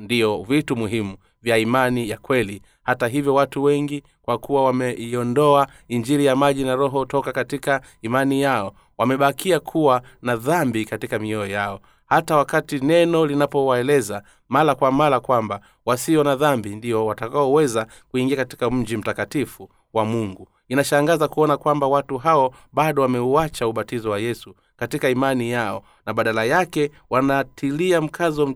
ndiyo 0.00 0.42
vitu 0.48 0.76
muhimu 0.76 1.16
vya 1.42 1.58
imani 1.58 2.08
ya 2.08 2.18
kweli. 2.18 2.62
Hata 2.82 3.08
hivyo 3.08 3.34
watu 3.34 3.62
wengi 3.62 4.02
kwa 4.22 4.38
kuwa 4.38 4.64
wameiondoa 4.64 5.68
injili 5.88 6.24
ya 6.24 6.36
maji 6.36 6.64
na 6.64 6.74
roho 6.76 7.04
toka 7.04 7.32
katika 7.32 7.80
imani 8.02 8.42
yao 8.42 8.74
wamebakia 8.98 9.60
kuwa 9.60 10.02
na 10.22 10.36
dhambi 10.36 10.84
katika 10.84 11.18
mioyo 11.18 11.46
yao 11.46 11.80
hata 12.08 12.36
wakati 12.36 12.78
neno 12.78 13.26
linapowaeleza 13.26 14.22
mara 14.48 14.74
kwa 14.74 14.92
mara 14.92 15.20
kwamba 15.20 15.60
wasio 15.86 16.24
na 16.24 16.36
dhambi 16.36 16.76
ndio 16.76 17.06
watakaoweza 17.06 17.86
kuingia 18.10 18.36
katika 18.36 18.70
mji 18.70 18.96
mtakatifu 18.96 19.70
wa 19.92 20.04
mungu. 20.04 20.48
Inashangaza 20.68 21.28
kuona 21.28 21.56
kwamba 21.56 21.86
watu 21.86 22.18
hao 22.18 22.54
bado 22.72 23.02
wameuacha 23.02 23.66
ubatizo 23.68 24.10
wa 24.10 24.18
yesu 24.18 24.54
katika 24.76 25.08
imani 25.10 25.50
yao 25.50 25.82
na 26.06 26.14
badala 26.14 26.44
yake 26.44 26.90
wanatilia 27.10 28.00
mkazo 28.00 28.54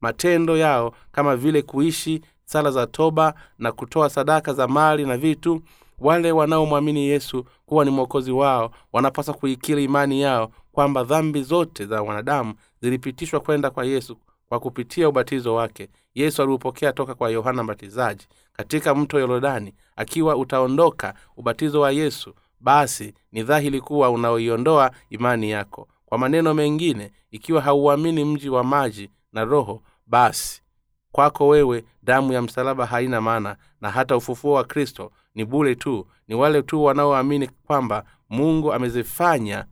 matendo 0.00 0.56
yao 0.56 0.94
kama 1.12 1.36
vile 1.36 1.62
kuishi 1.62 2.20
sala 2.44 2.70
za 2.70 2.86
toba 2.86 3.34
na 3.58 3.72
kutoa 3.72 4.10
sadaka 4.10 4.52
za 4.52 4.68
mali 4.68 5.06
na 5.06 5.16
vitu 5.16 5.62
wale 5.98 6.32
wanaomwamini 6.32 7.06
yesu 7.06 7.44
kuwa 7.66 7.84
ni 7.84 7.90
mwokozi 7.90 8.32
wao 8.32 8.70
wanapaswa 8.92 9.34
kuikiri 9.34 9.84
imani 9.84 10.20
yao 10.20 10.50
kwamba 10.72 11.04
dhambi 11.04 11.42
zote 11.42 11.86
za 11.86 12.02
wanadamu 12.02 12.54
zilipitishwa 12.80 13.40
kwenda 13.40 13.70
kwa 13.70 13.84
yesu 13.84 14.16
kwa 14.48 14.60
kupitia 14.60 15.08
ubatizo 15.08 15.54
wake. 15.54 15.88
Yesu 16.14 16.42
aliupokea 16.42 16.92
toka 16.92 17.14
kwa 17.14 17.30
yohana 17.30 17.62
mbatizaji 17.62 18.26
katika 18.52 18.94
mto 18.94 19.18
yorodani. 19.20 19.74
Akiwa 19.96 20.36
utaondoka 20.36 21.14
ubatizo 21.36 21.80
wa 21.80 21.90
yesu 21.92 22.34
basi 22.60 23.14
ni 23.32 23.42
dhahiri 23.42 23.80
kuwa 23.80 24.10
unaoiondoa 24.10 24.90
imani 25.10 25.50
yako. 25.50 25.88
Kwa 26.06 26.18
maneno 26.18 26.54
mengine 26.54 27.12
ikiwa 27.30 27.60
hauamini 27.62 28.24
mji 28.24 28.48
wa 28.48 28.64
maji 28.64 29.10
na 29.32 29.44
roho 29.44 29.82
basi 30.06 30.62
kwako 31.12 31.48
wewe 31.48 31.84
damu 32.02 32.32
ya 32.32 32.42
msalaba 32.42 32.86
haina 32.86 33.20
maana 33.20 33.56
na 33.80 33.90
hata 33.90 34.16
ufufuo 34.16 34.52
wa 34.52 34.64
kristo 34.64 35.12
ni 35.36 35.44
bule 35.44 35.74
tu 35.74 36.06
ni 36.28 36.34
wale 36.34 36.62
tu 36.62 36.84
wanaoamini 36.84 37.48
kwamba 37.66 38.04
mungu 38.30 38.72
amezifanya 38.72 39.64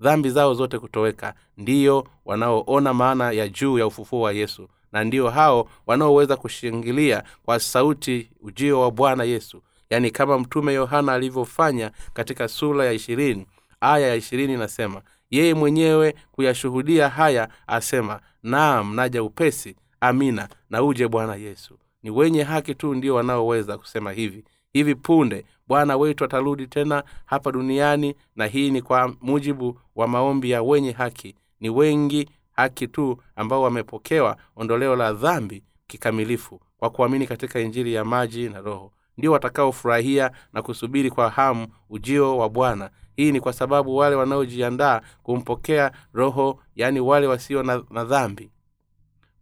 dhambi 0.00 0.30
zao 0.30 0.54
zote 0.54 0.78
kutoweka 0.78 1.34
ndiyo 1.56 2.06
wanaoona 2.24 2.94
maana 2.94 3.32
ya 3.32 3.48
juu 3.48 3.78
ya 3.78 3.86
ufufuo 3.86 4.20
wa 4.20 4.32
yesu 4.32 4.68
na 4.92 5.04
ndio 5.04 5.30
hao 5.30 5.68
wanaoweza 5.86 6.36
kushangilia 6.36 7.22
kwa 7.44 7.60
sauti 7.60 8.30
ujio 8.40 8.80
wa 8.80 8.90
bwana 8.90 9.24
yesu. 9.24 9.62
Yaani 9.90 10.10
kama 10.10 10.38
mtume 10.38 10.72
yohana 10.74 11.12
alivyofanya 11.12 11.90
katika 12.12 12.48
sura 12.48 12.84
ya 12.84 12.92
ishirini 12.92 13.46
aya 13.80 14.08
ya 14.08 14.14
ishirini 14.14 14.54
inasema 14.54 15.02
yeye 15.30 15.54
mwenyewe 15.54 16.14
kuyashuhudia 16.32 17.08
haya 17.08 17.48
asema 17.66 18.20
naam 18.42 18.94
naja 18.94 19.22
upesi 19.22 19.76
amina 20.00 20.48
na 20.70 20.82
uje 20.82 21.08
bwana 21.08 21.34
yesu 21.36 21.78
ni 22.02 22.10
wenye 22.10 22.42
haki 22.42 22.74
tu 22.74 22.94
ndio 22.94 23.14
wanaoweza 23.14 23.78
kusema 23.78 24.12
hivi 24.12 24.44
hivi 24.72 24.94
punde 24.94 25.44
bwana 25.68 25.96
wetu 25.96 26.24
atarudi 26.24 26.66
tena 26.66 27.04
hapa 27.26 27.52
duniani 27.52 28.14
na 28.36 28.46
hii 28.46 28.70
ni 28.70 28.82
kwa 28.82 29.14
mujibu 29.20 29.80
wa 29.96 30.08
maombi 30.08 30.50
ya 30.50 30.62
wenye 30.62 30.92
haki. 30.92 31.34
Ni 31.60 31.70
wengi 31.70 32.28
haki 32.52 32.88
tu 32.88 33.18
ambao 33.36 33.62
wamepokewa 33.62 34.36
ondoleo 34.56 34.96
la 34.96 35.12
dhambi 35.12 35.62
kikamilifu 35.86 36.60
kwa 36.78 36.90
kuamini 36.90 37.26
katika 37.26 37.60
injili 37.60 37.94
ya 37.94 38.04
maji 38.04 38.48
na 38.48 38.60
roho. 38.60 38.92
Ndio 39.18 39.32
watakaofurahia 39.32 40.30
na 40.52 40.62
kusubiri 40.62 41.10
kwa 41.10 41.30
hamu 41.30 41.66
ujio 41.90 42.36
wa 42.38 42.48
bwana. 42.48 42.90
Hii 43.16 43.32
ni 43.32 43.40
kwa 43.40 43.52
sababu 43.52 43.96
wale 43.96 44.16
wanaojiandaa 44.16 45.00
kumpokea 45.22 45.92
roho 46.12 46.60
yaani 46.76 47.00
wale 47.00 47.26
wasio 47.26 47.62
na, 47.62 47.82
na 47.90 48.04
dhambi. 48.04 48.50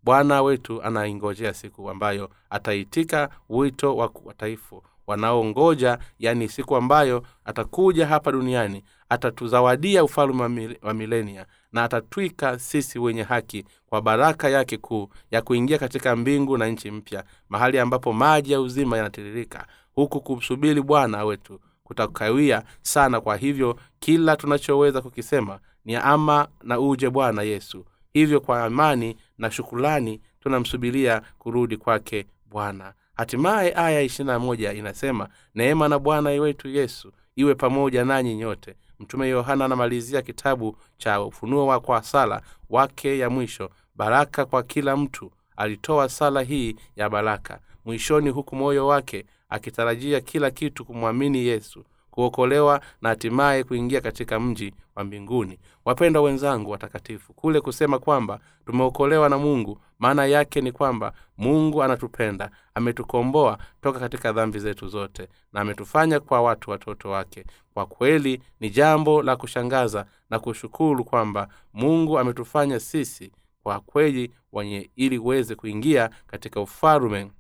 Bwana 0.03 0.43
wetu 0.43 0.83
anaingojea 0.83 1.55
siku 1.55 1.91
ambayo 1.91 2.31
ataitika 2.51 3.29
wito 3.49 3.97
wa 3.97 4.11
wataifu 4.24 4.83
wanaongoja 5.09 5.99
yani 6.19 6.49
siku 6.49 6.77
ambayo 6.77 7.23
atakuja 7.45 8.07
hapa 8.07 8.33
duniani 8.33 8.85
atatuzawadia 9.09 10.05
ufalme 10.05 10.77
wa 10.83 10.95
milenia 10.95 11.47
na 11.73 11.85
atatwika 11.85 12.59
sisi 12.59 12.99
wenye 12.99 13.23
haki 13.23 13.65
kwa 13.87 14.03
baraka 14.03 14.49
yake 14.49 14.77
kuu 14.77 15.09
ya 15.31 15.43
kuingia 15.43 15.79
katika 15.79 16.17
mbingu 16.17 16.59
na 16.59 16.67
nchi 16.67 16.91
mpya 16.91 17.25
mahali 17.49 17.79
ambapo 17.79 18.13
maji 18.13 18.53
ya 18.53 18.61
uzima 18.61 18.97
yanatiririka 18.97 19.67
huku 19.95 20.21
kumsubiri 20.21 20.83
bwana 20.83 21.25
wetu 21.25 21.61
kutakawia 21.85 22.63
sana. 22.83 23.21
Kwa 23.21 23.37
hivyo 23.37 23.79
kila 24.01 24.37
tunachoweza 24.37 25.01
kukisema 25.03 25.59
ni 25.85 25.97
ama 25.97 26.49
na 26.63 26.81
uje 26.81 27.11
bwana 27.11 27.43
yesu. 27.43 27.85
Hivyo 28.13 28.41
kwa 28.41 28.65
amani 28.65 29.17
na 29.39 29.51
shukulani 29.51 30.21
tunamsubiria 30.41 31.23
kurudi 31.39 31.77
kwake 31.77 32.27
bwana 32.47 32.93
hatimaye 33.19 33.73
aya 33.77 34.01
ishirina 34.03 34.39
moja 34.39 34.73
inasema 34.73 35.29
neema 35.55 35.89
na 35.89 35.99
bwana 35.99 36.31
wetu 36.31 36.69
yesu 36.69 37.12
iwe 37.37 37.55
pamoja 37.55 38.05
nanyi 38.05 38.35
nyote. 38.37 38.75
Mtume 39.01 39.29
yohana 39.29 39.64
anamalizia 39.64 40.23
kitabu 40.23 40.77
cha 40.99 41.23
ufunuo 41.23 41.66
wa 41.66 41.81
kwa 41.81 42.03
sala 42.03 42.43
wake 42.71 43.19
ya 43.19 43.31
mwisho. 43.31 43.71
Baraka 43.95 44.45
kwa 44.45 44.62
kila 44.62 44.97
mtu. 44.97 45.31
Alitoa 45.57 46.09
sala 46.09 46.43
hii 46.43 46.77
ya 46.97 47.11
baraka. 47.11 47.59
Mwishoni 47.85 48.31
huku 48.31 48.57
moyo 48.57 48.87
wake 48.87 49.25
akitarajia 49.49 50.21
kila 50.21 50.51
kitu 50.51 50.85
kumwamini 50.85 51.39
yesu 51.47 51.85
kuokolewa 52.11 52.81
na 53.03 53.09
hatimaye 53.09 53.64
kuingia 53.64 54.01
katika 54.01 54.41
mji 54.41 54.75
wa 54.97 55.05
mbinguni. 55.05 55.59
Wapendwa 55.85 56.23
wenzangu 56.23 56.71
watakatifu 56.71 57.33
kule 57.35 57.61
kusema 57.61 57.99
kwamba 57.99 58.41
tumeokolewa 58.66 59.29
na 59.29 59.39
mungu 59.39 59.79
maana 59.99 60.27
yake 60.27 60.61
ni 60.61 60.73
kwamba 60.73 61.13
mungu 61.39 61.83
anatupenda 61.83 62.51
ametukomboa 62.75 63.59
toka 63.83 63.99
katika 64.01 64.33
dhambi 64.33 64.59
zetu 64.59 64.89
zote 64.89 65.29
na 65.53 65.61
ametufanya 65.61 66.21
kwa 66.21 66.43
watu 66.43 66.71
watoto 66.71 67.11
wake. 67.11 67.45
Kwa 67.75 67.87
kweli 67.87 68.43
ni 68.61 68.71
jambo 68.71 69.23
la 69.23 69.37
kushangaza 69.37 70.07
na 70.31 70.39
kushukuru 70.39 71.05
kwamba 71.05 71.49
mungu 71.75 72.19
ametufanya 72.19 72.81
sisi 72.81 73.33
kwa 73.63 73.81
kweli 73.81 74.31
wenye 74.53 74.91
ili 74.97 75.19
uweze 75.19 75.55
kuingia 75.55 76.11
katika 76.27 76.61
ufalume 76.61 77.31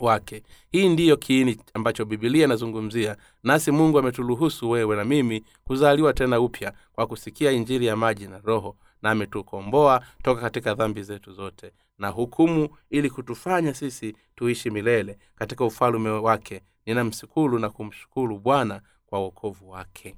wake. 0.00 0.42
Hii 0.70 0.88
ndiyo 0.88 1.16
kiini 1.16 1.60
ambacho 1.74 2.04
bibilia 2.04 2.44
inazungumzia 2.44 3.16
nasi 3.42 3.70
mungu 3.70 3.98
ameturuhusu 3.98 4.70
wewe 4.70 4.96
na 4.96 5.04
mimi 5.04 5.44
kuzaliwa 5.64 6.12
tena 6.12 6.40
upya 6.40 6.72
kwa 6.92 7.06
kusikia 7.06 7.50
injili 7.52 7.86
ya 7.86 7.96
maji 7.96 8.26
na 8.28 8.38
roho 8.38 8.76
na 9.02 9.10
ametukomboa 9.10 10.00
toka 10.22 10.40
katika 10.40 10.74
dhambi 10.74 11.02
zetu 11.02 11.32
zote 11.32 11.72
na 11.98 12.08
hukumu 12.08 12.68
ili 12.90 13.10
kutufanya 13.10 13.74
sisi 13.74 14.16
tuishi 14.36 14.70
milele 14.70 15.18
katika 15.34 15.64
ufalume 15.64 16.10
wake. 16.10 16.62
Ninamshukuru 16.86 17.58
na 17.58 17.70
kumshukuru 17.70 18.38
bwana 18.38 18.80
kwa 19.06 19.20
uokovu 19.20 19.70
wake. 19.70 20.16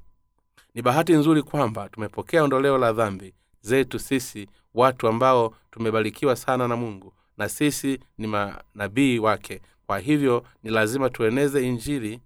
Ni 0.74 0.82
bahati 0.82 1.12
nzuri 1.12 1.42
kwamba 1.42 1.88
tumepokea 1.88 2.42
ondoleo 2.44 2.78
la 2.78 2.92
dhambi 2.92 3.34
zetu 3.60 3.98
sisi 3.98 4.48
watu 4.74 5.08
ambao 5.08 5.54
tumebarikiwa 5.70 6.36
sana 6.36 6.68
na 6.68 6.76
mungu 6.76 7.12
na 7.36 7.48
sisi 7.48 8.00
ni 8.18 8.26
manabii 8.26 9.18
wake. 9.18 9.60
Kwa 9.86 9.98
hivyo 9.98 10.44
ni 10.62 10.70
lazima 10.70 11.10
tueneze 11.10 11.68
injili 11.68 12.20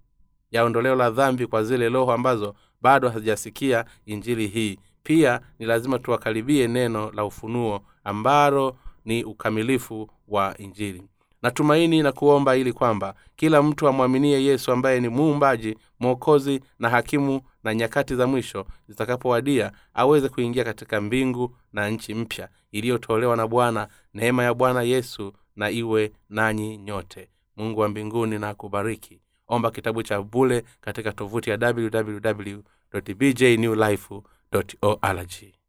ya 0.50 0.64
ondoleo 0.64 0.94
la 0.94 1.10
dhambi 1.10 1.46
kwa 1.46 1.64
zile 1.64 1.88
roho 1.88 2.12
ambazo 2.12 2.54
bado 2.80 3.08
hazijasikia 3.08 3.84
injili 4.06 4.46
hii 4.46 4.78
pia 5.02 5.40
ni 5.58 5.66
lazima 5.66 5.98
tuwakaribie 5.98 6.68
neno 6.68 7.10
la 7.12 7.24
ufunuo 7.24 7.80
ambalo 8.04 8.76
ni 9.04 9.24
ukamilifu 9.24 10.10
wa 10.28 10.54
injili. 10.58 11.02
Natumaini 11.42 12.02
na 12.02 12.12
kuomba 12.12 12.56
ili 12.56 12.72
kwamba 12.72 13.14
kila 13.36 13.62
mtu 13.62 13.88
amwaminie 13.88 14.44
yesu 14.44 14.72
ambaye 14.72 15.00
ni 15.00 15.08
muumbaji 15.08 15.78
mwokozi 16.00 16.60
na 16.78 16.88
hakimu 16.90 17.40
na 17.64 17.74
nyakati 17.74 18.14
za 18.16 18.26
mwisho 18.26 18.66
zitakapowadia 18.88 19.72
aweze 19.94 20.28
kuingia 20.28 20.64
katika 20.64 21.00
mbingu 21.00 21.56
na 21.72 21.88
nchi 21.90 22.14
mpya 22.14 22.48
iliyotolewa 22.72 23.36
na 23.36 23.46
bwana. 23.46 23.88
Neema 24.14 24.42
ya 24.44 24.54
bwana 24.54 24.82
yesu 24.82 25.32
na 25.56 25.70
iwe 25.70 26.12
nanyi 26.30 26.76
nyote. 26.78 27.28
Mungu 27.56 27.80
wa 27.80 27.88
mbinguni 27.88 28.38
na 28.38 28.48
akubariki. 28.48 29.20
Omba 29.48 29.70
kitabu 29.70 30.02
cha 30.02 30.22
bule 30.22 30.64
katika 30.80 31.12
tovuti 31.12 31.50
ya 31.50 31.58
www 31.76 32.60
bjnewlife 33.16 34.22
Dot 34.52 34.74
O 34.82 34.98
allergy. 35.02 35.61